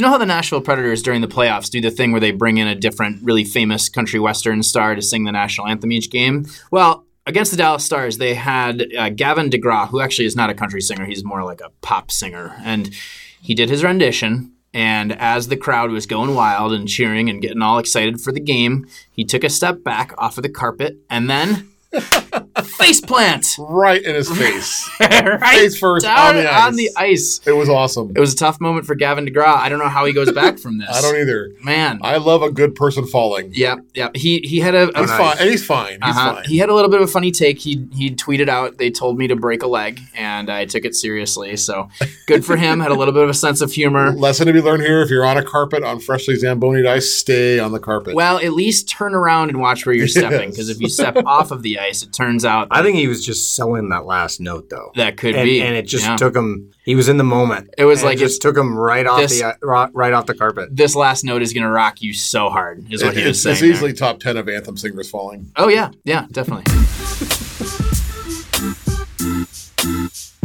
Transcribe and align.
You 0.00 0.06
know 0.06 0.12
how 0.12 0.16
the 0.16 0.24
Nashville 0.24 0.62
Predators 0.62 1.02
during 1.02 1.20
the 1.20 1.28
playoffs 1.28 1.68
do 1.68 1.78
the 1.78 1.90
thing 1.90 2.10
where 2.10 2.22
they 2.22 2.30
bring 2.30 2.56
in 2.56 2.66
a 2.66 2.74
different, 2.74 3.22
really 3.22 3.44
famous 3.44 3.90
country 3.90 4.18
western 4.18 4.62
star 4.62 4.94
to 4.94 5.02
sing 5.02 5.24
the 5.24 5.30
national 5.30 5.66
anthem 5.66 5.92
each 5.92 6.10
game? 6.10 6.46
Well, 6.70 7.04
against 7.26 7.50
the 7.50 7.58
Dallas 7.58 7.84
Stars, 7.84 8.16
they 8.16 8.32
had 8.32 8.94
uh, 8.96 9.10
Gavin 9.10 9.50
DeGraw, 9.50 9.90
who 9.90 10.00
actually 10.00 10.24
is 10.24 10.34
not 10.34 10.48
a 10.48 10.54
country 10.54 10.80
singer; 10.80 11.04
he's 11.04 11.22
more 11.22 11.44
like 11.44 11.60
a 11.60 11.68
pop 11.82 12.10
singer, 12.10 12.56
and 12.64 12.94
he 13.42 13.54
did 13.54 13.68
his 13.68 13.84
rendition. 13.84 14.54
And 14.72 15.12
as 15.12 15.48
the 15.48 15.56
crowd 15.58 15.90
was 15.90 16.06
going 16.06 16.34
wild 16.34 16.72
and 16.72 16.88
cheering 16.88 17.28
and 17.28 17.42
getting 17.42 17.60
all 17.60 17.78
excited 17.78 18.22
for 18.22 18.32
the 18.32 18.40
game, 18.40 18.86
he 19.12 19.26
took 19.26 19.44
a 19.44 19.50
step 19.50 19.84
back 19.84 20.14
off 20.16 20.38
of 20.38 20.44
the 20.44 20.48
carpet 20.48 20.96
and 21.10 21.28
then 21.28 21.69
face 22.64 23.00
plant 23.00 23.56
Right 23.58 24.02
in 24.02 24.14
his 24.14 24.30
face. 24.30 24.88
right 25.00 25.40
Face 25.40 25.78
first 25.78 26.06
on 26.06 26.36
the 26.36 26.50
ice. 26.52 26.66
on 26.66 26.76
the 26.76 26.90
ice. 26.96 27.40
It 27.46 27.52
was 27.52 27.68
awesome. 27.68 28.12
It 28.14 28.20
was 28.20 28.32
a 28.32 28.36
tough 28.36 28.60
moment 28.60 28.86
for 28.86 28.94
Gavin 28.94 29.26
DeGraw. 29.26 29.56
I 29.56 29.68
don't 29.68 29.78
know 29.78 29.88
how 29.88 30.04
he 30.04 30.12
goes 30.12 30.30
back 30.32 30.58
from 30.58 30.78
this. 30.78 30.88
I 30.90 31.00
don't 31.00 31.16
either. 31.16 31.50
Man. 31.62 31.98
I 32.02 32.18
love 32.18 32.42
a 32.42 32.50
good 32.50 32.74
person 32.74 33.06
falling. 33.06 33.50
yeah, 33.54 33.76
yeah. 33.94 34.10
He 34.14 34.40
he 34.40 34.60
had 34.60 34.74
a, 34.74 34.86
He's 34.96 35.10
fine. 35.10 35.36
And 35.38 35.50
he's 35.50 35.64
fine. 35.66 35.92
He's 35.92 36.16
uh-huh. 36.16 36.34
fine. 36.36 36.44
He 36.44 36.58
had 36.58 36.68
a 36.68 36.74
little 36.74 36.90
bit 36.90 37.00
of 37.00 37.08
a 37.08 37.12
funny 37.12 37.30
take. 37.30 37.58
He 37.58 37.86
he 37.92 38.10
tweeted 38.14 38.48
out, 38.48 38.78
"They 38.78 38.90
told 38.90 39.18
me 39.18 39.26
to 39.28 39.36
break 39.36 39.62
a 39.62 39.66
leg," 39.66 40.00
and 40.14 40.50
I 40.50 40.64
took 40.64 40.84
it 40.84 40.94
seriously. 40.94 41.56
So 41.56 41.88
good 42.26 42.44
for 42.44 42.56
him. 42.56 42.80
had 42.80 42.90
a 42.90 42.94
little 42.94 43.14
bit 43.14 43.24
of 43.24 43.30
a 43.30 43.34
sense 43.34 43.60
of 43.60 43.72
humor. 43.72 44.12
Lesson 44.16 44.46
to 44.46 44.52
be 44.52 44.60
learned 44.60 44.82
here: 44.82 45.02
if 45.02 45.10
you're 45.10 45.26
on 45.26 45.36
a 45.36 45.44
carpet 45.44 45.82
on 45.82 46.00
freshly 46.00 46.36
zambonied 46.36 46.86
ice, 46.86 47.12
stay 47.12 47.58
on 47.58 47.72
the 47.72 47.80
carpet. 47.80 48.14
Well, 48.14 48.38
at 48.38 48.52
least 48.52 48.88
turn 48.88 49.14
around 49.14 49.48
and 49.50 49.60
watch 49.60 49.86
where 49.86 49.94
you're 49.94 50.08
stepping, 50.08 50.48
Yes. 50.48 50.50
because 50.50 50.68
if 50.68 50.80
you 50.80 50.88
step 50.88 51.16
off 51.26 51.50
of 51.50 51.62
the 51.62 51.78
ice, 51.80 52.02
it 52.02 52.12
turns 52.12 52.44
out 52.44 52.68
I 52.70 52.82
think 52.82 52.96
he 52.96 53.08
was 53.08 53.24
just 53.24 53.54
selling 53.56 53.88
that 53.88 54.04
last 54.06 54.40
note 54.40 54.68
though. 54.70 54.92
that 54.96 55.16
could 55.16 55.34
and, 55.34 55.44
be, 55.44 55.60
and 55.62 55.74
it 55.74 55.86
just 55.86 56.04
yeah. 56.04 56.16
took 56.16 56.36
him. 56.36 56.70
He 56.84 56.94
was 56.94 57.08
in 57.08 57.16
the 57.16 57.24
moment. 57.24 57.74
It 57.78 57.84
was 57.84 58.00
And 58.00 58.08
like 58.10 58.16
it 58.16 58.20
just 58.20 58.42
took 58.42 58.56
him 58.56 58.76
right 58.76 59.06
off 59.06 59.20
this- 59.20 59.40
the 59.40 59.56
uh, 59.64 59.88
right 59.92 60.12
off 60.12 60.26
the 60.26 60.34
carpet. 60.34 60.68
this 60.76 60.94
last 60.94 61.24
note 61.24 61.42
is 61.42 61.52
going 61.52 61.64
to 61.64 61.70
rock 61.70 62.02
you 62.02 62.12
so 62.12 62.48
hard. 62.50 62.84
Is 62.92 63.02
what 63.02 63.16
It- 63.16 63.20
he 63.20 63.26
was 63.26 63.36
it's, 63.38 63.42
saying. 63.42 63.52
it's 63.54 63.60
there. 63.62 63.70
easily 63.70 63.92
top 63.92 64.20
ten 64.20 64.36
of 64.36 64.48
anthem 64.48 64.76
singers 64.76 65.08
falling. 65.10 65.50
Oh 65.56 65.68
yeah, 65.68 65.90
yeah, 66.04 66.26
definitely. 66.30 66.64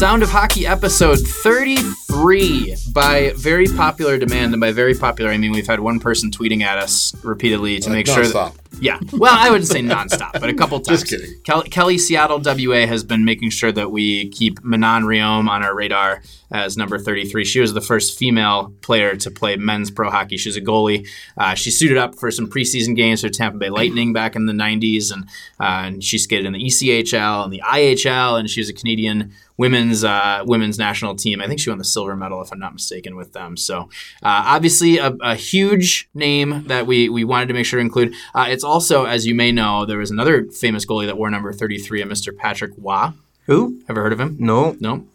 Sound 0.00 0.22
of 0.22 0.30
Hockey 0.30 0.66
episode 0.66 1.18
33 1.18 2.74
by 2.94 3.34
very 3.36 3.66
popular 3.66 4.16
demand. 4.16 4.54
And 4.54 4.58
by 4.58 4.72
very 4.72 4.94
popular, 4.94 5.30
I 5.30 5.36
mean 5.36 5.52
we've 5.52 5.66
had 5.66 5.80
one 5.80 6.00
person 6.00 6.30
tweeting 6.30 6.62
at 6.62 6.78
us 6.78 7.14
repeatedly 7.22 7.80
to 7.80 7.90
make 7.90 8.06
sure 8.06 8.24
that. 8.24 8.34
Nonstop. 8.34 8.56
Yeah. 8.80 8.98
Well, 9.12 9.34
I 9.36 9.50
wouldn't 9.50 9.68
say 9.68 9.82
nonstop, 9.82 10.32
but 10.40 10.48
a 10.48 10.54
couple 10.54 10.80
times. 10.80 11.00
Just 11.00 11.10
kidding. 11.10 11.42
Kel- 11.44 11.64
Kelly 11.64 11.98
Seattle 11.98 12.40
WA 12.42 12.86
has 12.86 13.04
been 13.04 13.26
making 13.26 13.50
sure 13.50 13.72
that 13.72 13.90
we 13.90 14.30
keep 14.30 14.64
Manon 14.64 15.02
Rhéaume 15.02 15.50
on 15.50 15.62
our 15.62 15.74
radar 15.74 16.22
as 16.50 16.78
number 16.78 16.98
33. 16.98 17.44
She 17.44 17.60
was 17.60 17.74
the 17.74 17.80
first 17.82 18.18
female 18.18 18.72
player 18.80 19.16
to 19.16 19.30
play 19.30 19.56
men's 19.56 19.90
pro 19.90 20.10
hockey. 20.10 20.38
She's 20.38 20.56
a 20.56 20.62
goalie. 20.62 21.06
Uh, 21.36 21.54
she 21.54 21.70
suited 21.70 21.98
up 21.98 22.18
for 22.18 22.30
some 22.30 22.48
preseason 22.48 22.96
games 22.96 23.20
for 23.20 23.28
Tampa 23.28 23.58
Bay 23.58 23.70
Lightning 23.70 24.12
back 24.12 24.34
in 24.34 24.46
the 24.46 24.52
90s, 24.52 25.12
and, 25.12 25.24
uh, 25.60 25.84
and 25.84 26.02
she 26.02 26.16
skated 26.16 26.46
in 26.46 26.54
the 26.54 26.64
ECHL 26.64 27.44
and 27.44 27.52
the 27.52 27.60
IHL, 27.60 28.38
and 28.38 28.48
she 28.48 28.60
was 28.60 28.68
a 28.68 28.74
Canadian 28.74 29.32
women's 29.60 30.04
uh, 30.04 30.42
women's 30.46 30.78
national 30.78 31.14
team. 31.14 31.42
I 31.42 31.46
think 31.46 31.60
she 31.60 31.68
won 31.68 31.78
the 31.78 31.84
silver 31.84 32.16
medal, 32.16 32.40
if 32.40 32.50
I'm 32.50 32.58
not 32.58 32.72
mistaken, 32.72 33.14
with 33.14 33.34
them. 33.34 33.58
So 33.58 33.90
uh, 34.22 34.42
obviously 34.46 34.96
a, 34.96 35.14
a 35.20 35.34
huge 35.34 36.08
name 36.14 36.64
that 36.68 36.86
we 36.86 37.10
we 37.10 37.24
wanted 37.24 37.48
to 37.48 37.54
make 37.54 37.66
sure 37.66 37.78
to 37.78 37.84
include. 37.84 38.14
Uh, 38.34 38.46
it's 38.48 38.64
also, 38.64 39.04
as 39.04 39.26
you 39.26 39.34
may 39.34 39.52
know, 39.52 39.84
there 39.84 39.98
was 39.98 40.10
another 40.10 40.46
famous 40.46 40.86
goalie 40.86 41.04
that 41.06 41.18
wore 41.18 41.30
number 41.30 41.52
33, 41.52 42.00
a 42.00 42.06
Mr. 42.06 42.34
Patrick 42.34 42.72
Roy. 42.78 43.10
Who? 43.46 43.82
Ever 43.86 44.02
heard 44.02 44.14
of 44.14 44.20
him? 44.20 44.36
No. 44.40 44.78
No. 44.80 45.06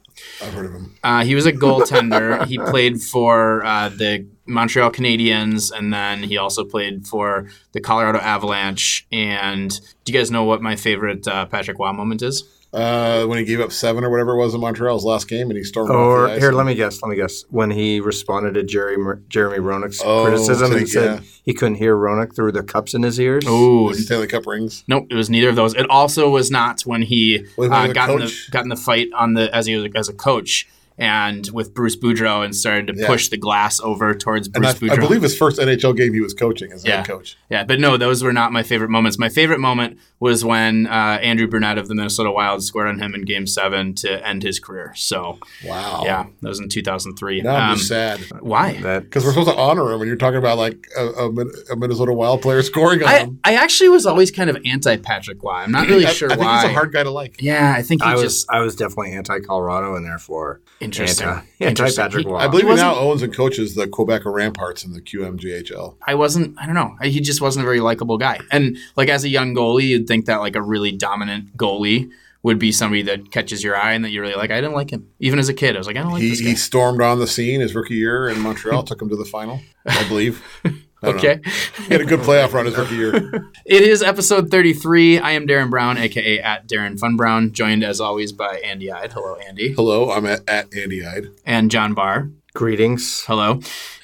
I've 0.42 0.54
heard 0.54 0.68
of 0.68 0.74
him. 0.74 0.96
Uh, 1.04 1.26
he 1.26 1.34
was 1.34 1.48
a 1.48 1.52
goaltender. 1.52 2.46
he 2.52 2.60
played 2.60 3.02
for 3.02 3.66
uh, 3.66 3.90
the 3.90 4.28
Montreal 4.46 4.92
Canadiens, 4.92 5.72
and 5.76 5.92
then 5.92 6.22
he 6.22 6.38
also 6.38 6.64
played 6.64 7.08
for 7.08 7.50
the 7.72 7.82
Colorado 7.82 8.20
Avalanche. 8.20 9.08
And 9.12 9.72
do 10.04 10.14
you 10.14 10.20
guys 10.20 10.30
know 10.30 10.44
what 10.44 10.62
my 10.62 10.76
favorite 10.76 11.28
uh, 11.28 11.48
Patrick 11.48 11.80
Roy 11.80 11.92
moment 11.94 12.22
is? 12.22 12.44
Uh, 12.76 13.26
when 13.28 13.40
he 13.40 13.46
gave 13.46 13.62
up 13.62 13.72
seven 13.72 14.04
or 14.04 14.10
whatever 14.10 14.32
it 14.32 14.38
was 14.38 14.54
in 14.54 14.60
Montreal's 14.60 15.06
last 15.06 15.30
game, 15.30 15.50
and 15.50 15.58
he 15.58 15.64
stormed 15.64 15.92
Or 15.92 16.24
off 16.26 16.28
the 16.30 16.34
ice. 16.36 16.42
here, 16.42 16.52
let 16.52 16.66
me 16.66 16.76
guess. 16.76 17.02
Let 17.02 17.10
me 17.10 17.16
guess. 17.16 17.46
When 17.50 17.72
he 17.72 18.02
responded 18.02 18.56
to 18.56 18.64
Jerry 18.64 18.98
Jeremy 19.30 19.60
Roenick's 19.60 20.02
Oh, 20.04 20.26
criticism 20.26 20.68
so 20.68 20.72
and 20.74 20.82
he- 20.82 20.86
said 20.86 21.06
yeah. 21.06 21.20
he 21.46 21.54
couldn't 21.54 21.76
hear 21.76 21.96
Roenick 21.96 22.36
through 22.36 22.52
the 22.52 22.64
cups 22.64 22.94
in 22.94 23.04
his 23.04 23.18
ears. 23.20 23.46
Oh, 23.48 23.90
The 23.94 23.96
Stanley 24.00 24.28
Cup 24.28 24.46
rings. 24.46 24.84
Nope, 24.90 25.08
it 25.10 25.16
was 25.16 25.30
neither 25.30 25.48
of 25.50 25.56
those. 25.56 25.74
It 25.74 25.90
also 25.90 26.30
was 26.30 26.52
not 26.52 26.82
when 26.82 27.02
he 27.04 27.46
Wait, 27.58 27.68
uh, 27.68 27.70
was 27.82 27.90
it 27.92 27.94
got 27.94 28.10
in 28.10 28.20
the 28.20 28.34
got 28.52 28.64
in 28.64 28.70
the 28.70 28.76
fight 28.76 29.08
on 29.16 29.36
the 29.36 29.56
as 29.56 29.66
he 29.68 29.76
was 29.78 29.90
as 29.96 30.10
a 30.10 30.14
coach 30.14 30.68
and 30.98 31.50
with 31.52 31.74
Bruce 31.74 31.96
Boudreau 31.96 32.44
and 32.46 32.56
started 32.56 32.88
to 32.88 32.94
Yeah. 32.96 33.08
push 33.08 33.28
the 33.30 33.38
glass 33.38 33.80
over 33.82 34.14
towards 34.14 34.48
And 34.54 34.66
I, 34.66 34.74
Bruce 34.74 34.92
I 34.92 34.96
believe 34.98 35.22
his 35.22 35.38
first 35.38 35.60
NHL 35.60 35.94
game 35.96 36.14
he 36.14 36.22
was 36.22 36.34
coaching 36.34 36.72
as 36.72 36.86
Yeah. 36.86 36.98
head 36.98 37.08
coach. 37.08 37.38
yeah, 37.50 37.64
but 37.66 37.80
no, 37.80 37.98
those 37.98 38.24
were 38.24 38.32
not 38.34 38.52
my 38.54 38.64
favorite 38.64 38.90
moments. 38.90 39.18
My 39.20 39.30
favorite 39.30 39.60
moment 39.60 39.98
was 40.22 40.46
when 40.46 40.88
uh, 40.88 41.20
Andrew 41.22 41.48
Brunette 41.48 41.78
of 41.78 41.88
the 41.90 41.96
Minnesota 41.96 42.32
Wild 42.32 42.64
scored 42.64 42.88
on 42.88 43.00
him 43.00 43.14
in 43.14 43.24
Game 43.26 43.46
Seven 43.46 43.94
to 43.96 44.26
end 44.26 44.44
his 44.44 44.60
career. 44.60 44.94
So 44.96 45.38
Wow. 45.66 46.04
yeah, 46.06 46.26
that 46.42 46.48
was 46.48 46.60
in 46.60 46.70
2003. 46.70 47.42
Now 47.42 47.56
I'm 47.56 47.72
Um, 47.74 47.78
sad 47.78 48.20
why? 48.40 48.74
Because 49.02 49.26
we're 49.26 49.32
supposed 49.32 49.50
to 49.50 49.56
honor 49.58 49.92
him, 49.92 50.00
and 50.02 50.08
you're 50.08 50.16
talking 50.16 50.38
about 50.40 50.58
like 50.58 50.88
a, 50.98 51.06
a, 51.06 51.30
a 51.72 51.76
Minnesota 51.76 52.14
Wild 52.14 52.42
player 52.42 52.62
scoring 52.72 53.04
on 53.04 53.10
I, 53.10 53.20
him. 53.20 53.40
I 53.44 53.56
actually 53.56 53.90
was 53.90 54.06
always 54.06 54.32
kind 54.32 54.50
of 54.50 54.58
anti 54.66 54.96
Patrick 54.98 55.44
Roy. 55.44 55.52
I'm 55.56 55.72
not 55.72 55.88
really 55.88 56.06
I, 56.06 56.12
sure 56.14 56.32
I 56.32 56.36
think 56.36 56.46
why. 56.48 56.62
he's 56.62 56.70
a 56.72 56.74
hard 56.74 56.94
guy 56.94 57.04
to 57.04 57.12
like. 57.12 57.42
yeah, 57.42 57.74
I 57.76 57.82
think 57.82 58.02
he 58.02 58.10
I 58.10 58.16
was 58.16 58.46
I 58.50 58.62
was 58.62 58.76
definitely 58.76 59.12
anti 59.12 59.40
Colorado 59.42 59.96
and 59.96 60.06
therefore 60.06 60.62
interesting. 60.86 61.28
anti 61.28 61.42
anti 61.60 61.66
Interesting. 61.68 62.04
Patrick 62.04 62.28
Roy. 62.28 62.38
I 62.38 62.48
believe 62.48 62.66
he, 62.66 62.70
wasn't- 62.72 62.90
now 62.92 62.96
owns 63.00 63.22
and 63.22 63.34
coaches 63.36 63.76
the 63.76 63.88
Quebec 63.88 64.22
Ramparts 64.26 64.84
in 64.86 64.94
the 64.94 65.02
QMJHL. 65.02 65.96
I 66.08 66.16
wasn't. 66.16 66.58
I 66.60 66.66
don't 66.66 66.76
know. 66.76 66.96
He 67.04 67.20
just 67.20 67.42
wasn't 67.42 67.64
a 67.64 67.66
very 67.66 67.80
likable 67.80 68.18
guy. 68.18 68.40
And 68.52 68.78
like 68.96 69.10
as 69.10 69.24
a 69.24 69.30
young 69.30 69.54
goalie, 69.54 69.84
you'd 69.90 70.08
think 70.08 70.26
that 70.26 70.38
like 70.38 70.56
a 70.56 70.62
really 70.62 70.92
dominant 70.92 71.56
goalie 71.58 72.10
would 72.44 72.60
be 72.60 72.72
somebody 72.72 73.02
that 73.02 73.32
catches 73.32 73.64
your 73.64 73.76
eye 73.76 73.94
and 73.94 74.06
that 74.06 74.12
you're 74.12 74.22
really 74.22 74.36
like. 74.36 74.52
I 74.52 74.62
didn't 74.62 74.76
like 74.76 74.92
him 74.92 75.08
even 75.20 75.40
as 75.40 75.50
a 75.50 75.54
kid. 75.54 75.76
I 75.76 75.80
was 75.80 75.88
like, 75.88 75.98
I 75.98 76.04
don't 76.04 76.12
like 76.12 76.22
He, 76.22 76.30
this 76.30 76.42
guy. 76.42 76.50
he 76.50 76.56
stormed 76.56 77.02
on 77.02 77.20
the 77.20 77.26
scene 77.28 77.60
his 77.62 77.74
rookie 77.74 77.96
year 77.96 78.30
in 78.30 78.40
Montreal, 78.40 78.84
took 78.84 79.02
him 79.02 79.10
to 79.10 79.16
the 79.16 79.26
final, 79.26 79.62
I 79.86 80.08
believe. 80.08 80.44
I 81.06 81.12
don't 81.12 81.24
know. 81.24 81.30
Okay. 81.30 81.42
He 81.88 81.94
had 81.94 82.02
a 82.02 82.06
good 82.06 82.22
playoff 82.22 82.54
run 82.54 82.66
his 82.66 82.76
rookie 82.78 82.96
year. 82.96 83.14
It 83.66 83.82
is 83.82 84.04
episode 84.04 84.52
33. 84.52 85.18
I 85.18 85.32
am 85.32 85.48
Darren 85.48 85.72
Brown, 85.72 85.98
aka 85.98 86.40
at 86.40 86.68
Darren 86.68 87.00
Fun 87.00 87.16
Brown, 87.16 87.52
joined 87.52 87.84
as 87.84 88.00
always 88.00 88.32
by 88.32 88.62
Andy 88.64 88.92
Ide. 88.92 89.12
Hello, 89.12 89.36
Andy. 89.36 89.74
Hello, 89.74 90.12
I'm 90.12 90.26
at, 90.28 90.48
at 90.48 90.76
Andy 90.76 91.04
Ide. 91.06 91.30
And 91.46 91.72
John 91.72 91.96
Barr. 91.96 92.30
Greetings, 92.54 93.24
Hello. 93.26 93.60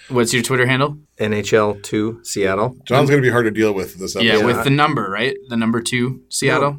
What's 0.10 0.34
your 0.34 0.42
Twitter 0.44 0.66
handle? 0.66 0.98
NHL 1.20 1.82
two 1.84 2.20
Seattle. 2.24 2.76
John's 2.86 3.10
going 3.10 3.22
to 3.22 3.26
be 3.26 3.32
hard 3.32 3.46
to 3.46 3.52
deal 3.52 3.72
with 3.74 3.96
this 3.96 4.16
episode. 4.16 4.24
Yeah, 4.24 4.44
with 4.44 4.64
the 4.64 4.72
number, 4.72 5.10
right? 5.10 5.38
The 5.48 5.56
number 5.58 5.82
two, 5.82 6.24
Seattle. 6.30 6.78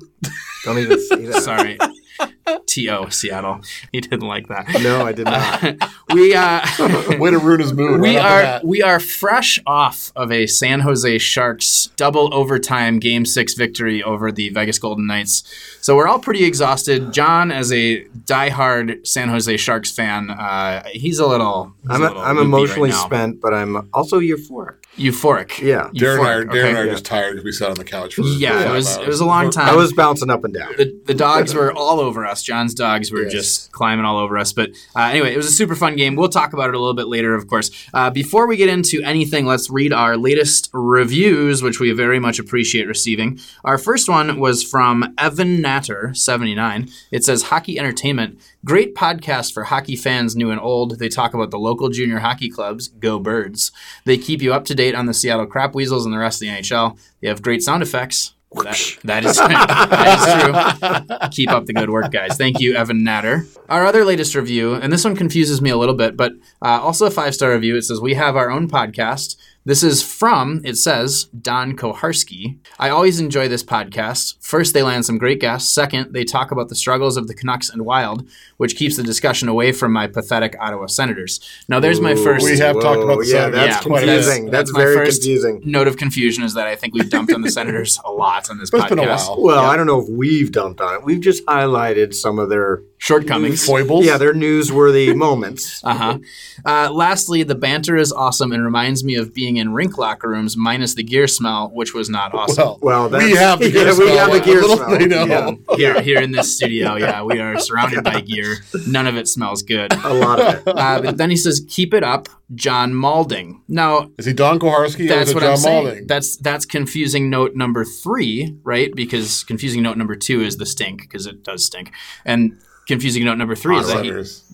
Don't 0.65 0.79
even 0.79 1.01
say 1.01 1.27
that. 1.27 1.43
Sorry. 1.45 1.79
T.O. 2.73 3.11
Seattle. 3.11 3.61
He 3.93 4.01
didn't 4.01 4.27
like 4.27 4.49
that. 4.49 4.67
No, 4.83 5.05
I 5.05 5.13
did 5.13 5.27
not. 5.27 5.63
we 6.15 6.35
uh 6.35 6.65
Way 7.19 7.31
to 7.31 7.39
ruin 7.39 7.61
his 7.61 7.75
mood. 7.75 8.01
we 8.01 8.17
right 8.17 8.61
are 8.61 8.67
we 8.67 8.83
are 8.83 8.99
fresh 8.99 9.61
off 9.67 10.11
of 10.17 10.33
a 10.33 10.47
San 10.47 10.81
Jose 10.81 11.19
Sharks 11.19 11.91
double 11.97 12.33
overtime 12.33 12.99
game 12.99 13.27
six 13.27 13.53
victory 13.53 14.03
over 14.03 14.33
the 14.33 14.49
Vegas 14.49 14.79
Golden 14.79 15.07
Knights. 15.07 15.45
So 15.83 15.97
we're 15.97 16.09
all 16.09 16.19
pretty 16.19 16.45
exhausted. 16.45 17.13
John, 17.13 17.53
as 17.53 17.71
a 17.73 18.05
diehard 18.25 19.07
San 19.07 19.29
Jose 19.29 19.55
Sharks 19.59 19.91
fan, 19.93 20.31
uh, 20.31 20.85
he's 20.93 21.19
a 21.19 21.27
little. 21.27 21.75
he's 21.83 21.91
I'm 21.91 22.03
a 22.03 22.05
a, 22.05 22.09
little 22.09 22.23
I'm 22.23 22.39
emotionally 22.39 22.91
right 22.91 22.99
spent, 23.05 23.41
but 23.43 23.53
I'm 23.53 23.87
also 23.93 24.19
euphoric. 24.19 24.77
euphoric. 24.97 25.61
Yeah. 25.61 25.91
Darren 25.95 26.19
and 26.21 26.27
I 26.27 26.33
are, 26.33 26.45
Euphoric, 26.45 26.51
Darren 26.53 26.69
and 26.69 26.79
I 26.79 26.81
okay. 26.81 26.89
are 26.89 26.93
just 26.93 27.05
tired 27.05 27.33
because 27.33 27.45
we 27.45 27.53
sat 27.53 27.69
on 27.71 27.77
the 27.77 27.85
couch 27.85 28.15
for 28.15 28.23
Yeah, 28.23 28.71
it 28.71 28.73
was 28.73 28.97
hours. 28.97 29.07
it 29.07 29.09
was 29.09 29.21
a 29.21 29.27
long 29.27 29.51
time. 29.51 29.69
I 29.69 29.75
was 29.77 29.93
bouncing 29.93 30.31
up 30.31 30.45
and 30.45 30.55
down. 30.55 30.73
the, 30.79 30.99
the 31.05 31.15
dogs 31.15 31.53
were 31.55 31.73
all 31.73 32.01
over 32.01 32.25
us. 32.25 32.43
John's 32.63 32.75
dogs 32.75 33.11
were 33.11 33.23
Yes. 33.25 33.33
just 33.33 33.73
climbing 33.73 34.05
all 34.05 34.19
over 34.19 34.39
us. 34.39 34.53
But 34.53 34.71
uh, 34.95 35.01
anyway, 35.11 35.35
it 35.35 35.37
was 35.37 35.47
a 35.47 35.51
super 35.53 35.75
fun 35.75 35.97
game. 35.97 36.15
We'll 36.15 36.29
talk 36.29 36.53
about 36.53 36.69
it 36.69 36.75
a 36.77 36.79
little 36.79 36.95
bit 36.95 37.09
later, 37.09 37.35
of 37.35 37.49
course. 37.49 37.71
Uh, 37.93 38.09
before 38.11 38.47
we 38.47 38.57
get 38.57 38.69
into 38.69 39.03
anything, 39.03 39.47
let's 39.47 39.69
read 39.69 39.93
our 39.93 40.17
latest 40.17 40.71
reviews, 40.73 41.61
which 41.61 41.81
we 41.81 41.91
very 41.91 42.21
much 42.21 42.39
appreciate 42.39 42.87
receiving. 42.87 43.41
Our 43.65 43.79
first 43.79 44.09
one 44.09 44.39
was 44.39 44.63
from 44.63 45.13
Evan 45.19 45.61
Natter, 45.61 46.13
79. 46.15 46.89
It 47.11 47.25
says, 47.25 47.45
Hockey 47.45 47.79
Entertainment. 47.81 48.39
Great 48.65 48.95
podcast 48.95 49.53
for 49.53 49.65
hockey 49.65 49.97
fans 49.97 50.37
new 50.37 50.53
and 50.53 50.61
old. 50.61 51.01
They 51.01 51.09
talk 51.09 51.35
about 51.35 51.51
the 51.51 51.59
local 51.59 51.89
junior 51.89 52.21
hockey 52.21 52.49
clubs, 52.49 52.87
Go 52.89 53.19
Birds. 53.19 53.73
They 54.05 54.19
keep 54.19 54.41
you 54.41 54.55
up 54.55 54.65
to 54.67 54.75
date 54.77 54.95
on 54.95 55.07
the 55.07 55.15
Seattle 55.15 55.47
Crap 55.47 55.75
Weasels 55.75 56.05
and 56.05 56.15
the 56.15 56.19
rest 56.19 56.37
of 56.41 56.47
the 56.49 56.55
NHL. 56.55 56.97
They 57.21 57.27
have 57.29 57.43
great 57.43 57.63
sound 57.65 57.83
effects. 57.83 58.35
That, 58.55 58.99
that 59.05 59.25
is 59.25 59.37
that 59.37 60.99
is 61.09 61.19
true. 61.19 61.29
Keep 61.31 61.51
up 61.51 61.67
the 61.67 61.73
good 61.73 61.91
work, 61.91 62.11
guys. 62.13 62.37
Thank 62.37 62.61
you, 62.61 62.75
Evan 62.75 63.03
Natter. 63.05 63.47
Our 63.69 63.87
other 63.87 64.05
latest 64.05 64.35
review, 64.35 64.75
and 64.75 64.93
this 64.93 65.05
one 65.05 65.17
confuses 65.17 65.61
me 65.63 65.71
a 65.71 65.77
little 65.77 65.95
bit, 65.95 66.17
but 66.17 66.33
uh, 66.61 66.81
also 66.81 67.07
a 67.07 67.11
five 67.11 67.35
star 67.35 67.53
review. 67.53 67.77
It 67.77 67.83
says 67.83 68.01
we 68.01 68.15
have 68.15 68.37
our 68.37 68.51
own 68.51 68.69
podcast. 68.69 69.37
This 69.65 69.85
is 69.85 70.03
from, 70.03 70.61
it 70.65 70.77
says, 70.77 71.27
Don 71.41 71.77
Koharski. 71.77 72.59
I 72.81 72.89
always 72.89 73.21
enjoy 73.21 73.47
this 73.47 73.63
podcast. 73.63 74.35
First, 74.41 74.75
they 74.75 74.83
land 74.83 75.05
some 75.05 75.19
great 75.19 75.41
guests. 75.41 75.73
Second, 75.73 76.13
they 76.13 76.25
talk 76.25 76.51
about 76.51 76.69
the 76.69 76.75
struggles 76.75 77.17
of 77.17 77.29
the 77.29 77.35
Canucks 77.35 77.71
and 77.71 77.85
Wild, 77.85 78.29
which 78.57 78.75
keeps 78.75 78.97
the 78.97 79.05
discussion 79.05 79.49
away 79.49 79.71
from 79.71 79.93
my 79.93 80.09
pathetic 80.09 80.57
Ottawa 80.59 80.87
Senators. 80.87 81.39
Now, 81.69 81.79
there's 81.79 82.01
my 82.01 82.15
Ooh, 82.15 82.25
first 82.25 82.45
We 82.45 82.59
have 82.59 82.81
talked 82.81 83.03
about 83.05 83.21
the 83.21 83.27
yeah, 83.27 83.33
Senators 83.33 83.55
that's 83.55 83.77
Yeah, 83.77 83.83
quite 83.89 84.03
a 84.03 84.07
bit. 84.07 84.13
confusing. 84.15 84.45
That's- 84.47 84.51
That's, 84.51 84.71
that's 84.71 84.73
my 84.73 84.81
very 84.83 84.97
first- 84.97 85.23
confusing. 85.23 85.61
note 85.65 85.87
of 85.87 85.97
confusion 85.97 86.43
is 86.43 86.55
that 86.55 86.67
I 86.67 86.75
think 86.75 86.95
we've 86.95 87.09
dumped 87.09 87.33
on 87.33 87.43
the 87.43 87.51
Senators 87.53 88.01
a 88.05 88.11
lot 88.11 88.51
on 88.51 88.59
this 88.59 88.69
But 88.69 88.79
it's 88.79 88.87
podcast. 88.87 88.89
been 88.89 88.99
a 88.99 89.07
while. 89.09 89.37
Well, 89.43 89.65
I 89.65 89.77
don't 89.77 89.87
know 89.87 90.01
if 90.03 90.09
we've 90.09 90.51
dumped 90.51 90.81
on 90.81 90.97
it. 90.97 91.05
We've 91.05 91.21
just 91.21 91.47
highlighted 91.47 92.15
some 92.15 92.41
of 92.41 92.49
their 92.49 92.83
Shortcomings. 92.99 93.65
Foibles. 93.67 94.05
yeah, 94.07 94.17
their 94.17 94.33
newsworthy 94.35 95.15
moments. 95.15 95.81
Uh-huh. 95.85 96.19
Uh, 96.65 96.89
lastly, 96.93 97.43
the 97.43 97.55
banter 97.57 97.97
is 97.97 98.13
awesome 98.13 98.53
and 98.53 98.65
reminds 98.65 99.03
me 99.03 99.17
of 99.17 99.35
being 99.35 99.52
in 99.57 99.73
rink 99.73 99.99
locker 99.99 100.29
rooms 100.29 100.57
minus 100.57 100.95
the 100.95 101.03
gear 101.03 101.27
smell, 101.27 101.71
which 101.73 101.95
was 101.95 102.09
not 102.11 102.35
awesome. 102.35 102.67
Well, 102.67 102.79
Well, 102.83 103.09
that's, 103.09 103.25
we 103.25 103.33
have 103.37 103.59
the 103.59 103.71
gear 103.73 103.85
yeah, 103.87 103.89
we 103.91 103.95
smell. 103.95 104.17
have 104.19 104.33
the 104.33 104.41
gear 104.41 104.61
Little 104.61 104.77
smell. 104.77 104.99
they 104.99 105.07
know. 105.07 105.25
Yeah, 105.27 105.77
here, 105.77 106.03
here 106.03 106.21
in 106.21 106.33
this 106.33 106.57
studio, 106.57 106.97
yeah, 106.97 107.23
we 107.23 107.39
are 107.41 107.59
surrounded 107.59 108.05
by 108.05 108.21
gear. 108.21 108.57
None 108.87 109.07
of 109.07 109.17
it 109.17 109.29
smells 109.29 109.63
good. 109.63 109.93
a 109.93 110.15
lot 110.15 110.41
of 110.41 110.55
it. 110.55 110.63
Uh, 110.83 111.01
but 111.03 111.17
then 111.17 111.31
he 111.31 111.37
says, 111.37 111.65
"Keep 111.69 111.95
it 111.95 112.03
up, 112.03 112.29
John 112.55 112.93
Malding." 112.93 113.61
Now, 113.69 114.11
Is 114.19 114.27
he 114.27 114.33
Don 114.33 114.59
Koharski 114.59 115.05
or 115.05 115.09
that's 115.09 115.29
is 115.31 115.35
what 115.35 115.43
John 115.43 115.51
I'm 115.53 115.57
saying. 115.59 115.87
Malding? 115.87 116.09
That's 116.09 116.37
that's 116.39 116.65
confusing 116.67 117.31
note 117.31 117.55
number 117.55 117.85
three, 117.85 118.57
right? 118.65 118.93
Because 118.95 119.45
confusing 119.45 119.83
note 119.83 119.97
number 119.97 120.17
two 120.17 120.41
is 120.43 120.57
the 120.57 120.67
stink 120.67 121.03
because 121.03 121.27
it 121.27 121.43
does 121.43 121.65
stink, 121.65 121.93
and 122.25 122.59
confusing 122.93 123.25
note 123.25 123.39
number 123.39 123.55
three 123.55 123.79
is 123.79 123.87
that 123.89 124.05
he. 124.05 124.13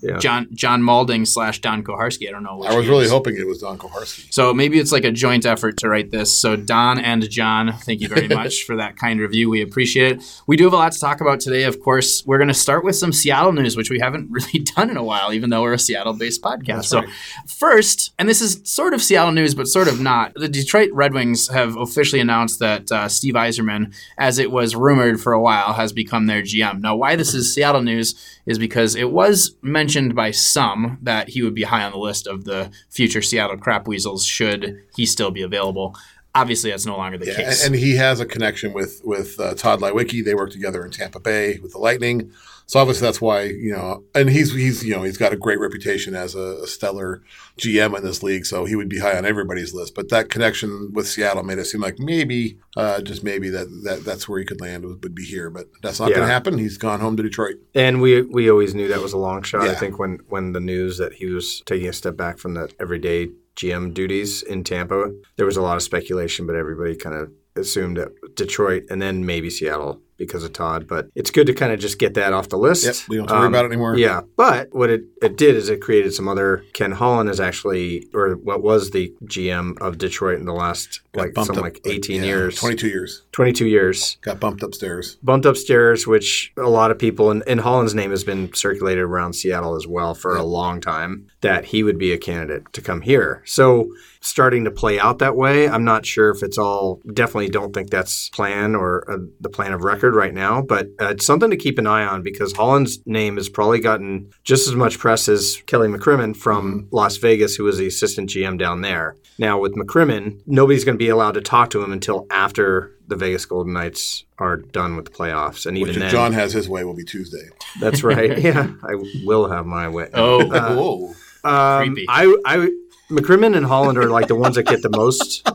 Yeah. 0.08 0.18
John 0.18 0.46
John 0.54 0.80
Malding 0.80 1.26
slash 1.26 1.60
Don 1.60 1.82
Koharski. 1.82 2.28
I 2.28 2.30
don't 2.30 2.44
know. 2.44 2.58
Which 2.58 2.70
I 2.70 2.76
was 2.76 2.86
really 2.86 3.06
is. 3.06 3.10
hoping 3.10 3.36
it 3.36 3.46
was 3.46 3.58
Don 3.58 3.76
Koharski. 3.78 4.32
So 4.32 4.54
maybe 4.54 4.78
it's 4.78 4.92
like 4.92 5.04
a 5.04 5.10
joint 5.10 5.44
effort 5.44 5.76
to 5.78 5.88
write 5.88 6.12
this. 6.12 6.32
So 6.32 6.54
Don 6.54 7.00
and 7.00 7.28
John, 7.28 7.72
thank 7.72 8.00
you 8.00 8.08
very 8.08 8.28
much 8.40 8.62
for 8.62 8.76
that 8.76 8.96
kind 8.96 9.18
review. 9.18 9.50
We 9.50 9.60
appreciate 9.60 10.12
it. 10.12 10.42
We 10.46 10.56
do 10.56 10.64
have 10.64 10.72
a 10.72 10.76
lot 10.76 10.92
to 10.92 11.00
talk 11.00 11.20
about 11.20 11.40
today. 11.40 11.64
Of 11.64 11.80
course, 11.80 12.24
we're 12.24 12.38
going 12.38 12.48
to 12.48 12.54
start 12.54 12.84
with 12.84 12.94
some 12.94 13.12
Seattle 13.12 13.52
news, 13.52 13.76
which 13.76 13.90
we 13.90 13.98
haven't 13.98 14.28
really 14.30 14.60
done 14.60 14.88
in 14.88 14.96
a 14.96 15.02
while, 15.02 15.32
even 15.32 15.50
though 15.50 15.62
we're 15.62 15.72
a 15.72 15.78
Seattle-based 15.78 16.42
podcast. 16.42 16.66
That's 16.66 16.88
so 16.88 17.00
right. 17.00 17.08
first, 17.46 18.12
and 18.18 18.28
this 18.28 18.40
is 18.40 18.60
sort 18.64 18.94
of 18.94 19.02
Seattle 19.02 19.32
news, 19.32 19.54
but 19.54 19.66
sort 19.66 19.88
of 19.88 20.00
not. 20.00 20.32
The 20.34 20.48
Detroit 20.48 20.90
Red 20.92 21.12
Wings 21.12 21.48
have 21.48 21.76
officially 21.76 22.20
announced 22.20 22.60
that 22.60 22.92
uh, 22.92 23.08
Steve 23.08 23.34
Yzerman, 23.34 23.94
as 24.16 24.38
it 24.38 24.52
was 24.52 24.76
rumored 24.76 25.20
for 25.20 25.32
a 25.32 25.40
while, 25.40 25.72
has 25.72 25.92
become 25.92 26.26
their 26.26 26.42
GM. 26.42 26.80
Now, 26.80 26.94
why 26.94 27.16
this 27.16 27.34
is 27.34 27.52
Seattle 27.52 27.82
news 27.82 28.14
is 28.46 28.58
because 28.58 28.94
it 28.94 29.10
was 29.10 29.56
mentioned 29.62 30.14
by 30.14 30.30
some 30.30 30.98
that 31.02 31.28
he 31.30 31.42
would 31.42 31.54
be 31.54 31.62
high 31.64 31.84
on 31.84 31.92
the 31.92 31.98
list 31.98 32.26
of 32.26 32.44
the 32.44 32.70
future 32.90 33.22
Seattle 33.22 33.56
Crap 33.58 33.86
Weasels 33.88 34.24
should 34.24 34.80
he 34.96 35.06
still 35.06 35.30
be 35.30 35.42
available. 35.42 35.96
Obviously, 36.34 36.70
that's 36.70 36.86
no 36.86 36.96
longer 36.96 37.18
the 37.18 37.26
Yeah, 37.26 37.34
case. 37.36 37.64
and, 37.64 37.74
and 37.74 37.82
he 37.84 37.96
has 37.96 38.20
a 38.20 38.26
connection 38.26 38.72
with 38.72 39.00
with 39.04 39.38
uh, 39.40 39.54
Todd 39.54 39.80
Lewicki. 39.80 40.24
They 40.24 40.34
work 40.34 40.50
together 40.50 40.84
in 40.84 40.90
Tampa 40.90 41.20
Bay 41.20 41.58
with 41.58 41.72
the 41.72 41.78
Lightning. 41.78 42.30
So 42.68 42.78
obviously 42.78 43.06
that's 43.06 43.20
why 43.20 43.44
you 43.44 43.72
know, 43.72 44.04
and 44.14 44.28
he's 44.28 44.52
he's 44.52 44.84
you 44.84 44.94
know 44.94 45.02
he's 45.02 45.16
got 45.16 45.32
a 45.32 45.36
great 45.36 45.58
reputation 45.58 46.14
as 46.14 46.34
a, 46.34 46.60
a 46.62 46.66
stellar 46.66 47.22
GM 47.56 47.96
in 47.96 48.04
this 48.04 48.22
league. 48.22 48.44
So 48.44 48.66
he 48.66 48.76
would 48.76 48.90
be 48.90 48.98
high 48.98 49.16
on 49.16 49.24
everybody's 49.24 49.72
list. 49.72 49.94
But 49.94 50.10
that 50.10 50.28
connection 50.28 50.92
with 50.92 51.08
Seattle 51.08 51.42
made 51.42 51.58
it 51.58 51.64
seem 51.64 51.80
like 51.80 51.98
maybe, 51.98 52.58
uh, 52.76 53.00
just 53.00 53.24
maybe 53.24 53.48
that, 53.48 53.68
that 53.84 54.04
that's 54.04 54.28
where 54.28 54.38
he 54.38 54.44
could 54.44 54.60
land 54.60 54.84
would, 54.84 55.02
would 55.02 55.14
be 55.14 55.24
here. 55.24 55.48
But 55.48 55.68
that's 55.82 55.98
not 55.98 56.10
going 56.10 56.20
to 56.20 56.26
happen. 56.26 56.58
He's 56.58 56.76
gone 56.76 57.00
home 57.00 57.16
to 57.16 57.22
Detroit. 57.22 57.56
And 57.74 58.02
we 58.02 58.20
we 58.20 58.50
always 58.50 58.74
knew 58.74 58.86
that 58.88 59.00
was 59.00 59.14
a 59.14 59.18
long 59.18 59.42
shot. 59.42 59.62
I 59.62 59.74
think 59.74 59.98
when 59.98 60.18
when 60.28 60.52
the 60.52 60.60
news 60.60 60.98
that 60.98 61.14
he 61.14 61.26
was 61.26 61.62
taking 61.64 61.88
a 61.88 61.92
step 61.94 62.18
back 62.18 62.36
from 62.36 62.52
the 62.52 62.70
everyday 62.78 63.30
GM 63.56 63.94
duties 63.94 64.42
in 64.42 64.62
Tampa, 64.62 65.10
there 65.36 65.46
was 65.46 65.56
a 65.56 65.62
lot 65.62 65.76
of 65.76 65.82
speculation, 65.82 66.46
but 66.46 66.54
everybody 66.54 66.94
kind 66.96 67.16
of 67.16 67.32
assumed 67.56 67.96
that 67.96 68.36
Detroit 68.36 68.84
and 68.90 69.00
then 69.00 69.24
maybe 69.24 69.48
Seattle 69.48 70.02
because 70.18 70.44
of 70.44 70.52
Todd. 70.52 70.86
But 70.86 71.08
it's 71.14 71.30
good 71.30 71.46
to 71.46 71.54
kind 71.54 71.72
of 71.72 71.78
just 71.80 71.98
get 71.98 72.14
that 72.14 72.32
off 72.32 72.48
the 72.48 72.58
list. 72.58 72.84
Yep, 72.84 72.94
we 73.08 73.16
don't 73.16 73.28
to 73.28 73.34
worry 73.34 73.46
Um, 73.46 73.54
about 73.54 73.64
it 73.64 73.68
anymore. 73.68 73.96
Yeah, 73.96 74.20
but 74.36 74.68
what 74.72 74.90
it, 74.90 75.02
it 75.22 75.36
did 75.36 75.56
is 75.56 75.68
it 75.70 75.80
created 75.80 76.12
some 76.12 76.28
other. 76.28 76.64
Ken 76.74 76.92
Holland 76.92 77.30
is 77.30 77.40
actually, 77.40 78.08
or 78.12 78.34
what 78.34 78.62
was 78.62 78.90
the 78.90 79.12
GM 79.24 79.78
of 79.80 79.96
Detroit 79.98 80.38
in 80.38 80.44
the 80.44 80.52
last 80.52 81.00
like 81.14 81.36
up, 81.38 81.48
like 81.56 81.80
eighteen 81.86 82.20
yeah, 82.22 82.28
years, 82.28 82.56
twenty 82.56 82.76
two 82.76 82.88
years. 82.88 83.22
22 83.32 83.66
years 83.66 84.16
Got 84.22 84.40
bumped 84.40 84.62
upstairs. 84.64 85.16
bumped 85.22 85.46
upstairs, 85.46 86.06
which 86.08 86.52
a 86.56 86.68
lot 86.68 86.90
of 86.90 86.98
people, 86.98 87.30
and, 87.30 87.44
and 87.46 87.60
Holland's 87.60 87.94
name 87.94 88.10
has 88.10 88.24
been 88.24 88.52
circulated 88.52 89.04
around 89.04 89.34
Seattle 89.34 89.76
as 89.76 89.86
well 89.86 90.12
for 90.14 90.36
a 90.36 90.42
long 90.42 90.80
time, 90.80 91.28
that 91.40 91.66
he 91.66 91.82
would 91.82 91.98
be 91.98 92.12
a 92.12 92.18
candidate 92.18 92.72
to 92.72 92.82
come 92.82 93.00
here. 93.00 93.42
So 93.46 93.88
starting 94.20 94.64
to 94.64 94.70
play 94.70 94.98
out 94.98 95.18
that 95.18 95.36
way. 95.36 95.68
I'm 95.68 95.84
not 95.84 96.04
sure 96.04 96.30
if 96.30 96.42
it's 96.42 96.58
all, 96.58 97.00
definitely 97.12 97.48
don't 97.48 97.72
think 97.72 97.90
that's 97.90 98.28
plan 98.30 98.74
or 98.74 99.08
uh, 99.10 99.18
the 99.40 99.48
plan 99.48 99.72
of 99.72 99.82
record 99.82 100.14
right 100.14 100.34
now, 100.34 100.62
but 100.62 100.88
uh, 101.00 101.10
it's 101.10 101.26
something 101.26 101.50
to 101.50 101.56
keep 101.56 101.78
an 101.78 101.86
eye 101.86 102.04
on 102.04 102.22
because 102.22 102.52
Holland's 102.52 102.98
name 103.06 103.36
has 103.36 103.48
probably 103.48 103.80
gotten 103.80 104.30
just 104.42 104.66
as 104.66 104.74
much 104.74 104.98
press 104.98 105.28
as 105.28 105.62
Kelly 105.66 105.88
McCrimmon 105.88 106.36
from 106.36 106.88
Las 106.90 107.16
Vegas, 107.16 107.54
who 107.54 107.64
was 107.64 107.78
the 107.78 107.86
assistant 107.86 108.30
GM 108.30 108.58
down 108.58 108.82
there. 108.82 109.16
Now 109.38 109.60
with 109.60 109.76
McCrimmon, 109.76 110.40
nobody's 110.46 110.84
going 110.84 110.98
to 110.98 111.04
be 111.04 111.08
allowed 111.08 111.32
to 111.32 111.40
talk 111.40 111.70
to 111.70 111.82
him 111.82 111.92
until 111.92 112.26
after 112.30 112.97
the 113.08 113.16
Vegas 113.16 113.44
Golden 113.46 113.72
Knights 113.72 114.24
are 114.38 114.56
done 114.56 114.94
with 114.96 115.06
the 115.06 115.10
playoffs, 115.10 115.66
and 115.66 115.76
even 115.76 115.88
Which 115.88 115.96
if 115.96 116.02
then, 116.02 116.10
John 116.10 116.32
has 116.34 116.52
his 116.52 116.68
way 116.68 116.84
will 116.84 116.94
be 116.94 117.04
Tuesday. 117.04 117.48
that's 117.80 118.04
right. 118.04 118.38
yeah, 118.42 118.70
I 118.82 118.94
will 119.24 119.48
have 119.48 119.66
my 119.66 119.88
way. 119.88 120.08
oh, 120.14 120.50
Uh, 120.50 120.74
Whoa. 120.76 121.14
Um, 121.44 121.86
Creepy. 121.94 122.06
I, 122.08 122.36
I, 122.44 122.70
McCrimmon 123.10 123.56
and 123.56 123.64
Holland 123.64 123.96
are 123.98 124.08
like 124.08 124.28
the 124.28 124.34
ones 124.34 124.56
that 124.56 124.64
get 124.64 124.82
the 124.82 124.90
most. 124.90 125.48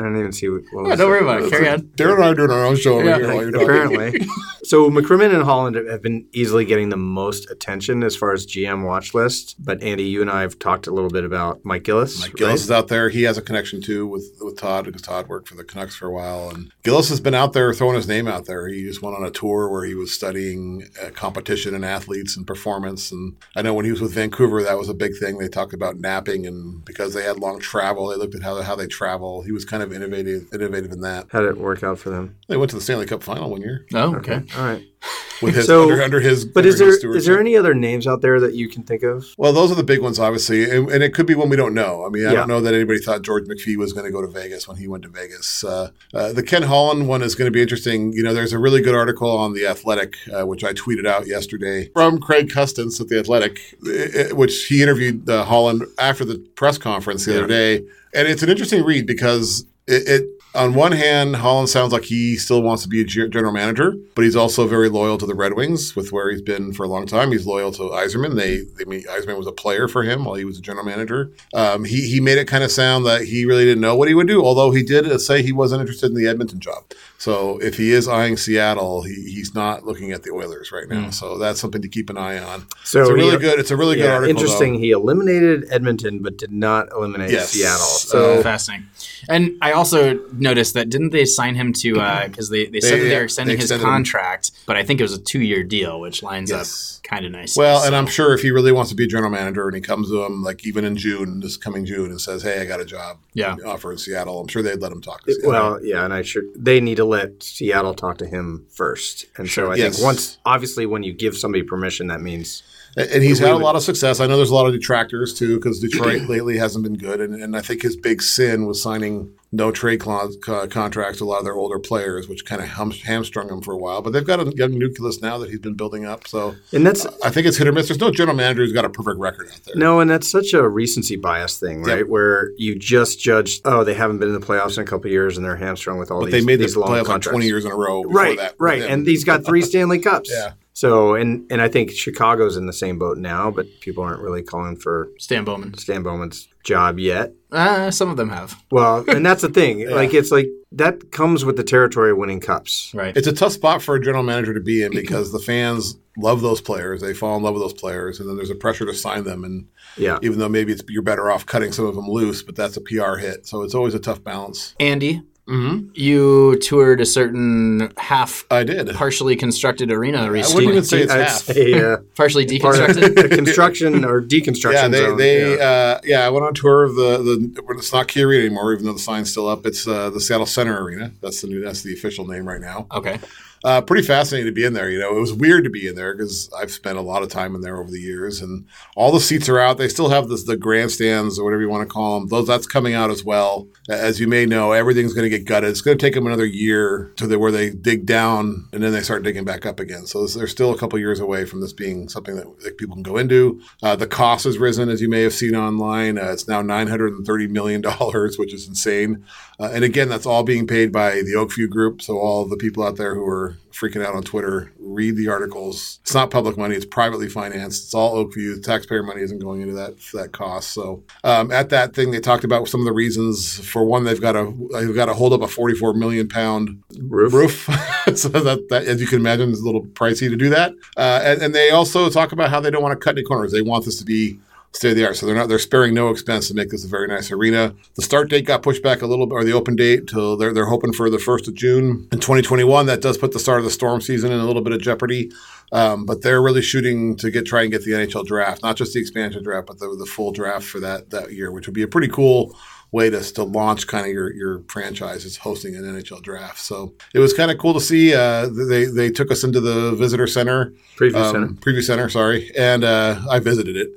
I 0.00 0.04
don't 0.04 0.18
even 0.18 0.32
see 0.32 0.48
what. 0.48 0.62
what 0.72 0.84
Yeah, 0.84 0.90
was 0.90 0.98
don't 0.98 1.08
worry 1.10 1.20
about 1.22 1.42
it. 1.42 1.50
Carry 1.50 1.68
on. 1.68 1.80
Darren 1.82 2.14
and 2.14 2.24
I 2.24 2.28
are 2.30 2.34
doing 2.34 2.50
our 2.50 2.64
own 2.64 2.76
show 2.76 2.94
over 2.98 3.04
Yeah. 3.04 3.16
here 3.18 3.34
while 3.34 3.50
you're. 3.50 3.62
Apparently, 3.62 4.20
so 4.64 4.90
McCrimmon 4.90 5.34
and 5.34 5.42
Holland 5.44 5.76
have 5.76 6.02
been 6.02 6.26
easily 6.32 6.64
getting 6.64 6.88
the 6.88 6.96
most 6.96 7.50
attention 7.50 8.02
as 8.02 8.16
far 8.16 8.32
as 8.32 8.46
GM 8.46 8.84
watch 8.86 9.14
list. 9.14 9.56
But 9.58 9.82
Andy, 9.82 10.04
you 10.04 10.20
and 10.22 10.30
I 10.30 10.42
have 10.42 10.58
talked 10.58 10.86
a 10.86 10.90
little 10.92 11.10
bit 11.10 11.24
about 11.24 11.60
Mike 11.64 11.84
Gillis. 11.84 12.20
Mike 12.20 12.28
right? 12.30 12.36
Gillis 12.36 12.62
is 12.64 12.70
out 12.70 12.88
there. 12.88 13.08
He 13.08 13.22
has 13.24 13.38
a 13.38 13.42
connection 13.42 13.80
too 13.82 14.06
with, 14.06 14.24
with 14.40 14.56
Todd 14.58 14.84
because 14.84 15.02
Todd 15.02 15.28
worked 15.28 15.48
for 15.48 15.54
the 15.56 15.64
Canucks 15.64 15.96
for 15.96 16.06
a 16.06 16.12
while. 16.12 16.50
And 16.50 16.72
Gillis 16.82 17.08
has 17.08 17.20
been 17.20 17.34
out 17.34 17.52
there 17.52 17.72
throwing 17.74 17.96
his 17.96 18.08
name 18.08 18.28
out 18.28 18.46
there. 18.46 18.68
He 18.68 18.82
just 18.84 19.02
went 19.02 19.16
on 19.16 19.24
a 19.24 19.30
tour 19.30 19.68
where 19.68 19.84
he 19.84 19.94
was 19.94 20.12
studying 20.12 20.84
uh, 21.02 21.10
competition 21.10 21.74
and 21.74 21.84
athletes 21.84 22.36
and 22.36 22.46
performance. 22.46 23.10
And 23.12 23.36
I 23.56 23.62
know 23.62 23.74
when 23.74 23.84
he 23.84 23.90
was 23.90 24.00
with 24.00 24.12
Vancouver, 24.12 24.62
that 24.62 24.78
was 24.78 24.88
a 24.88 24.94
big 24.94 25.16
thing. 25.18 25.38
They 25.38 25.48
talked 25.48 25.74
about 25.74 25.98
napping 25.98 26.46
and 26.46 26.84
because 26.84 27.14
they 27.14 27.22
had 27.22 27.38
long 27.38 27.58
travel, 27.60 28.08
they 28.08 28.16
looked 28.16 28.34
at 28.34 28.42
how, 28.42 28.60
how 28.62 28.76
they 28.76 28.86
travel. 28.86 29.42
He 29.42 29.52
was 29.52 29.64
kind 29.64 29.82
of 29.82 29.87
innovative 29.92 30.52
innovative 30.52 30.92
in 30.92 31.00
that. 31.02 31.26
How 31.30 31.40
did 31.40 31.50
it 31.50 31.58
work 31.58 31.82
out 31.82 31.98
for 31.98 32.10
them? 32.10 32.36
They 32.48 32.56
went 32.56 32.70
to 32.70 32.76
the 32.76 32.82
Stanley 32.82 33.06
Cup 33.06 33.22
final 33.22 33.50
one 33.50 33.60
year 33.60 33.86
Oh, 33.94 34.14
okay. 34.16 34.42
All 34.56 34.64
right. 34.64 34.84
with 35.42 35.54
his 35.54 35.66
So- 35.66 35.82
under, 35.88 36.02
under 36.02 36.20
his. 36.20 36.44
But 36.44 36.60
under 36.60 36.68
is 36.70 36.78
there 36.78 36.88
his 36.88 37.04
is 37.22 37.26
there 37.26 37.38
any 37.38 37.56
other 37.56 37.72
names 37.72 38.06
out 38.08 38.20
there 38.22 38.40
that 38.40 38.54
you 38.54 38.68
can 38.68 38.82
think 38.82 39.04
of? 39.04 39.24
Well, 39.38 39.52
those 39.52 39.70
are 39.70 39.76
the 39.76 39.84
big 39.84 40.00
ones, 40.00 40.18
obviously, 40.18 40.68
and, 40.68 40.90
and 40.90 41.02
it 41.04 41.14
could 41.14 41.26
be 41.26 41.36
one 41.36 41.48
we 41.48 41.54
don't 41.56 41.74
know. 41.74 42.04
I 42.04 42.08
mean, 42.08 42.26
I 42.26 42.30
Yeah. 42.32 42.38
don't 42.40 42.48
know 42.48 42.60
that 42.60 42.74
anybody 42.74 42.98
thought 42.98 43.22
George 43.22 43.44
McPhee 43.44 43.76
was 43.76 43.92
going 43.92 44.06
to 44.06 44.10
go 44.10 44.20
to 44.20 44.26
Vegas 44.26 44.66
when 44.66 44.76
he 44.78 44.88
went 44.88 45.04
to 45.04 45.08
Vegas. 45.08 45.62
Uh, 45.62 45.90
uh, 46.12 46.32
the 46.32 46.42
Ken 46.42 46.62
Holland 46.64 47.06
one 47.06 47.22
is 47.22 47.36
going 47.36 47.46
to 47.46 47.52
be 47.52 47.62
interesting. 47.62 48.12
You 48.12 48.24
know, 48.24 48.34
there's 48.34 48.52
a 48.52 48.58
really 48.58 48.80
good 48.80 48.96
article 48.96 49.30
on 49.30 49.52
the 49.54 49.66
Athletic, 49.66 50.16
uh, 50.36 50.44
which 50.44 50.64
I 50.64 50.72
tweeted 50.72 51.06
out 51.06 51.28
yesterday 51.28 51.90
from 51.92 52.18
Craig 52.18 52.50
Custance 52.50 53.00
at 53.00 53.06
the 53.06 53.20
Athletic, 53.20 53.60
i- 53.86 54.28
i- 54.30 54.32
which 54.32 54.64
he 54.66 54.82
interviewed 54.82 55.30
uh, 55.30 55.44
Holland 55.44 55.84
after 56.00 56.24
the 56.24 56.38
press 56.56 56.78
conference 56.78 57.24
the 57.26 57.32
Yeah. 57.34 57.38
other 57.38 57.46
day, 57.46 57.84
and 58.12 58.26
it's 58.26 58.42
an 58.42 58.48
interesting 58.48 58.82
read 58.84 59.06
because 59.06 59.64
it. 59.88 60.08
it 60.08 60.38
on 60.54 60.74
one 60.74 60.92
hand, 60.92 61.36
Holland 61.36 61.68
sounds 61.68 61.92
like 61.92 62.04
he 62.04 62.36
still 62.36 62.62
wants 62.62 62.82
to 62.82 62.88
be 62.88 63.02
a 63.02 63.04
general 63.04 63.52
manager, 63.52 63.94
but 64.14 64.24
he's 64.24 64.34
also 64.34 64.66
very 64.66 64.88
loyal 64.88 65.18
to 65.18 65.26
the 65.26 65.34
Red 65.34 65.52
Wings 65.52 65.94
with 65.94 66.10
where 66.10 66.30
he's 66.30 66.40
been 66.40 66.72
for 66.72 66.84
a 66.84 66.88
long 66.88 67.06
time. 67.06 67.32
He's 67.32 67.46
loyal 67.46 67.70
to 67.72 67.82
Yzerman. 67.82 68.34
They, 68.34 68.62
they 68.62 68.84
I 68.84 68.86
mean, 68.86 69.02
Yzerman 69.02 69.36
was 69.36 69.46
a 69.46 69.52
player 69.52 69.88
for 69.88 70.02
him 70.02 70.24
while 70.24 70.34
he 70.36 70.46
was 70.46 70.58
a 70.58 70.62
general 70.62 70.86
manager. 70.86 71.30
Um, 71.52 71.84
he, 71.84 72.08
he 72.08 72.18
made 72.18 72.38
it 72.38 72.46
kind 72.46 72.64
of 72.64 72.72
sound 72.72 73.04
that 73.06 73.24
he 73.24 73.44
really 73.44 73.64
didn't 73.64 73.82
know 73.82 73.94
what 73.94 74.08
he 74.08 74.14
would 74.14 74.26
do, 74.26 74.42
although 74.44 74.70
he 74.70 74.82
did 74.82 75.20
say 75.20 75.42
he 75.42 75.52
wasn't 75.52 75.82
interested 75.82 76.06
in 76.06 76.16
the 76.16 76.26
Edmonton 76.26 76.60
job. 76.60 76.84
So 77.20 77.58
if 77.58 77.76
he 77.76 77.90
is 77.90 78.06
eyeing 78.06 78.36
Seattle, 78.36 79.02
he, 79.02 79.12
he's 79.14 79.52
not 79.52 79.84
looking 79.84 80.12
at 80.12 80.22
the 80.22 80.30
Oilers 80.30 80.70
right 80.70 80.88
now. 80.88 81.10
So 81.10 81.36
that's 81.36 81.60
something 81.60 81.82
to 81.82 81.88
keep 81.88 82.10
an 82.10 82.16
eye 82.16 82.38
on. 82.38 82.66
So 82.84 83.00
it's 83.00 83.10
a 83.10 83.14
really 83.14 83.32
he- 83.32 83.38
good. 83.38 83.58
It's 83.58 83.72
a 83.72 83.76
really 83.76 83.96
good 83.96 84.08
article. 84.08 84.30
interesting. 84.30 84.74
though. 84.74 84.78
He 84.78 84.90
eliminated 84.92 85.64
Edmonton, 85.70 86.20
but 86.20 86.36
did 86.36 86.52
not 86.52 86.88
eliminate 86.92 87.30
Yes. 87.32 87.50
Seattle. 87.50 87.74
Uh, 87.82 88.38
So 88.38 88.42
Fascinating. 88.44 88.86
And 89.28 89.56
I 89.60 89.72
also 89.72 90.20
noticed 90.32 90.74
that 90.74 90.90
didn't 90.90 91.10
they 91.10 91.24
sign 91.24 91.56
him 91.56 91.72
to 91.74 91.94
because 92.28 92.50
they, 92.50 92.66
they 92.66 92.80
said 92.80 92.92
They- 92.92 92.98
that 92.98 93.04
they 93.06 93.10
yeah, 93.10 93.18
were 93.18 93.24
extending 93.24 93.56
they 93.56 93.62
his 93.62 93.70
extended 93.72 93.84
him. 93.84 93.90
contract, 93.94 94.52
but 94.66 94.76
I 94.76 94.84
think 94.84 95.00
it 95.00 95.02
was 95.02 95.12
a 95.14 95.20
two 95.20 95.40
year 95.42 95.64
deal, 95.64 96.00
which 96.00 96.22
lines 96.22 96.50
Yes. 96.50 97.00
up 97.04 97.08
kind 97.10 97.24
of 97.26 97.32
nice. 97.32 97.56
Well, 97.56 97.82
and 97.84 97.96
I'm 97.96 98.06
sure 98.06 98.32
if 98.34 98.42
he 98.42 98.50
really 98.52 98.70
wants 98.70 98.90
to 98.90 98.94
be 98.96 99.04
a 99.04 99.08
general 99.08 99.30
manager 99.30 99.66
and 99.66 99.74
he 99.74 99.80
comes 99.80 100.08
to 100.10 100.22
him 100.24 100.42
like 100.44 100.64
even 100.66 100.84
in 100.84 100.96
June, 100.96 101.40
this 101.40 101.56
coming 101.56 101.84
June, 101.84 102.10
and 102.10 102.20
says, 102.20 102.42
"Hey, 102.42 102.60
I 102.60 102.66
got 102.66 102.80
a 102.80 102.84
job 102.84 103.16
Yeah. 103.32 103.56
offer 103.64 103.90
in 103.90 103.96
Seattle," 103.98 104.38
I'm 104.40 104.46
sure 104.46 104.62
they'd 104.62 104.80
let 104.80 104.92
him 104.92 105.00
talk. 105.00 105.24
To 105.24 105.32
Seattle. 105.32 105.50
Well, 105.50 105.84
yeah, 105.84 106.04
and 106.04 106.12
I 106.12 106.20
sure 106.22 106.42
they 106.54 106.80
need 106.80 106.96
to 106.96 107.06
let 107.08 107.42
Seattle 107.42 107.94
talk 107.94 108.18
to 108.18 108.26
him 108.26 108.66
first. 108.70 109.26
And 109.36 109.48
so 109.48 109.70
I 109.70 109.76
Yes. 109.76 109.96
think 109.96 110.04
once, 110.04 110.38
obviously, 110.44 110.86
when 110.86 111.02
you 111.02 111.12
give 111.12 111.36
somebody 111.36 111.62
permission, 111.62 112.06
that 112.08 112.20
means 112.20 112.62
And 112.98 113.22
he's 113.22 113.38
had 113.38 113.50
a 113.52 113.56
lot 113.56 113.76
of 113.76 113.82
success. 113.82 114.20
I 114.20 114.26
know 114.26 114.36
there's 114.36 114.50
a 114.50 114.54
lot 114.54 114.66
of 114.66 114.72
detractors 114.72 115.32
too, 115.34 115.56
because 115.56 115.80
Detroit 115.80 116.22
lately 116.28 116.58
hasn't 116.58 116.82
been 116.84 116.96
good. 116.96 117.20
And, 117.20 117.34
and 117.40 117.56
I 117.56 117.60
think 117.60 117.82
his 117.82 117.96
big 117.96 118.22
sin 118.22 118.66
was 118.66 118.82
signing 118.82 119.32
no 119.50 119.70
trade 119.70 120.00
co- 120.00 120.30
contracts 120.68 121.18
to 121.18 121.24
a 121.24 121.26
lot 121.26 121.38
of 121.38 121.44
their 121.44 121.54
older 121.54 121.78
players, 121.78 122.28
which 122.28 122.44
kind 122.44 122.60
of 122.60 122.68
hum, 122.68 122.90
hamstrung 122.90 123.48
him 123.48 123.62
for 123.62 123.72
a 123.72 123.76
while. 123.78 124.02
But 124.02 124.12
they've 124.12 124.26
got 124.26 124.40
a 124.40 124.52
young 124.56 124.78
nucleus 124.78 125.22
now 125.22 125.38
that 125.38 125.48
he's 125.48 125.60
been 125.60 125.74
building 125.74 126.04
up. 126.04 126.26
So 126.28 126.54
and 126.72 126.84
that's 126.86 127.06
I 127.24 127.30
think 127.30 127.46
it's 127.46 127.56
hit 127.56 127.66
or 127.66 127.72
miss. 127.72 127.88
There's 127.88 128.00
no 128.00 128.10
general 128.10 128.36
manager 128.36 128.62
who's 128.62 128.72
got 128.74 128.84
a 128.84 128.90
perfect 128.90 129.18
record 129.18 129.48
out 129.52 129.60
there. 129.64 129.76
no, 129.76 130.00
and 130.00 130.10
that's 130.10 130.30
such 130.30 130.52
a 130.52 130.68
recency 130.68 131.16
bias 131.16 131.58
thing, 131.58 131.82
right? 131.82 131.98
Yep. 132.00 132.08
Where 132.08 132.50
you 132.58 132.78
just 132.78 133.20
judge, 133.20 133.60
oh, 133.64 133.84
they 133.84 133.94
haven't 133.94 134.18
been 134.18 134.28
in 134.28 134.38
the 134.38 134.46
playoffs 134.46 134.76
in 134.76 134.82
a 134.82 134.86
couple 134.86 135.06
of 135.06 135.12
years, 135.12 135.36
and 135.38 135.46
they're 135.46 135.56
hamstrung 135.56 135.98
with 135.98 136.10
all 136.10 136.20
But 136.20 136.26
these. 136.26 136.42
they 136.42 136.46
made 136.46 136.56
the 136.56 136.64
these 136.64 136.76
long 136.76 136.88
playoffs 136.90 136.96
like 136.96 137.06
contracts. 137.06 137.28
20 137.30 137.46
years 137.46 137.64
in 137.64 137.70
a 137.70 137.74
row. 137.76 138.02
before 138.02 138.16
Right, 138.20 138.36
that. 138.38 138.54
right, 138.58 138.82
and 138.82 139.06
he's 139.06 139.24
got 139.24 139.44
three 139.46 139.62
Stanley 139.62 139.98
Cups. 139.98 140.30
Yeah. 140.30 140.52
So, 140.78 141.16
and 141.16 141.44
and 141.50 141.60
I 141.60 141.66
think 141.66 141.90
Chicago's 141.90 142.56
in 142.56 142.66
the 142.66 142.72
same 142.72 143.00
boat 143.00 143.18
now, 143.18 143.50
but 143.50 143.66
people 143.80 144.04
aren't 144.04 144.22
really 144.22 144.44
calling 144.44 144.76
for 144.76 145.08
Stan 145.18 145.42
Bowman. 145.42 145.76
Stan 145.76 146.04
Bowman's 146.04 146.46
job 146.62 147.00
yet. 147.00 147.32
Uh, 147.50 147.90
some 147.90 148.08
of 148.10 148.16
them 148.16 148.28
have. 148.28 148.54
Well, 148.70 149.04
and 149.08 149.26
that's 149.26 149.42
the 149.42 149.48
thing. 149.48 149.88
Like, 149.98 150.14
it's 150.14 150.30
like 150.30 150.46
that 150.70 151.10
comes 151.10 151.44
with 151.44 151.56
the 151.56 151.64
territory 151.64 152.12
of 152.12 152.16
winning 152.18 152.38
cups. 152.38 152.92
Right. 152.94 153.16
It's 153.16 153.26
a 153.26 153.32
tough 153.32 153.50
spot 153.54 153.82
for 153.82 153.96
a 153.96 154.00
general 154.00 154.22
manager 154.22 154.54
to 154.54 154.60
be 154.60 154.84
in 154.84 154.92
because 154.92 155.32
the 155.32 155.40
fans 155.40 155.96
love 156.16 156.42
those 156.42 156.60
players. 156.60 157.00
They 157.00 157.12
fall 157.12 157.36
in 157.36 157.42
love 157.42 157.54
with 157.54 157.62
those 157.64 157.72
players, 157.74 158.20
and 158.20 158.28
then 158.28 158.36
there's 158.36 158.50
a 158.50 158.54
pressure 158.54 158.86
to 158.86 158.94
sign 158.94 159.24
them. 159.24 159.42
And 159.42 159.66
Yeah. 159.96 160.18
even 160.22 160.38
though 160.38 160.48
maybe 160.48 160.70
it's, 160.72 160.84
you're 160.88 161.02
better 161.02 161.28
off 161.28 161.44
cutting 161.44 161.72
some 161.72 161.86
of 161.86 161.96
them 161.96 162.06
loose, 162.08 162.44
but 162.44 162.54
that's 162.54 162.76
a 162.76 162.80
PR 162.82 163.16
hit. 163.16 163.46
So 163.48 163.62
it's 163.62 163.74
always 163.74 163.94
a 163.94 163.98
tough 163.98 164.22
balance. 164.22 164.76
Andy, 164.78 165.22
Mm-hmm. 165.48 165.88
you 165.94 166.58
toured 166.58 167.00
a 167.00 167.06
certain 167.06 167.90
half 167.96 168.44
I 168.50 168.64
did. 168.64 168.94
partially 168.94 169.34
constructed 169.34 169.90
arena 169.90 170.18
I 170.18 170.26
recently. 170.26 170.66
wouldn't 170.66 170.72
even 170.74 170.84
say 170.84 171.00
it's 171.02 171.12
I'd 171.12 171.20
half. 171.22 171.30
say 171.42 171.72
uh, 171.92 171.96
partially 172.16 172.44
deconstructed. 172.46 173.30
construction 173.34 174.04
or 174.04 174.20
deconstruction. 174.20 174.72
Yeah, 174.72 174.88
they, 174.88 174.98
zone. 174.98 175.16
they 175.16 175.56
yeah. 175.56 175.64
Uh, 175.64 176.00
yeah. 176.04 176.26
I 176.26 176.28
went 176.30 176.44
on 176.44 176.54
tour 176.54 176.84
of 176.84 176.94
the 176.96 177.18
the. 177.18 177.62
It's 177.78 177.92
not 177.92 178.08
Key 178.08 178.22
Arena 178.22 178.44
anymore, 178.46 178.72
even 178.74 178.84
though 178.84 178.92
the 178.92 178.98
sign's 178.98 179.30
still 179.30 179.48
up. 179.48 179.64
It's 179.66 179.88
uh, 179.88 180.10
the 180.10 180.20
Seattle 180.20 180.46
Center 180.46 180.82
Arena. 180.82 181.12
That's 181.22 181.40
the 181.40 181.48
new. 181.48 181.62
That's 181.62 181.82
the 181.82 181.92
official 181.94 182.26
name 182.26 182.46
right 182.46 182.60
now. 182.60 182.86
okay. 182.92 183.18
Uh, 183.64 183.80
pretty 183.80 184.06
fascinating 184.06 184.46
to 184.46 184.52
be 184.52 184.64
in 184.64 184.72
there. 184.72 184.90
You 184.90 184.98
know, 184.98 185.16
it 185.16 185.20
was 185.20 185.32
weird 185.32 185.64
to 185.64 185.70
be 185.70 185.88
in 185.88 185.94
there 185.94 186.14
because 186.14 186.50
I've 186.56 186.70
spent 186.70 186.98
a 186.98 187.02
lot 187.02 187.22
of 187.22 187.28
time 187.28 187.54
in 187.54 187.60
there 187.60 187.78
over 187.80 187.90
the 187.90 188.00
years, 188.00 188.40
and 188.40 188.66
all 188.96 189.10
the 189.10 189.20
seats 189.20 189.48
are 189.48 189.58
out. 189.58 189.78
They 189.78 189.88
still 189.88 190.10
have 190.10 190.28
this, 190.28 190.44
the 190.44 190.56
grandstands 190.56 191.38
or 191.38 191.44
whatever 191.44 191.62
you 191.62 191.68
want 191.68 191.88
to 191.88 191.92
call 191.92 192.18
them. 192.18 192.28
Those 192.28 192.46
that's 192.46 192.66
coming 192.66 192.94
out 192.94 193.10
as 193.10 193.24
well. 193.24 193.68
As 193.88 194.20
you 194.20 194.28
may 194.28 194.46
know, 194.46 194.72
everything's 194.72 195.14
going 195.14 195.28
to 195.28 195.36
get 195.36 195.46
gutted. 195.46 195.70
It's 195.70 195.80
going 195.80 195.98
to 195.98 196.04
take 196.04 196.14
them 196.14 196.26
another 196.26 196.46
year 196.46 197.12
to 197.16 197.26
the, 197.26 197.38
where 197.38 197.50
they 197.50 197.70
dig 197.70 198.06
down 198.06 198.68
and 198.72 198.82
then 198.82 198.92
they 198.92 199.00
start 199.02 199.22
digging 199.22 199.44
back 199.44 199.66
up 199.66 199.80
again. 199.80 200.06
So 200.06 200.26
they're 200.26 200.46
still 200.46 200.72
a 200.72 200.78
couple 200.78 200.98
years 200.98 201.20
away 201.20 201.44
from 201.44 201.60
this 201.60 201.72
being 201.72 202.08
something 202.08 202.36
that, 202.36 202.60
that 202.60 202.78
people 202.78 202.94
can 202.94 203.02
go 203.02 203.16
into. 203.16 203.60
Uh, 203.82 203.96
the 203.96 204.06
cost 204.06 204.44
has 204.44 204.58
risen, 204.58 204.88
as 204.88 205.00
you 205.00 205.08
may 205.08 205.22
have 205.22 205.32
seen 205.34 205.56
online. 205.56 206.18
Uh, 206.18 206.32
it's 206.32 206.46
now 206.46 206.62
nine 206.62 206.86
hundred 206.86 207.14
and 207.14 207.26
thirty 207.26 207.46
million 207.46 207.80
dollars, 207.80 208.38
which 208.38 208.54
is 208.54 208.68
insane. 208.68 209.24
Uh, 209.58 209.70
and 209.72 209.84
again, 209.84 210.08
that's 210.08 210.26
all 210.26 210.44
being 210.44 210.66
paid 210.66 210.92
by 210.92 211.16
the 211.22 211.34
Oakview 211.36 211.68
Group. 211.68 212.02
So 212.02 212.18
all 212.18 212.44
the 212.44 212.56
people 212.56 212.84
out 212.84 212.96
there 212.96 213.14
who 213.14 213.26
are 213.26 213.47
freaking 213.72 214.04
out 214.04 214.14
on 214.14 214.22
Twitter, 214.22 214.72
read 214.78 215.16
the 215.16 215.28
articles. 215.28 216.00
It's 216.02 216.14
not 216.14 216.30
public 216.30 216.56
money; 216.56 216.74
it's 216.74 216.84
privately 216.84 217.28
financed. 217.28 217.84
It's 217.84 217.94
all 217.94 218.24
Oakview. 218.24 218.62
Taxpayer 218.62 219.02
money 219.02 219.22
isn't 219.22 219.38
going 219.38 219.60
into 219.60 219.74
that 219.74 219.96
that 220.14 220.32
cost. 220.32 220.70
So 220.70 221.02
um, 221.24 221.50
at 221.50 221.70
that 221.70 221.94
thing, 221.94 222.10
they 222.10 222.20
talked 222.20 222.44
about 222.44 222.68
some 222.68 222.80
of 222.80 222.86
the 222.86 222.92
reasons. 222.92 223.58
For 223.60 223.84
one, 223.84 224.04
they've 224.04 224.20
got 224.20 224.32
to 224.32 224.68
they've 224.72 224.94
got 224.94 225.06
to 225.06 225.14
hold 225.14 225.32
up 225.32 225.42
a 225.42 225.48
forty-four 225.48 225.94
million 225.94 226.28
pound 226.28 226.82
Roof. 226.98 227.32
roof. 227.32 227.68
so 228.16 228.28
that, 228.28 228.66
that, 228.70 228.84
as 228.84 229.00
you 229.00 229.06
can 229.06 229.20
imagine, 229.20 229.50
is 229.50 229.60
a 229.60 229.64
little 229.64 229.84
pricey 229.84 230.28
to 230.28 230.36
do 230.36 230.48
that. 230.50 230.72
Uh, 230.96 231.20
and, 231.22 231.42
and 231.42 231.54
they 231.54 231.70
also 231.70 232.08
talk 232.10 232.32
about 232.32 232.50
how 232.50 232.60
they 232.60 232.70
don't 232.70 232.82
want 232.82 232.98
to 232.98 233.04
cut 233.04 233.16
any 233.16 233.22
corners. 233.22 233.52
They 233.52 233.62
want 233.62 233.84
this 233.84 233.98
to 233.98 234.04
be 234.04 234.38
state 234.72 234.90
of 234.90 234.96
the 234.96 235.06
art. 235.06 235.16
So 235.16 235.26
they're 235.26 235.34
not 235.34 235.48
they're 235.48 235.58
sparing 235.58 235.94
no 235.94 236.10
expense 236.10 236.48
to 236.48 236.54
make 236.54 236.70
this 236.70 236.84
a 236.84 236.88
very 236.88 237.08
nice 237.08 237.30
arena. 237.30 237.74
The 237.94 238.02
start 238.02 238.30
date 238.30 238.46
got 238.46 238.62
pushed 238.62 238.82
back 238.82 239.02
a 239.02 239.06
little 239.06 239.26
bit, 239.26 239.34
or 239.34 239.44
the 239.44 239.52
open 239.52 239.76
date 239.76 240.06
till 240.06 240.36
they're 240.36 240.52
they're 240.52 240.66
hoping 240.66 240.92
for 240.92 241.10
the 241.10 241.18
first 241.18 241.48
of 241.48 241.54
June 241.54 242.08
in 242.12 242.20
2021. 242.20 242.86
That 242.86 243.00
does 243.00 243.18
put 243.18 243.32
the 243.32 243.38
start 243.38 243.58
of 243.58 243.64
the 243.64 243.70
storm 243.70 244.00
season 244.00 244.32
in 244.32 244.40
a 244.40 244.44
little 244.44 244.62
bit 244.62 244.72
of 244.72 244.80
jeopardy. 244.80 245.30
Um, 245.70 246.06
but 246.06 246.22
they're 246.22 246.40
really 246.40 246.62
shooting 246.62 247.16
to 247.16 247.30
get 247.30 247.44
try 247.44 247.62
and 247.62 247.70
get 247.70 247.84
the 247.84 247.90
NHL 247.90 248.24
draft, 248.24 248.62
not 248.62 248.76
just 248.76 248.94
the 248.94 249.00
expansion 249.00 249.42
draft, 249.42 249.66
but 249.66 249.78
the, 249.78 249.94
the 249.98 250.06
full 250.06 250.32
draft 250.32 250.64
for 250.64 250.80
that 250.80 251.10
that 251.10 251.32
year, 251.32 251.50
which 251.50 251.66
would 251.66 251.74
be 251.74 251.82
a 251.82 251.88
pretty 251.88 252.08
cool 252.08 252.56
way 252.90 253.10
to, 253.10 253.20
to 253.34 253.42
launch 253.42 253.86
kind 253.86 254.06
of 254.06 254.12
your, 254.12 254.32
your 254.32 254.62
franchise 254.68 255.24
is 255.24 255.36
hosting 255.36 255.76
an 255.76 255.82
NHL 255.82 256.22
draft. 256.22 256.58
So 256.58 256.94
it 257.14 257.18
was 257.18 257.34
kind 257.34 257.50
of 257.50 257.58
cool 257.58 257.74
to 257.74 257.80
see. 257.80 258.14
Uh, 258.14 258.48
they 258.48 258.86
they 258.86 259.10
took 259.10 259.30
us 259.30 259.44
into 259.44 259.60
the 259.60 259.92
visitor 259.92 260.26
center, 260.26 260.72
Preview 260.96 261.16
um, 261.16 261.32
center. 261.32 261.48
preview 261.48 261.82
center, 261.82 262.08
sorry, 262.08 262.50
and 262.56 262.84
uh, 262.84 263.20
I 263.30 263.38
visited 263.38 263.76
it. 263.76 263.90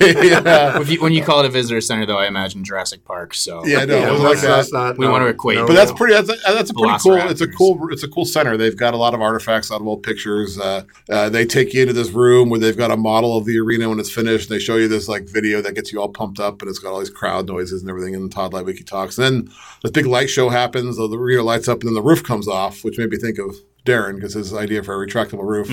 They, 0.00 0.32
uh, 0.32 0.80
you, 0.82 1.00
when 1.00 1.12
you 1.12 1.22
call 1.22 1.40
it 1.40 1.46
a 1.46 1.48
visitor 1.48 1.80
center, 1.80 2.06
though, 2.06 2.18
I 2.18 2.26
imagine 2.26 2.64
Jurassic 2.64 3.04
Park. 3.04 3.34
So 3.34 3.64
yeah, 3.64 3.84
no, 3.84 3.96
Yeah, 3.98 4.08
it 4.08 4.10
was 4.12 4.20
well, 4.20 4.30
like 4.32 4.40
that's- 4.40 4.70
that. 4.70 4.76
not- 4.76 4.98
We 4.98 5.06
no, 5.06 5.12
want 5.12 5.22
to 5.22 5.28
equate. 5.28 5.58
no, 5.58 5.66
But 5.66 5.74
that's 5.74 5.92
pretty. 5.92 6.14
That's 6.14 6.28
a, 6.28 6.52
that's 6.52 6.70
a 6.70 6.74
pretty 6.74 6.98
cool. 7.00 7.14
It's 7.30 7.40
a 7.40 7.46
cool. 7.48 7.88
It's 7.92 8.02
a 8.02 8.08
cool 8.08 8.24
center. 8.24 8.56
They've 8.56 8.76
got 8.76 8.94
a 8.94 8.96
lot 8.96 9.14
of 9.14 9.20
artifacts, 9.20 9.70
a 9.70 9.72
lot 9.74 9.80
of 9.80 9.86
old 9.86 10.02
pictures. 10.02 10.58
Uh, 10.58 10.82
uh, 11.08 11.28
they 11.28 11.44
take 11.46 11.72
you 11.72 11.82
into 11.82 11.92
this 11.94 12.10
room 12.10 12.50
where 12.50 12.58
they've 12.60 12.76
got 12.76 12.90
a 12.90 12.96
model 12.96 13.36
of 13.36 13.44
the 13.44 13.58
arena 13.58 13.88
when 13.88 14.00
it's 14.00 14.10
finished. 14.10 14.48
They 14.48 14.58
show 14.58 14.76
you 14.76 14.88
this 14.88 15.08
like 15.08 15.28
video 15.28 15.62
that 15.62 15.74
gets 15.74 15.92
you 15.92 16.00
all 16.00 16.08
pumped 16.08 16.40
up, 16.40 16.60
and 16.60 16.68
it's 16.68 16.78
got 16.80 16.92
all 16.92 16.98
these 16.98 17.10
crowd 17.10 17.46
noises 17.46 17.80
and 17.80 17.88
everything. 17.90 18.14
And 18.14 18.30
Todd 18.32 18.52
Lewicki 18.52 18.84
talks. 18.84 19.16
then 19.16 19.48
this 19.82 19.92
big 19.92 20.06
light 20.06 20.30
show 20.30 20.48
happens. 20.48 20.96
The 20.96 21.08
arena 21.08 21.42
lights 21.42 21.68
up, 21.68 21.80
and 21.80 21.88
then 21.88 21.94
the 21.94 22.02
roof 22.02 22.22
comes 22.24 22.48
off, 22.48 22.82
which 22.84 22.98
made 22.98 23.10
me 23.10 23.18
think 23.18 23.38
of 23.38 23.54
Darren 23.86 24.14
because 24.16 24.32
his 24.34 24.54
idea 24.54 24.82
for 24.82 25.00
a 25.00 25.06
retractable 25.06 25.44
roof. 25.46 25.68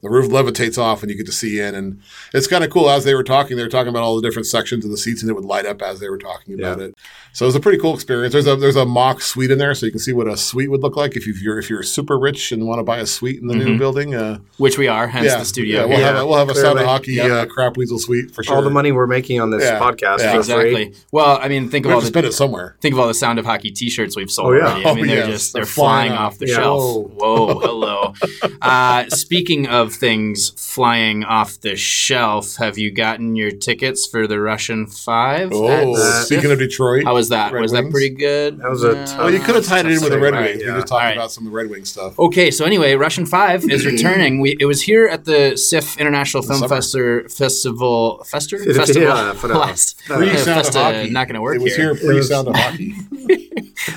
The 0.00 0.08
roof 0.10 0.30
levitates 0.30 0.78
off, 0.78 1.02
and 1.02 1.10
you 1.10 1.16
get 1.16 1.26
to 1.26 1.32
see 1.32 1.58
in, 1.60 1.74
and 1.74 2.00
it's 2.32 2.46
kind 2.46 2.62
of 2.62 2.70
cool. 2.70 2.88
As 2.88 3.02
they 3.04 3.14
were 3.14 3.24
talking, 3.24 3.56
they 3.56 3.64
were 3.64 3.68
talking 3.68 3.88
about 3.88 4.04
all 4.04 4.14
the 4.14 4.22
different 4.22 4.46
sections 4.46 4.84
of 4.84 4.92
the 4.92 4.96
seats, 4.96 5.22
and 5.22 5.30
it 5.30 5.34
would 5.34 5.44
light 5.44 5.66
up 5.66 5.82
as 5.82 5.98
they 5.98 6.08
were 6.08 6.18
talking 6.18 6.54
about 6.54 6.78
Yeah. 6.78 6.84
it. 6.86 6.94
So 7.32 7.44
it 7.44 7.48
was 7.48 7.56
a 7.56 7.60
pretty 7.60 7.78
cool 7.78 7.94
experience. 7.94 8.32
There's 8.32 8.46
a 8.46 8.54
there's 8.56 8.76
a 8.76 8.84
mock 8.86 9.20
suite 9.20 9.50
in 9.50 9.58
there, 9.58 9.74
so 9.74 9.86
you 9.86 9.92
can 9.92 9.98
see 10.00 10.12
what 10.12 10.28
a 10.28 10.36
suite 10.36 10.70
would 10.70 10.82
look 10.82 10.96
like 10.96 11.16
if 11.16 11.26
you're 11.26 11.58
if 11.58 11.68
you're 11.68 11.82
super 11.82 12.18
rich 12.18 12.52
and 12.52 12.66
want 12.66 12.78
to 12.78 12.84
buy 12.84 12.98
a 12.98 13.06
suite 13.06 13.40
in 13.40 13.48
the 13.48 13.54
new 13.56 13.76
building. 13.76 14.14
Uh, 14.14 14.38
which 14.58 14.78
we 14.78 14.86
are, 14.88 15.08
hence 15.08 15.26
yeah, 15.26 15.38
the 15.38 15.44
studio. 15.44 15.80
Yeah, 15.80 15.86
we'll 15.86 15.96
here. 15.96 16.06
have 16.06 16.16
a, 16.16 16.26
we'll 16.26 16.38
have 16.38 16.48
a 16.48 16.54
sound 16.54 16.78
of 16.78 16.86
hockey 16.86 17.14
Yep. 17.14 17.30
uh, 17.30 17.46
crap 17.46 17.76
weasel 17.76 17.98
suite 17.98 18.30
for 18.32 18.42
sure. 18.44 18.54
all 18.56 18.62
the 18.62 18.70
money 18.70 18.92
we're 18.92 19.06
making 19.08 19.40
on 19.40 19.50
this 19.50 19.62
Yeah, 19.64 19.78
podcast 19.80 20.20
yeah. 20.20 20.36
exactly. 20.36 20.72
free. 20.74 20.94
Well, 21.12 21.38
I 21.42 21.48
mean, 21.48 21.68
think 21.70 21.84
we 21.86 21.90
of 21.90 21.94
have 21.94 21.96
all 21.96 22.00
the 22.02 22.06
spend 22.06 22.26
it 22.26 22.32
somewhere. 22.34 22.76
think 22.80 22.92
of 22.94 23.00
all 23.00 23.08
the 23.08 23.14
sound 23.14 23.38
of 23.40 23.44
hockey 23.46 23.70
T-shirts 23.72 24.16
we've 24.16 24.30
sold 24.30 24.54
Oh, 24.54 24.56
yeah. 24.58 24.66
already. 24.66 24.86
I 24.86 24.94
mean, 24.94 25.04
Oh, 25.04 25.06
they're 25.08 25.16
yes. 25.18 25.28
just 25.28 25.52
They're 25.54 25.62
they're 25.62 25.66
flying 25.66 26.10
flying 26.10 26.12
off 26.22 26.32
off. 26.34 26.38
the 26.38 26.46
Yeah. 26.48 26.54
shelf. 26.54 27.10
Whoa, 27.16 27.58
hello. 27.60 28.14
uh, 28.62 29.04
speaking 29.10 29.66
of 29.66 29.87
things 29.94 30.50
flying 30.56 31.24
off 31.24 31.60
the 31.60 31.76
shelf, 31.76 32.56
have 32.56 32.78
you 32.78 32.90
gotten 32.90 33.36
your 33.36 33.50
tickets 33.50 34.06
for 34.06 34.26
the 34.26 34.40
Russian 34.40 34.86
Five? 34.86 35.50
Oh, 35.52 35.66
That's- 35.96 36.26
speaking 36.26 36.50
of 36.50 36.58
Detroit, 36.58 37.04
how 37.04 37.14
was 37.14 37.28
that? 37.30 37.52
Red 37.52 37.62
was 37.62 37.72
that 37.72 37.90
pretty 37.90 38.10
good? 38.10 38.58
That 38.58 38.70
was 38.70 38.84
a 38.84 38.90
Uh, 38.90 39.06
tough- 39.06 39.18
well, 39.18 39.30
you 39.32 39.40
could 39.40 39.54
have 39.54 39.64
tied 39.66 39.86
it 39.86 39.92
in 39.92 40.00
with 40.02 40.10
the 40.12 40.18
Red 40.18 40.32
Right, 40.34 40.50
Wings. 40.52 40.62
yeah. 40.62 40.68
We 40.74 40.80
just 40.80 40.88
talked 40.88 40.92
All 41.02 41.08
right. 41.08 41.16
about 41.16 41.32
some 41.32 41.46
of 41.46 41.52
the 41.52 41.56
Red 41.56 41.70
Wing 41.70 41.84
stuff. 41.84 42.18
Okay, 42.18 42.50
so 42.50 42.64
anyway, 42.64 42.94
Russian 42.94 43.26
Five 43.26 43.64
is 43.70 43.84
returning. 43.92 44.40
We 44.40 44.56
it 44.60 44.64
was 44.66 44.82
here 44.82 45.06
at 45.06 45.24
the 45.24 45.56
SIFF 45.56 45.98
International 45.98 46.42
Film 46.42 46.60
summer. 46.60 46.76
Festi- 46.76 47.32
Festival 47.32 48.24
Fester 48.26 48.58
Yeah, 48.64 48.72
Festival 48.74 49.34
for 49.34 49.48
now. 49.48 49.58
last 49.60 50.00
Pre 50.06 50.30
uh, 50.30 50.36
sound 50.36 50.66
of 50.66 50.74
hockey. 50.74 51.10
not 51.10 51.26
going 51.28 51.34
to 51.34 51.40
work 51.40 51.56
It 51.56 51.62
was 51.62 51.76
here. 51.76 51.94
here 51.94 52.08
pre 52.08 52.22
sound 52.22 52.48
of 52.48 52.54
hockey. 52.54 52.94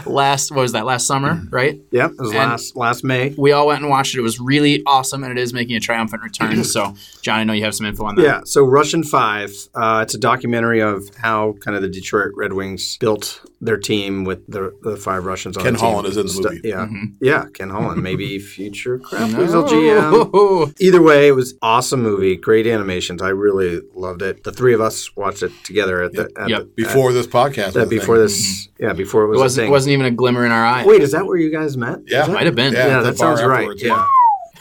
Last 0.05 0.51
what 0.51 0.61
was 0.61 0.71
that? 0.73 0.85
Last 0.85 1.05
summer, 1.07 1.41
right? 1.49 1.79
Yep, 1.91 2.11
it 2.11 2.19
was 2.19 2.29
And- 2.29 2.37
last 2.39 2.75
last 2.75 3.03
May. 3.03 3.33
We 3.37 3.51
all 3.51 3.67
went 3.67 3.81
and 3.81 3.89
watched 3.89 4.15
it. 4.15 4.19
It 4.19 4.21
was 4.23 4.39
really 4.39 4.83
awesome, 4.85 5.23
and 5.23 5.31
it 5.37 5.41
is 5.41 5.53
making 5.53 5.75
a 5.75 5.79
triumphant 5.81 6.23
return. 6.23 6.63
so, 6.63 6.93
John, 7.21 7.39
I 7.39 7.43
know 7.43 7.53
you 7.53 7.63
have 7.63 7.75
some 7.75 7.85
info 7.85 8.05
on 8.05 8.15
that. 8.15 8.23
Yeah, 8.23 8.41
so 8.45 8.63
Russian 8.63 9.03
Five. 9.03 9.51
Uh, 9.75 10.01
it's 10.03 10.13
a 10.15 10.19
documentary 10.19 10.81
of 10.81 11.09
how 11.17 11.53
kind 11.61 11.75
of 11.75 11.81
the 11.81 11.89
Detroit 11.89 12.31
Red 12.35 12.53
Wings 12.53 12.97
built 12.97 13.41
their 13.63 13.77
team 13.77 14.23
with 14.23 14.45
the, 14.47 14.75
the 14.81 14.97
five 14.97 15.25
Russians 15.25 15.55
on 15.55 15.63
Ken 15.63 15.73
the 15.73 15.79
team. 15.79 15.89
Holland 15.89 16.07
is 16.07 16.17
in 16.17 16.23
the 16.25 16.31
Stu- 16.31 16.43
movie. 16.49 16.61
Yeah, 16.63 16.85
Mm-hmm. 16.85 17.05
yeah, 17.21 17.45
Ken 17.53 17.69
Holland, 17.69 18.01
maybe 18.01 18.39
future 18.39 18.97
Crap 18.99 19.29
No. 19.31 19.39
Weasel 19.39 19.63
GM. 19.65 20.73
Either 20.79 21.01
way, 21.01 21.27
it 21.27 21.33
was 21.33 21.53
awesome 21.61 22.01
movie, 22.01 22.35
great 22.35 22.65
animations. 22.65 23.21
I 23.21 23.29
really 23.29 23.81
loved 23.93 24.21
it. 24.23 24.43
The 24.43 24.51
three 24.51 24.73
of 24.73 24.81
us 24.81 25.15
watched 25.15 25.43
it 25.43 25.51
together 25.63 26.01
at 26.03 26.13
the 26.13 26.31
at 26.37 26.49
Yep. 26.49 26.59
the- 26.61 26.65
Before 26.83 27.13
this 27.13 27.27
podcast, 27.27 27.67
at- 27.69 27.75
was 27.75 27.83
a 27.83 27.85
before 27.87 28.15
thing. 28.15 28.23
this. 28.23 28.67
Yeah, 28.79 28.93
before 28.93 29.23
it 29.23 29.25
It 29.25 29.29
was 29.29 29.39
a 29.39 29.43
wasn't, 29.43 29.61
thing. 29.63 29.67
it 29.67 29.71
wasn't 29.71 29.93
even 29.93 30.05
a 30.07 30.11
glimmer 30.11 30.43
in 30.45 30.51
our 30.51 30.65
eye. 30.65 30.83
Wait, 30.85 31.03
is 31.03 31.11
that 31.11 31.25
where 31.27 31.37
you 31.37 31.51
guys 31.51 31.77
met? 31.77 31.99
Yeah. 32.07 32.25
That- 32.25 32.33
Might 32.33 32.45
have 32.47 32.55
been. 32.55 32.73
Yeah, 32.73 32.87
Yeah, 32.87 33.01
that 33.01 33.17
sounds 33.17 33.43
right. 33.43 33.57
afterwards, 33.59 33.83
Yeah. 33.83 34.03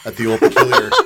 At 0.05 0.15
the 0.17 0.27
old 0.31 0.39
peculiar. 0.39 0.89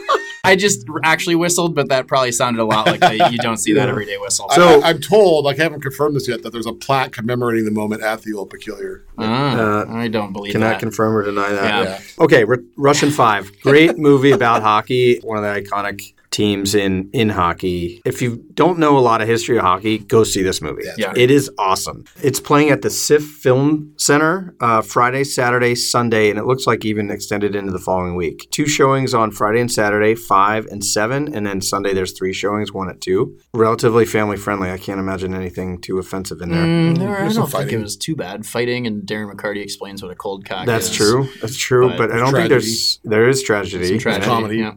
I 0.45 0.55
just 0.55 0.85
actually 1.03 1.33
whistled, 1.33 1.73
but 1.73 1.89
that 1.89 2.05
probably 2.05 2.31
sounded 2.31 2.61
a 2.61 2.65
lot 2.65 2.85
like 2.85 2.99
the, 2.99 3.29
you 3.31 3.39
don't 3.39 3.57
see 3.57 3.73
that 3.73 3.89
everyday 3.89 4.17
whistle. 4.17 4.47
So 4.51 4.79
I, 4.81 4.91
am 4.91 5.01
told, 5.01 5.43
like 5.43 5.59
I 5.59 5.63
haven't 5.63 5.81
confirmed 5.81 6.15
this 6.15 6.27
yet, 6.27 6.43
that 6.43 6.51
there's 6.51 6.67
a 6.67 6.73
plaque 6.73 7.13
commemorating 7.13 7.65
the 7.65 7.71
moment 7.71 8.03
at 8.03 8.21
the 8.21 8.33
Old 8.33 8.51
Peculiar. 8.51 9.03
Ah, 9.17 9.55
Uh, 9.57 9.85
I 9.95 10.07
don't 10.07 10.33
believe 10.33 10.51
Cannot 10.53 10.69
that. 10.73 10.79
confirm 10.79 11.15
or 11.15 11.23
deny 11.23 11.49
that. 11.49 11.83
Yeah. 11.83 11.89
Yeah. 11.89 12.23
Okay, 12.23 12.43
R- 12.43 12.59
Russian 12.77 13.09
Five, 13.09 13.59
great 13.61 13.97
movie 13.97 14.31
about 14.31 14.61
hockey. 14.61 15.19
One 15.23 15.43
of 15.43 15.43
the 15.43 15.61
iconic 15.61 16.13
teams 16.35 16.75
in 16.75 17.09
in 17.13 17.29
hockey. 17.29 18.01
If 18.05 18.21
you 18.21 18.43
don't 18.53 18.77
know 18.77 18.97
a 18.97 19.03
lot 19.09 19.21
of 19.21 19.27
history 19.27 19.57
of 19.57 19.63
hockey, 19.63 19.97
go 19.99 20.23
see 20.23 20.43
this 20.43 20.61
movie. 20.61 20.83
Yeah, 20.83 20.91
it's 20.91 20.99
Yeah. 20.99 21.13
It 21.15 21.31
is 21.31 21.49
awesome. 21.57 22.03
It's 22.21 22.39
playing 22.39 22.69
at 22.71 22.81
the 22.81 22.89
SIFF 22.89 23.23
Film 23.23 23.93
Center 23.97 24.53
uh, 24.59 24.81
Friday, 24.81 25.23
Saturday, 25.23 25.75
Sunday, 25.75 26.29
and 26.29 26.37
it 26.37 26.45
looks 26.45 26.67
like 26.67 26.83
even 26.83 27.09
extended 27.09 27.55
into 27.55 27.71
the 27.71 27.79
following 27.79 28.15
week. 28.15 28.47
Two 28.51 28.67
showings 28.67 29.13
on 29.13 29.31
Friday 29.31 29.61
and 29.61 29.71
Saturday, 29.71 30.13
five 30.13 30.65
and 30.67 30.83
seven, 30.83 31.33
and 31.33 31.45
then 31.47 31.61
Sunday 31.61 31.93
there's 31.93 32.11
three 32.11 32.33
showings, 32.33 32.73
one 32.73 32.89
at 32.89 32.99
two. 32.99 33.37
Relatively 33.53 34.05
family 34.05 34.37
friendly. 34.37 34.69
I 34.69 34.77
can't 34.77 34.99
imagine 34.99 35.33
anything 35.33 35.79
too 35.79 35.99
offensive 35.99 36.41
in 36.41 36.49
there. 36.51 36.65
Mm, 36.65 36.97
there- 36.97 37.15
I 37.15 37.21
don't 37.21 37.31
some 37.31 37.47
think 37.47 37.71
it 37.71 37.79
was 37.79 37.95
too 37.95 38.15
bad. 38.15 38.45
Fighting 38.45 38.85
and 38.87 39.03
Darren 39.03 39.31
McCarty 39.33 39.61
explains 39.63 40.03
what 40.03 40.11
a 40.11 40.15
cold 40.15 40.45
cock 40.45 40.65
That's 40.65 40.89
is. 40.89 40.95
true. 40.95 41.29
That's 41.41 41.57
true. 41.57 41.87
But 41.87 41.97
But, 41.97 42.11
I 42.11 42.17
don't 42.17 42.33
think 42.33 42.49
there's 42.49 42.99
there 43.03 43.29
is 43.29 43.41
tragedy. 43.41 43.87
Some 43.87 43.99
tragedy. 43.99 44.25
comedy. 44.25 44.57
Yeah. 44.57 44.73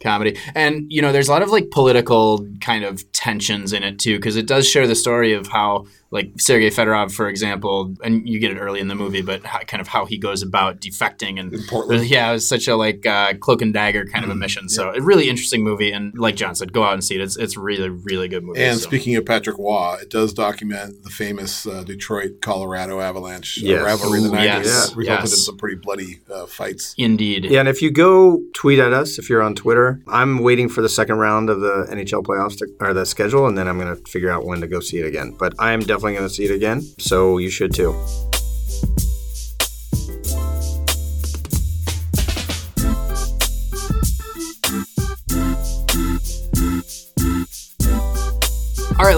Comedy. 0.00 0.38
And, 0.54 0.90
you 0.90 1.02
know, 1.02 1.12
there's 1.12 1.28
a 1.28 1.30
lot 1.30 1.42
of 1.42 1.50
like 1.50 1.70
political 1.70 2.46
kind 2.60 2.84
of 2.84 3.09
tensions 3.20 3.72
in 3.74 3.82
it 3.82 3.98
too, 3.98 4.16
because 4.16 4.36
it 4.36 4.46
does 4.46 4.66
share 4.66 4.86
the 4.86 4.94
story 4.94 5.34
of 5.34 5.46
how, 5.48 5.86
like, 6.10 6.32
Sergei 6.38 6.70
Fedorov, 6.70 7.12
for 7.12 7.28
example, 7.28 7.94
and 8.02 8.26
you 8.26 8.40
get 8.40 8.50
it 8.50 8.56
early 8.58 8.80
in 8.80 8.88
the 8.88 8.94
movie, 8.94 9.20
but 9.20 9.44
how, 9.44 9.58
kind 9.60 9.80
of 9.80 9.86
how 9.88 10.06
he 10.06 10.16
goes 10.16 10.42
about 10.42 10.80
defecting. 10.80 11.38
And 11.38 11.54
Portland. 11.68 12.06
yeah, 12.06 12.30
it 12.30 12.32
was 12.32 12.48
such 12.48 12.66
a 12.66 12.74
like 12.76 13.04
uh, 13.06 13.34
cloak 13.34 13.60
and 13.62 13.72
dagger 13.74 14.04
kind 14.06 14.22
Mm-hmm. 14.24 14.30
of 14.30 14.36
a 14.36 14.40
mission. 14.40 14.68
So 14.70 14.90
a 14.94 15.00
really 15.02 15.28
interesting 15.28 15.62
movie. 15.62 15.92
And 15.92 16.18
like 16.18 16.34
John 16.36 16.54
said, 16.54 16.72
go 16.72 16.82
out 16.82 16.94
and 16.94 17.04
see 17.04 17.14
it. 17.16 17.20
It's, 17.20 17.36
it's 17.36 17.56
really, 17.56 17.88
really 17.90 18.26
good 18.28 18.42
movie. 18.42 18.60
And 18.62 18.78
so. 18.78 18.86
speaking 18.88 19.14
of 19.16 19.24
Patrick 19.26 19.58
Roy, 19.58 19.96
it 20.00 20.10
does 20.10 20.32
document 20.32 21.04
the 21.04 21.10
famous 21.10 21.66
uh, 21.66 21.84
Detroit 21.84 22.40
Colorado 22.40 23.00
Avalanche 23.00 23.58
uh, 23.62 23.66
Yes. 23.66 23.82
rivalry 23.84 24.18
in 24.18 24.24
the 24.24 24.30
90s. 24.36 24.44
yes, 24.44 24.64
That 24.64 24.96
resulted 24.96 25.06
yes. 25.24 25.32
in 25.32 25.38
some 25.38 25.56
pretty 25.58 25.76
bloody 25.76 26.20
uh, 26.32 26.46
fights. 26.46 26.94
Indeed. 26.98 27.44
Yeah, 27.44 27.60
and 27.60 27.68
if 27.68 27.82
you 27.82 27.90
go 27.90 28.40
tweet 28.54 28.78
at 28.78 28.92
us, 28.94 29.18
if 29.18 29.28
you're 29.28 29.42
on 29.42 29.54
Twitter, 29.54 30.00
I'm 30.08 30.38
waiting 30.38 30.68
for 30.70 30.80
the 30.82 30.88
second 30.88 31.16
round 31.18 31.50
of 31.50 31.60
the 31.60 31.86
NHL 31.90 32.22
playoffs 32.24 32.56
to, 32.58 32.66
or 32.80 32.92
the 32.94 33.06
schedule, 33.10 33.46
and 33.46 33.58
then 33.58 33.68
I'm 33.68 33.78
going 33.78 33.94
to 33.94 34.02
figure 34.10 34.30
out 34.30 34.44
when 34.44 34.60
to 34.60 34.66
go 34.66 34.80
see 34.80 34.98
it 34.98 35.06
again. 35.06 35.36
But 35.38 35.54
I 35.58 35.72
am 35.72 35.80
definitely 35.80 36.14
going 36.14 36.28
to 36.28 36.34
see 36.34 36.44
it 36.44 36.50
again, 36.50 36.80
so 36.98 37.38
you 37.38 37.50
should 37.50 37.74
too. 37.74 37.94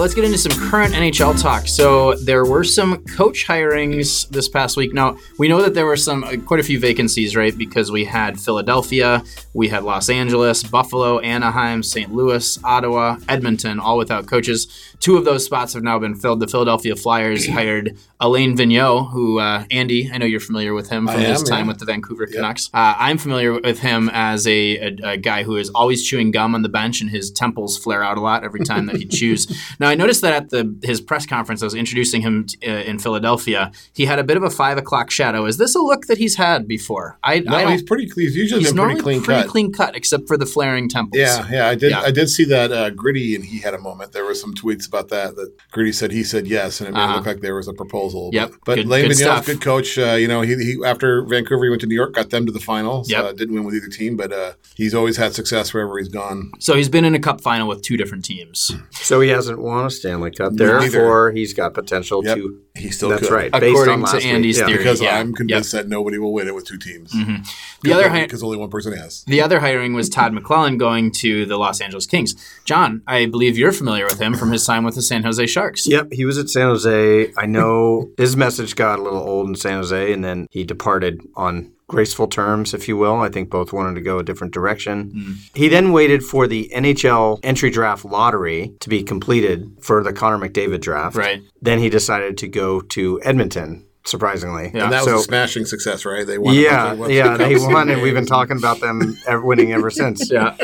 Let's 0.03 0.13
get 0.13 0.25
into 0.25 0.37
some 0.37 0.51
current 0.69 0.93
NHL 0.93 1.41
talk. 1.41 1.65
So 1.65 2.15
there 2.15 2.43
were 2.43 2.65
some 2.65 3.05
coach 3.05 3.47
hirings 3.47 4.27
this 4.27 4.49
past 4.49 4.75
week. 4.75 4.93
Now 4.93 5.17
we 5.37 5.47
know 5.47 5.61
that 5.61 5.75
there 5.75 5.85
were 5.85 5.95
some 5.95 6.25
uh, 6.25 6.35
quite 6.45 6.59
a 6.59 6.63
few 6.63 6.77
vacancies, 6.77 7.37
right? 7.37 7.57
Because 7.57 7.89
we 7.89 8.03
had 8.03 8.37
Philadelphia, 8.37 9.23
we 9.53 9.69
had 9.69 9.85
Los 9.85 10.09
Angeles, 10.09 10.61
Buffalo, 10.61 11.19
Anaheim, 11.19 11.83
St. 11.83 12.13
Louis, 12.13 12.59
Ottawa, 12.65 13.15
Edmonton, 13.29 13.79
all 13.79 13.97
without 13.97 14.27
coaches. 14.27 14.67
Two 15.03 15.17
of 15.17 15.25
those 15.25 15.43
spots 15.43 15.73
have 15.73 15.83
now 15.83 15.99
been 15.99 16.15
filled. 16.15 16.39
The 16.39 16.47
Philadelphia 16.47 16.95
Flyers 16.95 17.45
hired 17.49 17.97
Alain 18.21 18.55
Vigneault, 18.55 19.11
who 19.11 19.37
uh, 19.37 19.65
Andy, 19.69 20.09
I 20.09 20.17
know 20.17 20.25
you're 20.25 20.39
familiar 20.39 20.73
with 20.73 20.89
him 20.89 21.07
from 21.07 21.17
I 21.17 21.25
his 21.25 21.41
am, 21.41 21.45
time 21.45 21.65
yeah. 21.65 21.67
with 21.67 21.79
the 21.79 21.85
Vancouver 21.85 22.25
Canucks. 22.25 22.69
Uh, 22.73 22.95
I'm 22.97 23.17
familiar 23.17 23.59
with 23.59 23.79
him 23.79 24.09
as 24.13 24.47
a, 24.47 24.77
a, 24.77 24.95
a 25.03 25.17
guy 25.17 25.43
who 25.43 25.57
is 25.57 25.69
always 25.71 26.07
chewing 26.07 26.31
gum 26.31 26.55
on 26.55 26.61
the 26.61 26.69
bench, 26.69 27.01
and 27.01 27.09
his 27.09 27.31
temples 27.31 27.77
flare 27.77 28.01
out 28.01 28.17
a 28.17 28.21
lot 28.21 28.45
every 28.45 28.63
time 28.63 28.85
that 28.85 28.95
he 28.95 29.05
chews. 29.19 29.45
Now, 29.77 29.89
I 29.89 29.95
noticed 29.95 30.21
that 30.21 30.31
at 30.31 30.51
the 30.51 30.73
his 30.83 31.01
press 31.01 31.25
conference, 31.25 31.61
I 31.61 31.65
was 31.65 31.75
introducing 31.75 32.21
him 32.21 32.45
uh, 32.65 32.69
in 32.69 32.97
Philadelphia. 32.97 33.73
He 33.91 34.05
had 34.05 34.19
a 34.19 34.23
bit 34.23 34.37
of 34.37 34.43
a 34.43 34.49
five 34.49 34.77
o'clock 34.77 35.11
shadow. 35.11 35.45
Is 35.45 35.57
this 35.57 35.75
a 35.75 35.81
look 35.81 36.05
that 36.05 36.17
he's 36.17 36.37
had 36.37 36.65
before? 36.65 37.17
I, 37.25 37.39
No, 37.39 37.57
I 37.57 37.73
he's 37.73 37.83
pretty. 37.83 38.09
He's 38.15 38.37
usually 38.37 38.61
he's 38.61 38.71
pretty 38.71 39.01
clean 39.01 39.21
pretty 39.21 39.41
cut. 39.41 39.49
clean 39.49 39.73
cut, 39.73 39.97
except 39.97 40.29
for 40.29 40.37
the 40.37 40.45
flaring 40.45 40.87
temples. 40.87 41.19
Yeah, 41.19 41.45
yeah, 41.51 41.67
I 41.67 41.75
did. 41.75 41.91
Yeah. 41.91 41.99
I 41.99 42.11
did 42.11 42.29
see 42.29 42.45
that 42.45 42.71
uh, 42.71 42.89
Gritty, 42.91 43.35
and 43.35 43.43
he 43.43 43.59
had 43.59 43.73
a 43.73 43.79
moment. 43.79 44.13
There 44.13 44.23
were 44.23 44.33
some 44.33 44.53
tweets 44.53 44.92
about 44.93 45.09
that. 45.09 45.35
That 45.35 45.51
Gritty 45.71 45.91
said 45.91 46.11
he 46.11 46.23
said 46.23 46.45
yes, 46.47 46.79
and 46.79 46.87
it 46.89 46.91
made 46.93 46.99
Uh-huh. 47.01 47.13
it 47.13 47.17
look 47.17 47.25
like 47.25 47.39
there 47.41 47.55
was 47.55 47.67
a 47.67 47.73
proposal. 47.73 48.29
Yep, 48.33 48.49
but, 48.51 48.59
but 48.65 48.75
good- 48.75 48.87
Lane 48.87 49.07
good 49.07 49.17
Vigneault's 49.17 49.47
good 49.47 49.61
coach. 49.61 49.97
Uh, 49.97 50.13
you 50.13 50.27
know, 50.27 50.41
he, 50.41 50.55
he 50.55 50.77
after 50.85 51.23
Vancouver, 51.25 51.63
he 51.63 51.69
went 51.69 51.81
to 51.81 51.87
New 51.87 51.95
York, 51.95 52.13
got 52.13 52.29
them 52.29 52.45
to 52.45 52.51
the 52.51 52.59
finals. 52.59 53.09
Yep. 53.09 53.23
Uh, 53.23 53.31
didn't 53.33 53.55
win 53.55 53.63
with 53.63 53.75
either 53.75 53.87
team, 53.87 54.15
but 54.15 54.31
uh, 54.31 54.53
he's 54.75 54.93
always 54.93 55.17
had 55.17 55.33
success 55.33 55.73
wherever 55.73 55.97
he's 55.97 56.09
gone. 56.09 56.51
So 56.59 56.75
he's 56.75 56.89
been 56.89 57.05
in 57.05 57.15
a 57.15 57.19
cup 57.19 57.41
final 57.41 57.67
with 57.67 57.81
two 57.81 57.97
different 57.97 58.23
teams. 58.25 58.71
So 58.91 59.19
he 59.21 59.29
hasn't 59.29 59.59
won 59.59 59.85
a 59.85 59.89
Stanley 59.89 60.31
Cup, 60.31 60.53
Neither. 60.53 60.79
therefore 60.79 61.31
he's 61.31 61.53
got 61.53 61.73
potential 61.73 62.23
Yep. 62.23 62.37
to. 62.37 62.61
He 62.75 62.89
still 62.89 63.09
That's 63.09 63.27
could. 63.27 63.31
right. 63.31 63.51
based 63.51 63.65
According 63.69 63.93
on 63.93 63.99
to 63.99 64.03
last 64.05 64.15
week. 64.15 64.25
Andy's 64.25 64.57
Yeah. 64.57 64.65
theory. 64.65 64.77
Because 64.79 64.99
Yeah. 64.99 65.19
I'm 65.19 65.31
convinced 65.31 65.71
that 65.73 65.87
nobody 65.87 66.17
will 66.17 66.33
win 66.33 66.47
it 66.47 66.55
with 66.55 66.65
two 66.65 66.77
teams. 66.79 67.13
Mm-hmm. 67.13 67.43
The 67.83 67.93
other 67.93 68.09
hi- 68.09 68.23
because 68.23 68.41
only 68.41 68.57
one 68.57 68.71
person 68.71 68.93
has. 68.97 69.23
The 69.27 69.41
other 69.41 69.59
hiring 69.59 69.93
was 69.93 70.09
Todd 70.09 70.33
McLellan 70.33 70.79
going 70.79 71.11
to 71.19 71.45
the 71.45 71.57
Los 71.57 71.81
Angeles 71.81 72.07
Kings. 72.07 72.33
John, 72.65 73.03
I 73.07 73.27
believe 73.27 73.59
you're 73.59 73.73
familiar 73.73 74.05
with 74.05 74.19
him 74.19 74.33
from 74.33 74.51
his 74.51 74.65
time 74.65 74.83
with 74.83 74.95
the 74.95 75.03
San 75.03 75.21
Jose 75.21 75.45
Sharks. 75.45 75.85
Yep, 75.85 76.13
he 76.13 76.25
was 76.25 76.39
at 76.39 76.49
San 76.49 76.65
Jose. 76.65 77.31
I 77.37 77.45
know 77.45 78.09
his 78.17 78.35
message 78.35 78.75
got 78.75 78.97
a 78.97 79.03
little 79.03 79.21
old 79.21 79.49
in 79.49 79.55
San 79.55 79.75
Jose, 79.77 80.11
and 80.11 80.23
then 80.23 80.47
he 80.49 80.63
departed 80.63 81.21
on 81.35 81.72
graceful 81.93 82.27
terms, 82.27 82.73
if 82.73 82.87
you 82.87 82.97
will. 82.97 83.21
I 83.21 83.29
think 83.29 83.49
both 83.49 83.71
wanted 83.71 83.95
to 83.95 84.01
go 84.01 84.19
a 84.19 84.23
different 84.23 84.53
direction. 84.53 85.37
He 85.53 85.67
then 85.69 85.91
waited 85.91 86.23
for 86.23 86.47
the 86.47 86.69
NHL 86.75 87.39
entry 87.43 87.69
draft 87.69 88.03
lottery 88.03 88.73
to 88.81 88.89
be 88.89 89.03
completed 89.03 89.77
for 89.81 90.03
the 90.03 90.11
Connor 90.11 90.39
McDavid 90.45 90.81
draft. 90.81 91.15
Right. 91.15 91.41
Then 91.61 91.79
he 91.79 91.89
decided 91.89 92.37
to 92.39 92.47
go 92.47 92.81
to 92.81 93.21
Edmonton, 93.23 93.85
surprisingly. 94.05 94.71
Yeah. 94.73 94.85
And 94.85 94.91
that 94.93 95.05
was 95.05 95.13
So- 95.13 95.15
a 95.19 95.19
smashing 95.19 95.65
success, 95.65 96.03
right? 96.05 96.25
They 96.27 96.37
won. 96.37 96.55
a 96.55 96.59
Yeah, 96.59 96.95
bunch 96.95 97.11
yeah, 97.13 97.37
they 97.37 97.55
won, 97.55 97.89
and 97.89 98.01
we've 98.01 98.13
been 98.13 98.25
talking 98.37 98.57
about 98.57 98.79
them 98.81 99.15
winning 99.43 99.71
ever 99.71 99.89
since. 99.89 100.29
Yeah. 100.31 100.55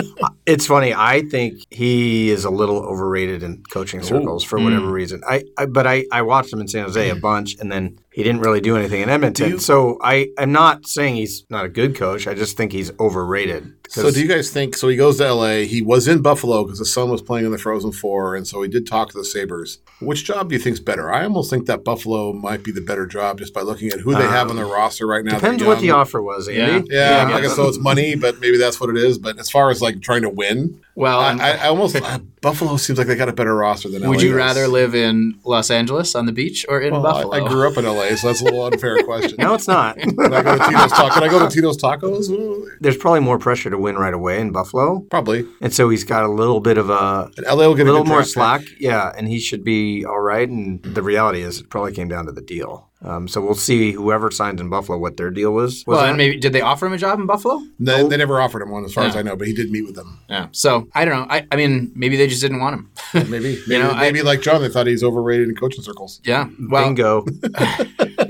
It's 0.45 0.65
funny. 0.65 0.93
I 0.95 1.21
think 1.21 1.59
he 1.69 2.31
is 2.31 2.43
a 2.43 2.49
little 2.49 2.79
overrated 2.79 3.43
in 3.43 3.61
coaching 3.71 4.01
circles 4.01 4.43
for 4.43 4.57
whatever 4.59 4.87
Mm. 4.87 4.91
reason. 4.93 5.21
I, 5.29 5.43
I 5.59 5.67
but 5.67 5.85
I, 5.85 6.05
I 6.11 6.23
watched 6.23 6.51
him 6.51 6.59
in 6.59 6.67
San 6.67 6.83
Jose 6.85 7.07
a 7.09 7.15
bunch, 7.15 7.55
and 7.59 7.71
then 7.71 7.99
he 8.19 8.23
didn't 8.25 8.41
really 8.41 8.59
do 8.59 8.75
anything 8.75 9.01
in 9.01 9.07
Edmonton. 9.07 9.51
you- 9.51 9.59
so 9.59 9.97
I, 10.01 10.27
I'm 10.37 10.51
not 10.51 10.85
saying 10.85 11.15
he's 11.15 11.45
not 11.49 11.63
a 11.63 11.69
good 11.69 11.95
coach. 11.95 12.27
I 12.27 12.33
just 12.33 12.57
think 12.57 12.73
he's 12.73 12.91
overrated. 12.99 13.71
So 13.87 14.11
do 14.11 14.21
you 14.21 14.27
guys 14.27 14.51
think? 14.51 14.75
So 14.75 14.87
he 14.89 14.97
goes 14.97 15.17
to 15.17 15.25
L.A. 15.25 15.65
He 15.65 15.81
was 15.81 16.07
in 16.07 16.21
Buffalo 16.21 16.63
because 16.63 16.77
his 16.79 16.93
son 16.93 17.09
was 17.09 17.21
playing 17.23 17.45
in 17.45 17.51
the 17.53 17.57
Frozen 17.57 17.93
Four, 17.93 18.35
and 18.35 18.45
so 18.45 18.61
he 18.61 18.67
did 18.69 18.85
talk 18.85 19.09
to 19.13 19.17
the 19.17 19.23
Sabres. 19.25 19.79
Which 19.99 20.25
job 20.25 20.49
do 20.49 20.55
you 20.55 20.61
think's 20.61 20.79
better? 20.81 21.11
I 21.11 21.23
almost 21.23 21.49
think 21.49 21.65
that 21.67 21.83
Buffalo 21.85 22.31
might 22.33 22.61
be 22.61 22.71
the 22.71 22.81
better 22.81 23.07
job 23.07 23.39
just 23.39 23.51
by 23.53 23.61
looking 23.61 23.87
at 23.89 24.01
who 24.01 24.13
they 24.13 24.27
have 24.27 24.49
on 24.49 24.57
their 24.57 24.67
roster 24.67 25.07
right 25.07 25.23
now. 25.25 25.35
Um, 25.35 25.39
depends 25.39 25.63
what 25.63 25.79
the 25.79 25.91
offer 25.91 26.21
was, 26.21 26.47
Andy. 26.49 26.87
Yeah, 26.91 27.29
Yeah, 27.29 27.35
I 27.37 27.41
guess 27.41 27.55
so. 27.55 27.67
It's 27.67 27.79
money, 27.79 28.15
but 28.15 28.39
maybe 28.41 28.57
that's 28.57 28.79
what 28.81 28.89
it 28.91 28.97
is. 28.97 29.17
But 29.17 29.39
as 29.39 29.49
far 29.49 29.71
as 29.71 29.81
like 29.81 30.01
trying 30.01 30.21
to 30.23 30.29
win, 30.29 30.79
Well, 30.93 31.19
I, 31.19 31.31
I, 31.37 31.51
I 31.53 31.67
almost 31.69 31.95
Buffalo 32.41 32.77
seems 32.77 32.97
like 32.97 33.07
they 33.07 33.15
got 33.15 33.27
a 33.29 33.33
better 33.33 33.55
roster 33.55 33.89
than. 33.89 34.07
would 34.09 34.21
you 34.21 34.29
does. 34.29 34.37
rather 34.37 34.67
live 34.67 34.95
in 34.95 35.39
Los 35.43 35.69
Angeles 35.69 36.15
on 36.15 36.25
the 36.25 36.31
beach 36.31 36.65
or 36.69 36.79
in 36.79 36.93
Well, 36.93 37.01
Buffalo? 37.03 37.33
I, 37.33 37.43
I 37.43 37.47
grew 37.47 37.67
up 37.69 37.77
in 37.77 37.85
LA, 37.85 38.15
so 38.15 38.27
that's 38.27 38.41
a 38.41 38.45
little 38.45 38.63
unfair 38.71 39.03
question. 39.03 39.35
No, 39.39 39.53
it's 39.55 39.67
not. 39.67 39.97
Can 39.97 40.33
I 40.33 40.41
go 40.41 40.57
to 40.57 40.63
Tito's 40.65 40.91
Tacos? 40.91 41.13
Can 41.13 41.23
I 41.23 41.27
go 41.27 41.39
to 41.47 41.53
Tito's 41.53 41.77
Tacos? 41.77 42.67
There's 42.79 42.97
probably 42.97 43.19
more 43.19 43.37
pressure 43.39 43.69
to 43.69 43.77
win 43.77 43.95
right 43.97 44.13
away 44.13 44.39
in 44.39 44.51
Buffalo, 44.51 45.01
Probably. 45.11 45.45
and 45.61 45.73
so 45.73 45.89
he's 45.89 46.03
got 46.03 46.23
a 46.23 46.29
little 46.31 46.59
bit 46.61 46.77
of 46.77 46.89
a 46.89 47.29
And 47.37 47.45
LA 47.45 47.67
will 47.67 47.75
get 47.75 47.87
a 47.87 47.91
little 47.91 48.05
more 48.05 48.23
draft 48.23 48.27
pick. 48.29 48.33
slack. 48.69 48.79
Yeah, 48.79 49.11
and 49.17 49.27
he 49.27 49.39
should 49.39 49.63
be 49.63 50.05
all 50.05 50.19
right. 50.21 50.47
And 50.47 50.81
the 50.83 51.03
reality 51.03 51.41
is, 51.41 51.59
it 51.59 51.69
probably 51.69 51.91
came 51.93 52.07
down 52.07 52.25
to 52.25 52.31
the 52.31 52.41
deal. 52.41 52.88
Um, 53.01 53.29
so 53.29 53.39
we'll 53.39 53.55
see 53.55 53.93
whoever 53.93 54.29
signs 54.29 54.59
in 54.59 54.69
Buffalo 54.69 54.97
what 54.97 55.15
their 55.15 55.29
deal 55.31 55.51
was. 55.53 55.85
was 55.87 55.95
well, 55.95 56.01
that? 56.01 56.09
and 56.09 56.17
maybe 56.17 56.37
did 56.37 56.51
they 56.51 56.59
offer 56.59 56.85
him 56.85 56.91
a 56.91 56.97
job 56.97 57.17
in 57.19 57.25
Buffalo? 57.27 57.61
They, 57.79 58.05
they 58.05 58.17
never 58.17 58.41
offered 58.41 58.61
him 58.61 58.71
one, 58.71 58.83
as 58.83 58.93
far 58.93 59.05
as 59.05 59.15
I 59.15 59.21
know, 59.21 59.37
but 59.37 59.47
he 59.47 59.53
did 59.53 59.71
meet 59.71 59.83
with 59.85 59.95
them. 59.95 60.19
Yeah. 60.29 60.47
So 60.51 60.89
I 60.93 61.05
don't 61.05 61.15
know. 61.15 61.27
I, 61.33 61.47
I 61.49 61.55
mean, 61.55 61.93
maybe 61.95 62.17
they 62.17 62.27
just 62.27 62.41
didn't 62.41 62.59
want 62.59 62.75
him. 62.75 62.91
Maybe, 63.29 63.59
maybe, 63.67 63.81
know, 63.81 63.89
I- 63.91 64.01
maybe 64.01 64.21
like 64.21 64.41
John, 64.41 64.61
they 64.61 64.67
thought 64.69 64.85
he's 64.85 65.01
overrated 65.03 65.47
in 65.49 65.55
coaching 65.55 65.81
circles. 65.81 66.19
yeah. 66.25 66.49
Well, 66.69 66.83
Bingo. 66.93 67.25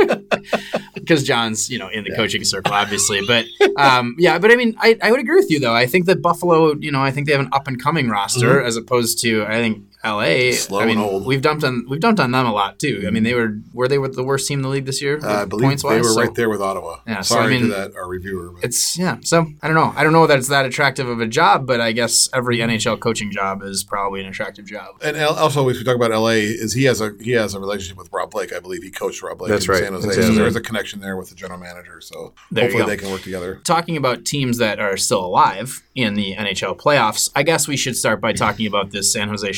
because 0.96 1.24
John's 1.24 1.70
you 1.70 1.80
know 1.80 1.88
in 1.90 2.04
the 2.04 2.12
coaching 2.16 2.44
circle, 2.44 2.74
obviously. 2.74 3.26
But 3.26 3.46
um, 3.78 4.16
yeah, 4.20 4.38
but 4.40 4.52
I 4.52 4.56
mean, 4.56 4.76
I, 4.80 4.98
I 5.02 5.12
would 5.12 5.20
agree 5.20 5.36
with 5.36 5.50
you 5.52 5.60
though. 5.60 5.74
I 5.74 5.86
think 5.88 6.06
that 6.06 6.22
Buffalo, 6.22 6.76
you 6.76 6.92
know, 6.92 7.02
I 7.02 7.12
think 7.12 7.26
they 7.28 7.34
have 7.34 7.42
an 7.42 7.50
up 7.52 7.68
and 7.68 7.82
coming 7.82 8.10
roster 8.10 8.40
Mm-hmm. 8.58 8.68
as 8.68 8.78
opposed 8.78 9.20
to 9.22 9.44
I 9.46 9.56
think 9.56 9.84
LA, 10.04 10.54
Slow 10.54 10.80
I 10.80 10.86
mean, 10.86 10.98
and 10.98 11.06
old. 11.06 11.26
we've 11.26 11.42
dumped 11.42 11.64
on 11.64 11.86
we've 11.90 12.00
dumped 12.00 12.22
on 12.22 12.32
them 12.32 12.46
a 12.46 12.54
lot 12.54 12.80
too. 12.80 13.04
I 13.06 13.10
mean, 13.10 13.24
they 13.24 13.34
were 13.34 13.58
were 13.74 13.88
they 13.88 13.98
the 13.98 14.24
worst 14.24 14.48
team 14.48 14.60
in 14.60 14.64
the 14.64 14.70
league 14.70 14.86
this 14.86 15.02
year? 15.02 15.20
Uh, 15.22 15.42
I 15.42 15.46
believe 15.46 15.66
points 15.66 15.84
they 15.84 15.90
wise. 15.90 16.04
were 16.04 16.10
So 16.10 16.22
right 16.22 16.36
there 16.36 16.50
with 16.50 16.62
Ottawa. 16.62 17.00
Yeah, 17.06 17.20
so, 17.22 17.36
Sorry 17.36 17.46
I 17.56 17.60
mean, 17.60 17.70
to 17.70 17.76
that 17.76 17.96
our 17.96 18.08
reviewer. 18.08 18.52
But. 18.52 18.64
It's 18.64 18.98
yeah. 18.98 19.18
So 19.22 19.48
I 19.62 19.68
don't 19.68 19.76
know. 19.76 19.94
I 19.98 20.04
don't 20.04 20.14
know 20.14 20.26
that 20.26 20.38
it's 20.38 20.48
that 20.48 20.66
attractive 20.66 21.08
of 21.10 21.20
a 21.20 21.28
job, 21.28 21.68
but 21.68 21.82
I 21.82 21.92
guess 21.92 22.30
every 22.34 22.60
NHL 22.60 23.00
coaching 23.00 23.30
job 23.32 23.62
is 23.62 23.84
probably 23.84 24.22
an 24.22 24.28
attractive 24.28 24.66
job. 24.66 24.96
And 25.02 25.18
also, 25.18 25.68
if 25.68 25.78
we 25.78 25.84
talk 25.84 25.98
about 25.98 26.12
LA, 26.12 26.30
is 26.30 26.74
he 26.74 26.86
has 26.86 27.02
a 27.02 27.14
he 27.20 27.32
has 27.32 27.54
a 27.54 27.60
relationship 27.60 27.98
with 27.98 28.10
Rob 28.14 28.32
Blake. 28.32 28.54
I 28.54 28.60
believe 28.60 28.84
he 28.84 28.92
coached 28.92 29.22
Rob 29.22 29.40
Blake 29.40 29.52
That's 29.52 29.66
in 29.66 29.72
right, 29.72 29.84
San 29.84 29.94
Jose. 29.94 30.08
in 30.08 30.14
San 30.14 30.24
So 30.24 30.34
there's 30.34 30.56
a 30.56 30.62
connection 30.62 31.02
there 31.02 31.18
with 31.18 31.30
the 31.30 31.36
general 31.36 31.60
manager. 31.60 32.00
So 32.00 32.34
There 32.52 32.66
hopefully 32.66 32.86
they 32.86 32.98
can 32.98 33.12
work 33.12 33.22
together. 33.24 33.60
Talking 33.66 33.98
about 33.98 34.24
teams 34.24 34.60
that 34.60 34.80
are 34.80 34.96
still 34.96 35.26
alive 35.26 35.84
in 35.94 36.14
the 36.14 36.36
NHL 36.36 36.78
playoffs, 36.78 37.30
I 37.36 37.44
guess 37.44 37.68
we 37.68 37.76
should 37.76 37.98
start 37.98 38.22
by 38.22 38.32
talking 38.32 38.66
about 38.66 38.92
this 38.92 39.12
San 39.12 39.28
Jose 39.28 39.52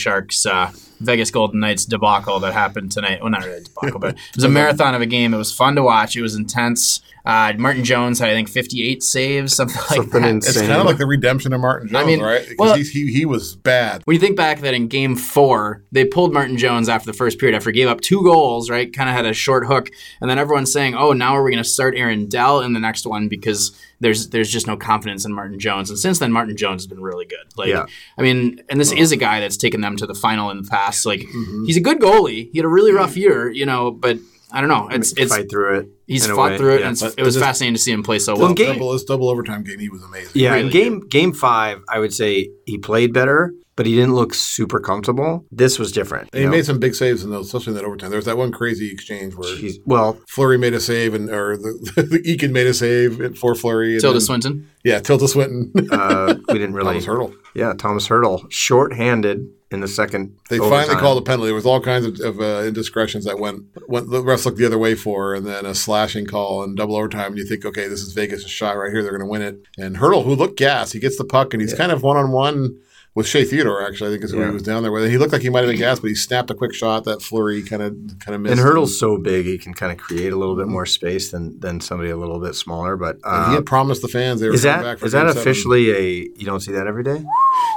Uh, 0.45 0.71
Vegas 0.99 1.31
Golden 1.31 1.59
Knights 1.59 1.85
debacle 1.85 2.39
that 2.41 2.53
happened 2.53 2.91
tonight. 2.91 3.21
Well, 3.21 3.31
not 3.31 3.43
really 3.43 3.57
a 3.57 3.61
debacle, 3.61 3.99
but 3.99 4.15
it 4.15 4.35
was 4.35 4.43
a 4.43 4.49
marathon 4.49 4.93
of 4.93 5.01
a 5.01 5.05
game. 5.07 5.33
It 5.33 5.37
was 5.37 5.51
fun 5.51 5.75
to 5.75 5.83
watch. 5.83 6.15
It 6.15 6.21
was 6.21 6.35
intense. 6.35 7.01
Uh, 7.25 7.53
Martin 7.57 7.83
Jones 7.83 8.19
had, 8.19 8.29
I 8.29 8.33
think, 8.33 8.49
58 8.49 9.03
saves, 9.03 9.55
something 9.55 9.77
like 9.89 9.97
Something 9.97 10.21
that. 10.21 10.29
in- 10.29 10.37
It's 10.37 10.57
kind 10.59 10.71
of 10.73 10.85
like 10.85 10.97
the 10.97 11.05
redemption 11.05 11.53
of 11.53 11.61
Martin 11.61 11.87
Jones, 11.89 12.03
I 12.03 12.05
mean, 12.05 12.19
right? 12.21 12.41
Because 12.47 12.57
well- 12.59 12.75
he 12.75 13.11
he 13.11 13.25
was 13.25 13.55
bad. 13.55 14.01
When 14.05 14.15
you 14.15 14.19
think 14.19 14.35
back 14.37 14.61
that 14.61 14.73
in 14.73 14.87
game 14.87 15.15
four, 15.15 15.83
they 15.91 16.05
pulled 16.05 16.33
Martin 16.33 16.57
Jones 16.57 16.89
after 16.89 17.05
the 17.11 17.17
first 17.17 17.37
period 17.39 17.55
after 17.55 17.69
he 17.69 17.75
gave 17.75 17.87
up 17.87 18.01
two 18.01 18.23
goals, 18.23 18.69
right? 18.69 18.91
Kind 18.91 19.09
of 19.09 19.15
had 19.15 19.25
a 19.25 19.33
short 19.33 19.65
hook. 19.67 19.89
And 20.19 20.29
then 20.29 20.39
everyone's 20.39 20.71
saying, 20.73 20.95
oh, 20.95 21.13
now 21.13 21.35
are 21.35 21.43
we 21.43 21.51
going 21.51 21.63
to 21.63 21.69
start 21.69 21.95
Aaron 21.95 22.27
Dell 22.27 22.61
in 22.61 22.73
the 22.73 22.79
next 22.79 23.05
one 23.05 23.27
because 23.27 23.71
there's 23.99 24.29
there's 24.29 24.49
just 24.51 24.65
no 24.65 24.75
confidence 24.75 25.25
in 25.25 25.31
Martin 25.33 25.59
Jones. 25.59 25.89
And 25.91 25.99
since 25.99 26.17
then, 26.19 26.31
Martin 26.31 26.57
Jones 26.57 26.81
has 26.81 26.87
been 26.87 27.01
really 27.03 27.25
good. 27.25 27.45
Like, 27.55 27.69
Yeah. 27.69 27.85
I 28.17 28.21
mean, 28.23 28.61
and 28.69 28.79
this 28.79 28.91
is 28.91 29.11
a 29.11 29.17
guy 29.17 29.39
that's 29.39 29.57
taken 29.57 29.81
them 29.81 29.95
to 29.97 30.07
the 30.07 30.15
final 30.15 30.49
in 30.49 30.63
the 30.63 30.67
past. 30.69 31.05
Like, 31.05 31.21
he's 31.67 31.77
a 31.77 31.81
good 31.81 31.99
goalie. 31.99 32.49
He 32.51 32.57
had 32.57 32.65
a 32.65 32.69
really 32.69 32.91
rough 32.91 33.15
year, 33.15 33.49
you 33.51 33.65
know, 33.65 33.91
but 33.91 34.17
I 34.51 34.59
don't 34.59 34.69
know. 34.69 34.89
It's 34.89 35.13
it's 35.13 35.33
fight 35.33 35.49
through 35.49 35.79
it. 35.79 35.87
He's 36.13 36.27
fought 36.27 36.51
way, 36.51 36.57
through 36.57 36.75
it, 36.75 36.79
yeah. 36.81 36.87
and 36.87 36.93
it's, 37.01 37.15
it 37.15 37.23
was 37.23 37.35
this- 37.35 37.43
fascinating 37.43 37.73
to 37.75 37.79
see 37.81 37.91
him 37.91 38.03
play 38.03 38.19
so 38.19 38.33
Well, 38.33 38.47
well. 38.47 38.53
game- 38.53 38.73
Double 38.73 38.93
his 38.93 39.03
double 39.03 39.29
overtime 39.29 39.63
game, 39.63 39.79
he 39.79 39.89
was 39.89 40.03
amazing. 40.03 40.31
Yeah, 40.35 40.53
Really 40.53 40.65
in 40.65 40.71
game 40.71 40.99
game 41.07 41.33
five, 41.33 41.81
I 41.89 41.99
would 41.99 42.13
say 42.13 42.49
he 42.65 42.77
played 42.77 43.13
better, 43.13 43.53
but 43.75 43.85
he 43.85 43.95
didn't 43.95 44.15
look 44.15 44.33
super 44.33 44.79
comfortable. 44.79 45.45
This 45.51 45.79
was 45.79 45.91
different. 45.91 46.29
And 46.33 46.39
he 46.39 46.45
know? 46.45 46.51
made 46.51 46.65
some 46.65 46.79
big 46.79 46.93
saves 46.95 47.23
in 47.23 47.29
those, 47.31 47.47
especially 47.47 47.71
in 47.71 47.77
that 47.77 47.85
overtime. 47.85 48.09
There 48.09 48.17
was 48.17 48.25
that 48.25 48.37
one 48.37 48.51
crazy 48.51 48.91
exchange 48.91 49.33
where 49.35 49.55
He's- 49.55 49.77
well, 49.85 50.19
Fleury 50.27 50.57
made 50.57 50.73
a 50.73 50.79
save, 50.79 51.13
and 51.13 51.29
or 51.29 51.57
the, 51.57 51.71
the 52.09 52.19
Eakin 52.19 52.51
made 52.51 52.67
a 52.67 52.73
save 52.73 53.37
for 53.37 53.55
Fleury. 53.55 53.93
and 53.93 54.01
Tilda 54.01 54.19
then- 54.19 54.25
Swinton. 54.25 54.67
Yeah, 54.83 54.99
Tilda 54.99 55.27
Swinton. 55.27 55.71
uh, 55.91 56.35
we 56.49 56.55
didn't 56.55 56.73
really. 56.75 56.99
Tomas 56.99 57.05
Hertl. 57.05 57.35
Yeah, 57.53 57.73
Tomas 57.73 58.07
Hertl, 58.07 58.51
short-handed 58.51 59.47
in 59.69 59.79
the 59.79 59.87
second. 59.87 60.35
They 60.49 60.57
finally 60.57 60.95
called 60.95 61.17
a 61.19 61.21
penalty. 61.21 61.47
There 61.47 61.55
was 61.55 61.65
all 61.65 61.79
kinds 61.79 62.05
of, 62.05 62.19
of 62.19 62.39
uh, 62.41 62.63
indiscretions 62.67 63.23
that 63.25 63.39
went, 63.39 63.63
went 63.87 64.09
the 64.09 64.21
refs 64.21 64.45
looked 64.45 64.57
the 64.57 64.65
other 64.65 64.77
way 64.79 64.95
for, 64.95 65.33
and 65.35 65.45
then 65.45 65.65
a 65.65 65.73
slashing 65.75 66.25
call 66.25 66.63
and 66.63 66.75
double 66.75 66.95
overtime. 66.97 67.27
And 67.27 67.37
you 67.37 67.45
think, 67.45 67.63
okay, 67.65 67.87
this 67.87 68.01
is 68.01 68.11
Vegas' 68.13 68.47
shot 68.49 68.71
right 68.73 68.91
here. 68.91 69.01
They're 69.01 69.11
going 69.17 69.21
to 69.21 69.31
win 69.31 69.41
it. 69.41 69.61
And 69.77 69.97
Hertl, 69.97 70.25
who 70.25 70.35
looked 70.35 70.57
gas, 70.57 70.91
he 70.91 70.99
gets 70.99 71.17
the 71.17 71.23
puck 71.25 71.53
and 71.53 71.61
he's 71.61 71.73
kind 71.73 71.91
of 71.91 72.03
one 72.03 72.17
on 72.17 72.31
one 72.31 72.77
with 73.13 73.27
Shea 73.27 73.43
Theodore. 73.43 73.85
Actually, 73.85 74.09
I 74.09 74.13
think 74.13 74.23
is 74.23 74.31
who 74.31 74.39
Yeah. 74.39 74.47
he 74.47 74.53
was 74.53 74.63
down 74.63 74.83
there 74.83 74.91
with. 74.91 75.09
He 75.09 75.17
looked 75.17 75.33
like 75.33 75.41
he 75.41 75.49
might 75.49 75.61
have 75.61 75.69
been 75.69 75.77
gas, 75.77 75.99
but 75.99 76.07
he 76.07 76.15
snapped 76.15 76.49
a 76.49 76.53
quick 76.55 76.73
shot 76.73 77.03
that 77.05 77.21
Fleury 77.21 77.61
kind 77.61 77.81
of 77.81 77.95
kind 78.19 78.35
of 78.35 78.41
missed. 78.41 78.51
And 78.51 78.59
Hertl's 78.61 78.97
so 78.99 79.17
big, 79.17 79.45
he 79.45 79.57
can 79.57 79.73
kind 79.73 79.91
of 79.91 79.97
create 79.97 80.31
a 80.31 80.37
little 80.37 80.55
bit 80.55 80.67
more 80.67 80.85
space 80.85 81.31
than 81.31 81.59
than 81.59 81.81
somebody 81.81 82.09
a 82.09 82.17
little 82.17 82.39
bit 82.39 82.55
smaller. 82.55 82.95
But 82.97 83.15
And 83.23 83.45
he 83.47 83.51
uh, 83.51 83.55
had 83.55 83.65
promised 83.65 84.01
the 84.01 84.07
fans 84.07 84.39
they 84.41 84.47
were 84.47 84.53
is 84.53 84.63
coming 84.63 84.77
that 84.77 84.83
back 84.91 84.97
for 84.99 85.05
is 85.05 85.11
that 85.11 85.23
game 85.23 85.27
seven. 85.33 85.41
officially 85.41 85.91
a? 85.91 86.29
You 86.37 86.45
don't 86.45 86.59
see 86.61 86.71
that 86.71 86.87
every 86.87 87.03
day. 87.03 87.23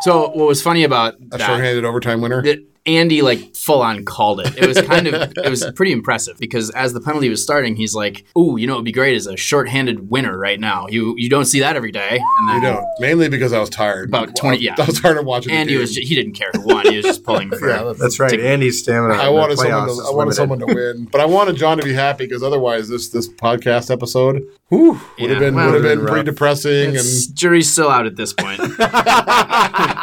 So 0.03 0.29
what 0.31 0.47
was 0.47 0.63
funny 0.63 0.85
about 0.85 1.15
a 1.33 1.39
that? 1.39 1.41
shorthanded 1.41 1.85
overtime 1.85 2.21
winner? 2.21 2.43
that 2.43 2.65
Andy 2.87 3.23
like 3.23 3.55
full 3.57 3.81
on 3.81 4.05
called 4.05 4.41
it. 4.41 4.59
It 4.59 4.67
was 4.67 4.79
kind 4.83 5.07
of 5.07 5.33
it 5.39 5.49
was 5.49 5.65
pretty 5.75 5.93
impressive 5.93 6.37
because 6.39 6.69
as 6.71 6.93
the 6.93 7.01
penalty 7.01 7.31
was 7.31 7.43
starting, 7.43 7.77
he's 7.77 7.95
like, 7.95 8.27
"Ooh, 8.37 8.57
you 8.59 8.67
know, 8.67 8.75
it'd 8.75 8.85
be 8.85 8.93
great 8.93 9.17
as 9.17 9.27
a 9.27 9.37
short-handed 9.39 10.11
winner 10.11 10.37
right 10.39 10.61
now. 10.61 10.87
You 10.89 11.15
you 11.17 11.31
don't 11.31 11.47
see 11.47 11.61
that 11.61 11.77
every 11.77 11.93
day." 11.93 12.21
And 12.41 12.49
then 12.49 12.57
you 12.57 12.69
don't. 12.69 12.85
Mainly 13.01 13.29
because 13.31 13.55
I 13.55 13.59
was 13.59 13.71
tired. 13.71 14.11
About 14.11 14.37
20 14.37 14.59
yeah. 14.59 14.75
I 14.79 14.85
was 14.85 15.01
tired 15.01 15.17
of 15.17 15.25
watching. 15.25 15.53
the 15.53 15.59
Andy 15.59 15.73
game. 15.73 15.81
was 15.81 15.95
ju- 15.95 16.03
he 16.03 16.15
didn't 16.15 16.35
care 16.35 16.51
who 16.53 16.61
won. 16.61 16.87
He 16.87 16.97
was 16.97 17.07
just 17.07 17.25
pulling 17.25 17.49
for. 17.59 17.67
Yeah, 17.69 17.79
that's- 17.85 17.99
That's 18.01 18.21
right. 18.21 18.39
Andy's 18.39 18.81
stamina. 18.81 19.15
I 19.15 19.31
wanted 19.31 19.57
someone. 19.59 19.87
To, 19.89 19.93
I 19.93 20.11
wanted 20.11 20.17
limited. 20.17 20.35
someone 20.35 20.59
to 20.61 20.67
win, 20.67 21.09
but 21.11 21.21
I 21.23 21.25
wanted 21.25 21.57
John 21.57 21.79
to 21.79 21.85
be 21.85 21.95
happy 21.95 22.27
because 22.27 22.43
otherwise, 22.43 22.89
this 22.91 23.09
this 23.09 23.29
podcast 23.29 23.91
episode, 23.91 24.43
whew, 24.69 24.93
would 24.93 25.01
Yeah, 25.19 25.29
have 25.31 25.39
been 25.39 25.55
well, 25.55 25.67
would 25.73 25.75
have 25.75 25.83
been 25.83 26.01
rough. 26.01 26.09
pretty 26.11 26.25
depressing. 26.27 26.91
It's- 26.91 27.27
jury's 27.29 27.73
still 27.73 27.89
out 27.89 28.05
at 28.07 28.17
this 28.17 28.35
point. 28.35 28.61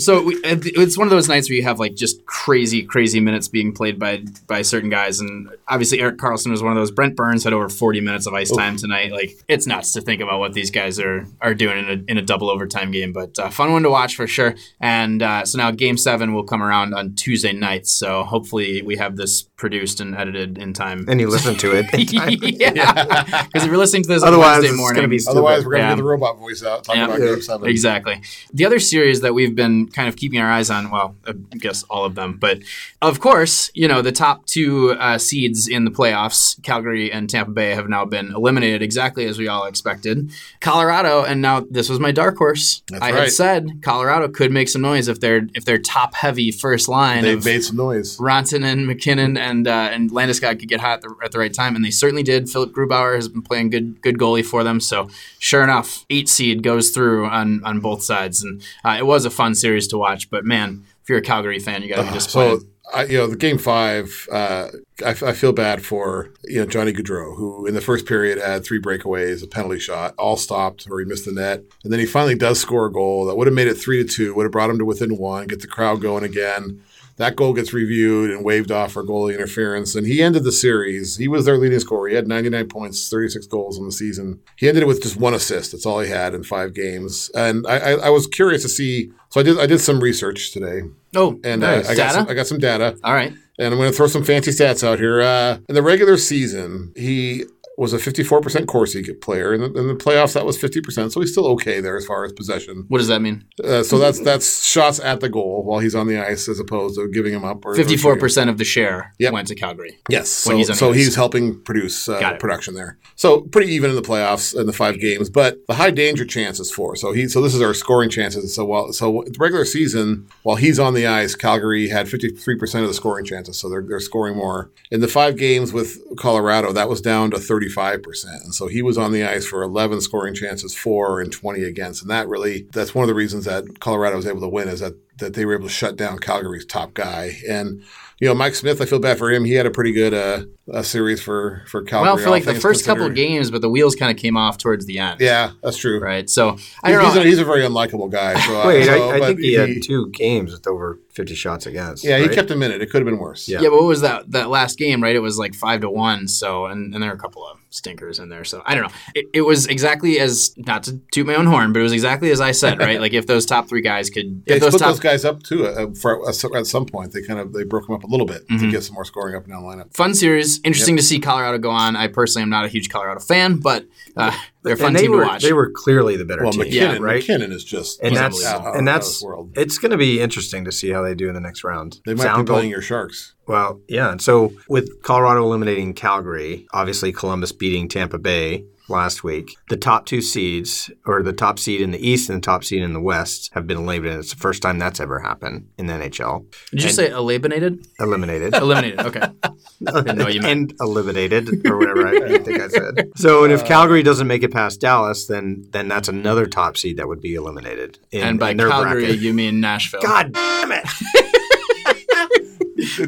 so 0.00 0.22
we, 0.22 0.34
it's 0.44 0.98
one 0.98 1.06
of 1.06 1.10
those 1.10 1.28
nights 1.28 1.48
where 1.48 1.56
you 1.56 1.62
have 1.62 1.78
like 1.78 1.94
just 1.94 2.24
crazy, 2.26 2.82
crazy 2.82 3.20
minutes 3.20 3.48
being 3.48 3.72
played 3.72 3.98
by 3.98 4.22
by 4.46 4.62
certain 4.62 4.90
guys, 4.90 5.20
and 5.20 5.48
obviously 5.68 6.00
Erik 6.00 6.16
Karlsson 6.18 6.50
was 6.50 6.62
one 6.62 6.72
of 6.72 6.76
those. 6.78 6.90
Brent 6.90 7.16
Burns 7.16 7.44
had 7.44 7.52
over 7.52 7.68
forty 7.68 8.00
minutes 8.00 8.26
of 8.26 8.34
ice 8.34 8.50
time 8.50 8.76
tonight. 8.76 9.12
Like 9.12 9.32
it's 9.48 9.66
nuts 9.66 9.92
to 9.92 10.00
think 10.00 10.20
about 10.20 10.38
what 10.40 10.52
these 10.54 10.70
guys 10.70 10.98
are 10.98 11.26
are 11.40 11.54
doing 11.54 11.78
in 11.78 11.88
a, 11.88 12.10
in 12.12 12.18
a 12.18 12.22
double 12.22 12.50
overtime 12.50 12.90
game, 12.90 13.12
but 13.12 13.38
uh, 13.38 13.50
fun 13.50 13.72
one 13.72 13.82
to 13.84 13.90
watch 13.90 14.16
for 14.16 14.26
sure. 14.26 14.54
And 14.80 15.22
uh, 15.22 15.44
so 15.44 15.58
now 15.58 15.70
Game 15.70 15.96
Seven 15.96 16.34
will 16.34 16.44
come 16.44 16.62
around 16.62 16.94
on 16.94 17.14
Tuesday 17.14 17.52
nights. 17.52 17.92
So 17.92 18.24
hopefully 18.24 18.82
we 18.82 18.96
have 18.96 19.16
this 19.16 19.42
produced 19.56 20.00
and 20.00 20.14
edited 20.16 20.56
in 20.56 20.72
time. 20.72 21.04
and 21.06 21.20
you 21.20 21.28
listen 21.28 21.54
to 21.56 21.76
it. 21.76 21.86
in 21.92 22.06
time. 22.18 22.38
yeah, 22.40 23.42
because 23.44 23.48
if 23.62 23.66
you're 23.66 23.76
listening 23.76 24.02
to 24.02 24.08
this 24.08 24.22
on 24.22 24.28
Otherwise, 24.28 24.52
Wednesday 24.62 24.68
it's 24.70 24.76
morning, 24.78 24.96
going 24.96 25.10
to 25.10 25.16
be 25.16 25.18
good. 25.18 25.28
Otherwise, 25.30 25.64
we're 25.66 25.72
gonna 25.72 25.82
Yeah. 25.84 25.90
get 25.90 25.96
the 25.96 26.04
robot 26.04 26.38
voice 26.38 26.64
out 26.64 26.84
talking 26.84 27.00
Yeah. 27.00 27.06
about 27.08 27.20
Yeah. 27.20 27.26
Game 27.26 27.42
Seven. 27.42 27.68
Exactly. 27.68 28.22
The 28.54 28.64
other 28.64 28.78
series 28.78 29.20
that 29.20 29.34
we've 29.34 29.54
been 29.54 29.88
kind 29.92 30.08
of 30.08 30.16
keeping 30.16 30.40
our 30.40 30.50
eyes 30.50 30.70
on, 30.70 30.90
well, 30.90 31.16
I 31.26 31.32
guess 31.58 31.82
all 31.84 32.04
of 32.04 32.14
them, 32.14 32.38
but 32.38 32.58
of 33.02 33.20
course, 33.20 33.70
you 33.74 33.88
know, 33.88 34.02
the 34.02 34.12
top 34.12 34.46
two 34.46 34.92
uh, 34.92 35.18
seeds 35.18 35.68
in 35.68 35.84
the 35.84 35.90
playoffs, 35.90 36.60
Calgary 36.62 37.12
and 37.12 37.28
Tampa 37.28 37.52
Bay, 37.52 37.74
have 37.74 37.88
now 37.88 38.04
been 38.04 38.32
eliminated 38.34 38.82
exactly 38.82 39.26
as 39.26 39.38
we 39.38 39.48
all 39.48 39.66
expected. 39.66 40.30
Colorado, 40.60 41.24
and 41.24 41.40
now 41.40 41.66
this 41.70 41.88
was 41.88 42.00
my 42.00 42.12
dark 42.12 42.36
horse. 42.36 42.82
That's 42.88 43.02
I 43.02 43.12
had 43.12 43.30
said 43.30 43.80
Colorado 43.82 44.28
could 44.28 44.52
make 44.52 44.68
some 44.68 44.82
noise 44.82 45.08
if 45.08 45.20
they're 45.20 45.46
if 45.54 45.64
they're 45.64 45.78
top 45.78 46.14
heavy 46.14 46.50
first 46.50 46.88
line 46.88 47.22
They've 47.22 47.44
made 47.44 47.64
some 47.64 47.76
noise. 47.76 48.16
Rantanen 48.18 48.64
and 48.64 48.86
MacKinnon 48.86 49.36
and 49.36 49.66
uh, 49.66 49.88
and 49.92 50.10
Landeskog 50.10 50.58
could 50.58 50.68
get 50.68 50.80
hot 50.80 50.98
at 50.98 51.02
the, 51.02 51.14
at 51.24 51.32
the 51.32 51.38
right 51.38 51.52
time, 51.52 51.76
and 51.76 51.84
they 51.84 51.90
certainly 51.90 52.22
did. 52.22 52.48
Philipp 52.48 52.70
Grubauer 52.70 53.14
has 53.14 53.28
been 53.28 53.42
playing 53.42 53.70
good 53.70 54.00
good 54.02 54.18
goalie 54.18 54.44
for 54.44 54.62
them, 54.64 54.80
so 54.80 55.08
sure 55.38 55.62
enough, 55.62 56.04
eight 56.10 56.28
seed 56.28 56.62
goes 56.62 56.90
through 56.90 57.26
on 57.26 57.62
on 57.64 57.80
both 57.80 58.02
sides, 58.02 58.42
and 58.42 58.62
uh, 58.84 58.96
it 58.98 59.06
was 59.06 59.24
a 59.24 59.30
fun 59.30 59.54
series 59.54 59.79
to 59.88 59.98
watch. 59.98 60.30
But 60.30 60.44
man, 60.44 60.84
if 61.02 61.08
you're 61.08 61.18
a 61.18 61.22
Calgary 61.22 61.58
fan, 61.58 61.82
you 61.82 61.88
got 61.88 62.02
to 62.02 62.08
be 62.08 62.14
disappointed. 62.14 62.62
So, 62.62 62.66
I, 62.92 63.04
you 63.04 63.18
know, 63.18 63.26
the 63.28 63.36
game 63.36 63.58
five, 63.58 64.28
uh, 64.32 64.68
I, 65.04 65.10
I 65.10 65.32
feel 65.32 65.52
bad 65.52 65.84
for 65.84 66.30
you 66.44 66.60
know 66.60 66.66
Johnny 66.66 66.92
Gaudreau, 66.92 67.36
who 67.36 67.66
in 67.66 67.74
the 67.74 67.80
first 67.80 68.06
period 68.06 68.38
had 68.38 68.64
three 68.64 68.80
breakaways, 68.80 69.44
a 69.44 69.46
penalty 69.46 69.78
shot, 69.78 70.14
all 70.18 70.36
stopped, 70.36 70.88
or 70.90 70.98
he 70.98 71.06
missed 71.06 71.24
the 71.24 71.32
net, 71.32 71.62
and 71.84 71.92
then 71.92 72.00
he 72.00 72.06
finally 72.06 72.34
does 72.34 72.60
score 72.60 72.86
a 72.86 72.92
goal 72.92 73.26
that 73.26 73.36
would 73.36 73.46
have 73.46 73.54
made 73.54 73.68
it 73.68 73.74
three 73.74 74.02
to 74.02 74.08
two, 74.08 74.34
would 74.34 74.44
have 74.44 74.52
brought 74.52 74.70
him 74.70 74.78
to 74.78 74.84
within 74.84 75.18
one, 75.18 75.46
get 75.46 75.60
the 75.60 75.68
crowd 75.68 76.00
going 76.00 76.24
again. 76.24 76.82
That 77.20 77.36
goal 77.36 77.52
gets 77.52 77.74
reviewed 77.74 78.30
and 78.30 78.42
waved 78.46 78.72
off 78.72 78.92
for 78.92 79.04
goalie 79.04 79.34
interference, 79.34 79.94
and 79.94 80.06
he 80.06 80.22
ended 80.22 80.42
the 80.42 80.52
series. 80.52 81.18
He 81.18 81.28
was 81.28 81.44
their 81.44 81.58
leading 81.58 81.78
scorer. 81.78 82.08
He 82.08 82.14
had 82.14 82.26
99 82.26 82.68
points, 82.68 83.10
36 83.10 83.46
goals 83.46 83.76
in 83.76 83.84
the 83.84 83.92
season. 83.92 84.40
He 84.56 84.68
ended 84.68 84.84
it 84.84 84.86
with 84.86 85.02
just 85.02 85.18
one 85.18 85.34
assist. 85.34 85.72
That's 85.72 85.84
all 85.84 86.00
he 86.00 86.08
had 86.08 86.32
in 86.32 86.44
five 86.44 86.72
games. 86.72 87.30
And 87.34 87.66
I, 87.66 87.76
I, 87.76 87.90
I 87.92 88.08
was 88.08 88.26
curious 88.26 88.62
to 88.62 88.70
see. 88.70 89.12
So 89.28 89.38
I 89.38 89.42
did 89.42 89.60
I 89.60 89.66
did 89.66 89.80
some 89.80 90.00
research 90.00 90.50
today, 90.52 90.88
oh, 91.14 91.38
and 91.44 91.60
nice. 91.60 91.90
uh, 91.90 91.92
I 91.92 91.94
got 91.94 92.02
data. 92.02 92.14
some, 92.14 92.28
I 92.30 92.34
got 92.34 92.46
some 92.46 92.58
data. 92.58 92.98
All 93.04 93.12
right. 93.12 93.34
And 93.60 93.72
I'm 93.74 93.78
going 93.78 93.90
to 93.90 93.96
throw 93.96 94.06
some 94.06 94.24
fancy 94.24 94.50
stats 94.52 94.82
out 94.82 94.98
here. 94.98 95.20
Uh, 95.20 95.58
in 95.68 95.74
the 95.74 95.82
regular 95.82 96.16
season, 96.16 96.92
he 96.96 97.44
was 97.80 97.94
a 97.94 97.96
54% 97.96 98.66
Corsi 98.66 99.02
player. 99.14 99.54
In 99.54 99.60
the, 99.62 99.66
in 99.72 99.86
the 99.88 99.94
playoffs, 99.94 100.34
that 100.34 100.44
was 100.44 100.58
50%. 100.58 101.12
So 101.12 101.20
he's 101.20 101.32
still 101.32 101.46
okay 101.52 101.80
there 101.80 101.96
as 101.96 102.04
far 102.04 102.26
as 102.26 102.32
possession. 102.34 102.84
What 102.88 102.98
does 102.98 103.08
that 103.08 103.20
mean? 103.22 103.44
Uh, 103.64 103.82
so 103.82 103.98
that's 103.98 104.20
that's 104.20 104.66
shots 104.66 105.00
at 105.00 105.20
the 105.20 105.30
goal 105.30 105.62
while 105.64 105.78
he's 105.78 105.94
on 105.94 106.06
the 106.06 106.18
ice 106.18 106.46
as 106.46 106.60
opposed 106.60 106.96
to 106.96 107.08
giving 107.08 107.32
him 107.32 107.42
up. 107.42 107.64
Or, 107.64 107.72
or 107.72 107.76
Fifty 107.76 107.96
four 107.96 108.10
shooting 108.10 108.16
him. 108.16 108.20
percent 108.20 108.50
of 108.50 108.58
the 108.58 108.64
share 108.64 109.14
Yep. 109.18 109.32
went 109.32 109.48
to 109.48 109.54
Calgary. 109.54 109.98
Yes. 110.10 110.28
So, 110.28 110.54
he's 110.54 110.78
so 110.78 110.92
he's 110.92 111.14
helping 111.14 111.58
produce 111.62 112.06
uh, 112.06 112.36
production 112.38 112.74
there. 112.74 112.98
So 113.16 113.42
pretty 113.42 113.72
even 113.72 113.88
in 113.88 113.96
the 113.96 114.02
playoffs 114.02 114.54
in 114.54 114.66
the 114.66 114.74
five 114.74 115.00
games, 115.00 115.30
but 115.30 115.66
the 115.66 115.74
high 115.74 115.90
danger 115.90 116.26
chances 116.26 116.70
for. 116.70 116.96
So 116.96 117.12
he 117.12 117.28
so 117.28 117.40
this 117.40 117.54
is 117.54 117.62
our 117.62 117.72
scoring 117.72 118.10
chances. 118.10 118.54
So 118.54 118.66
while 118.66 118.92
so 118.92 119.24
the 119.26 119.38
regular 119.38 119.64
season, 119.64 120.26
while 120.42 120.56
he's 120.56 120.78
on 120.78 120.92
the 120.92 121.06
ice, 121.06 121.34
Calgary 121.34 121.88
had 121.88 122.08
53% 122.08 122.82
of 122.82 122.88
the 122.88 122.94
scoring 122.94 123.24
chances. 123.24 123.49
So 123.58 123.68
they're 123.68 123.84
they're 123.86 124.00
scoring 124.00 124.36
more. 124.36 124.70
In 124.90 125.00
the 125.00 125.08
five 125.08 125.36
games 125.36 125.72
with 125.72 125.98
Colorado, 126.16 126.72
that 126.72 126.88
was 126.88 127.00
down 127.00 127.30
to 127.30 127.36
35%. 127.38 128.24
And 128.44 128.54
so 128.54 128.66
he 128.66 128.82
was 128.82 128.98
on 128.98 129.12
the 129.12 129.24
ice 129.24 129.46
for 129.46 129.62
11 129.62 130.00
scoring 130.00 130.34
chances, 130.34 130.74
4 130.74 131.20
and 131.20 131.32
20 131.32 131.62
against. 131.62 132.02
And 132.02 132.10
that 132.10 132.28
really 132.28 132.66
that's 132.72 132.94
one 132.94 133.02
of 133.02 133.08
the 133.08 133.14
reasons 133.14 133.44
that 133.44 133.80
Colorado 133.80 134.16
was 134.16 134.26
able 134.26 134.40
to 134.40 134.48
win 134.48 134.68
is 134.68 134.80
that 134.80 134.94
that 135.18 135.34
they 135.34 135.44
were 135.44 135.54
able 135.54 135.66
to 135.66 135.72
shut 135.72 135.96
down 135.96 136.18
Calgary's 136.18 136.66
top 136.66 136.94
guy. 136.94 137.38
And 137.48 137.82
you 138.20 138.28
know, 138.28 138.34
Mike 138.34 138.54
Smith, 138.54 138.82
I 138.82 138.84
feel 138.84 138.98
bad 138.98 139.16
for 139.16 139.30
him. 139.30 139.44
He 139.44 139.54
had 139.54 139.64
a 139.64 139.70
pretty 139.70 139.92
good 139.92 140.12
uh, 140.12 140.44
uh 140.70 140.82
series 140.82 141.22
for 141.22 141.62
for 141.66 141.82
Calgary. 141.82 142.08
Well, 142.12 142.18
for 142.18 142.28
like 142.28 142.44
the 142.44 142.54
first 142.54 142.84
couple 142.84 143.06
of 143.06 143.14
games, 143.14 143.50
but 143.50 143.62
the 143.62 143.68
wheels 143.70 143.94
kind 143.94 144.10
of 144.10 144.18
came 144.18 144.36
off 144.36 144.58
towards 144.58 144.84
the 144.84 144.98
end. 144.98 145.20
Yeah, 145.20 145.52
that's 145.62 145.78
true. 145.78 145.98
Right. 145.98 146.28
So 146.28 146.50
I 146.82 146.90
He's, 146.90 146.96
don't 146.96 147.04
he's 147.06 147.14
know. 147.14 147.20
a, 147.22 147.24
he's 147.24 147.38
a 147.38 147.44
very 147.46 147.62
unlikable 147.62 148.10
guy. 148.10 148.38
So, 148.38 148.66
Wait, 148.68 148.84
so, 148.84 148.92
I, 148.92 149.14
I 149.14 149.18
but 149.18 149.26
think 149.28 149.40
he, 149.40 149.54
had 149.54 149.82
two 149.82 150.10
games 150.10 150.52
with 150.52 150.66
over 150.66 150.98
50 151.12 151.34
shots 151.34 151.66
against. 151.66 152.04
Yeah, 152.04 152.18
he 152.18 152.28
kept 152.28 152.50
him 152.50 152.62
in 152.62 152.70
it. 152.70 152.82
It 152.82 152.90
could 152.90 153.00
have 153.00 153.06
been 153.06 153.18
worse. 153.18 153.48
Yeah. 153.48 153.60
yeah, 153.62 153.70
but 153.70 153.76
what 153.76 153.86
was 153.86 154.02
that 154.02 154.30
that 154.32 154.50
last 154.50 154.76
game? 154.76 155.02
Right, 155.02 155.16
it 155.16 155.20
was 155.20 155.38
like 155.38 155.54
five 155.54 155.80
to 155.80 155.90
one. 155.90 156.28
So, 156.28 156.66
and, 156.66 156.92
and 156.92 157.02
there 157.02 157.10
are 157.10 157.14
a 157.14 157.18
couple 157.18 157.46
of 157.46 157.58
stinkers 157.70 158.18
in 158.18 158.28
there. 158.28 158.44
So 158.44 158.62
I 158.66 158.74
don't 158.74 158.84
know. 158.84 158.92
It, 159.14 159.26
it 159.32 159.40
was 159.42 159.66
exactly 159.66 160.18
as 160.20 160.54
not 160.58 160.82
to 160.84 160.98
toot 161.12 161.26
my 161.26 161.34
own 161.36 161.46
horn, 161.46 161.72
but 161.72 161.80
it 161.80 161.82
was 161.84 161.92
exactly 161.92 162.30
as 162.30 162.40
I 162.40 162.50
said. 162.52 162.78
Right, 162.78 163.00
like 163.04 163.12
if 163.12 163.26
those 163.26 163.46
top 163.46 163.68
three 163.68 163.80
guys 163.80 164.10
could, 164.10 164.42
Yeah, 164.46 164.56
if 164.56 164.60
those 164.60 164.70
split 164.72 164.80
top 164.80 164.90
those 164.90 165.00
guys 165.00 165.24
up 165.24 165.42
too. 165.42 165.66
Uh, 165.66 165.86
for 165.94 166.24
uh, 166.28 166.58
at 166.58 166.66
some 166.66 166.84
point, 166.86 167.12
they 167.12 167.22
kind 167.22 167.40
of 167.40 167.52
they 167.52 167.64
broke 167.64 167.86
them 167.86 167.94
up 167.94 168.04
a 168.04 168.08
little 168.08 168.26
bit 168.26 168.46
Mm-hmm. 168.48 168.58
to 168.66 168.70
get 168.70 168.82
some 168.82 168.94
more 168.94 169.04
scoring 169.04 169.36
up 169.36 169.44
and 169.44 169.52
down 169.52 169.62
the 169.62 169.68
lineup. 169.68 169.94
fun 169.94 170.14
series, 170.14 170.60
interesting 170.64 170.96
to 170.96 171.02
see 171.02 171.20
Colorado 171.20 171.58
go 171.58 171.70
on. 171.70 171.94
I 171.96 172.08
personally 172.08 172.42
am 172.42 172.50
not 172.50 172.64
a 172.64 172.68
huge 172.68 172.88
Colorado 172.88 173.20
fan, 173.20 173.56
but 173.58 173.86
uh, 174.16 174.36
they're 174.62 174.74
a 174.74 174.76
fun 174.76 174.88
and 174.88 174.96
they 174.96 175.02
team 175.02 175.12
were, 175.12 175.22
to 175.22 175.26
watch. 175.28 175.42
They 175.42 175.52
were 175.52 175.70
clearly 175.70 176.16
the 176.16 176.24
better 176.24 176.42
Well, 176.42 176.52
team. 176.52 176.62
MacKinnon, 176.64 176.96
Yeah, 176.96 177.06
right? 177.06 177.16
MacKinnon 177.16 177.52
is 177.52 177.64
just 177.64 178.00
And 178.02 178.14
that's 178.16 178.44
out- 178.44 178.66
out- 178.66 178.76
and 178.76 178.86
that's 178.86 179.22
world. 179.22 179.52
it's 179.56 179.78
going 179.78 179.90
to 179.92 179.96
be 179.98 180.20
interesting 180.20 180.64
to 180.66 180.72
see 180.72 180.90
how 180.90 181.02
they 181.02 181.14
do 181.14 181.28
in 181.28 181.34
the 181.34 181.40
next 181.40 181.64
round. 181.64 181.98
They 182.04 182.14
might 182.14 182.22
Sound 182.24 182.46
be 182.46 182.52
playing 182.52 182.70
your 182.70 182.82
Sharks. 182.82 183.34
Well, 183.46 183.80
yeah. 183.88 184.10
And 184.12 184.20
so 184.22 184.52
with 184.68 185.02
Colorado 185.02 185.42
eliminating 185.44 185.94
Calgary, 185.94 186.66
obviously 186.72 187.12
Columbus 187.12 187.52
beating 187.52 187.88
Tampa 187.88 188.18
Bay 188.18 188.64
last 188.90 189.24
week, 189.24 189.56
the 189.68 189.76
top 189.76 190.06
two 190.06 190.20
seeds, 190.20 190.90
or 191.06 191.22
the 191.22 191.32
top 191.32 191.58
seed 191.58 191.80
in 191.80 191.90
the 191.92 192.08
East 192.08 192.28
and 192.28 192.42
the 192.42 192.46
top 192.46 192.64
seed 192.64 192.82
in 192.82 192.92
the 192.92 193.00
West, 193.00 193.50
have 193.54 193.66
been 193.66 193.78
eliminated. 193.78 194.20
It's 194.20 194.34
the 194.34 194.40
first 194.40 194.62
time 194.62 194.78
that's 194.78 195.00
ever 195.00 195.20
happened 195.20 195.68
in 195.78 195.86
the 195.86 195.94
NHL. 195.94 196.44
Did 196.70 196.82
you 196.82 196.90
say 196.90 197.10
eliminated? 197.10 197.86
Eliminated. 197.98 198.54
Eliminated. 198.54 199.00
Okay. 199.00 199.22
Didn't 199.84 200.18
know 200.18 200.28
you 200.28 200.42
meant. 200.42 200.72
and 200.72 200.74
eliminated 200.80 201.66
or 201.66 201.78
whatever 201.78 202.06
I, 202.06 202.34
I 202.34 202.38
think 202.38 202.60
I 202.60 202.68
said. 202.68 203.10
So, 203.16 203.44
and 203.44 203.52
if 203.52 203.62
uh, 203.62 203.66
Calgary 203.66 204.02
doesn't 204.02 204.26
make 204.26 204.42
it 204.42 204.52
past 204.52 204.80
Dallas, 204.80 205.26
then 205.26 205.66
then 205.70 205.88
that's 205.88 206.08
another 206.08 206.46
top 206.46 206.76
seed 206.76 206.98
that 206.98 207.08
would 207.08 207.20
be 207.22 207.34
eliminated. 207.34 207.98
In, 208.10 208.22
And 208.22 208.38
by 208.38 208.50
in 208.50 208.56
their 208.58 208.68
Calgary, 208.68 209.04
bracket. 209.06 209.20
you 209.20 209.32
mean 209.32 209.60
Nashville. 209.60 210.02
God 210.02 210.32
damn 210.32 210.72
it! 210.72 210.84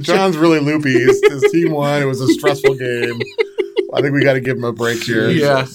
John's 0.03 0.37
really 0.37 0.61
loopy. 0.61 0.93
His, 0.93 1.21
his 1.29 1.43
team 1.53 1.73
won. 1.73 2.03
It 2.03 2.07
was 2.07 2.21
a 2.21 2.29
stressful 2.29 2.75
game. 2.75 3.21
I 3.93 4.01
think 4.01 4.15
we 4.15 4.23
got 4.25 4.35
to 4.35 4.41
give 4.41 4.57
him 4.57 4.65
a 4.65 4.73
break 4.73 5.03
here. 5.03 5.29
Yeah. 5.43 5.67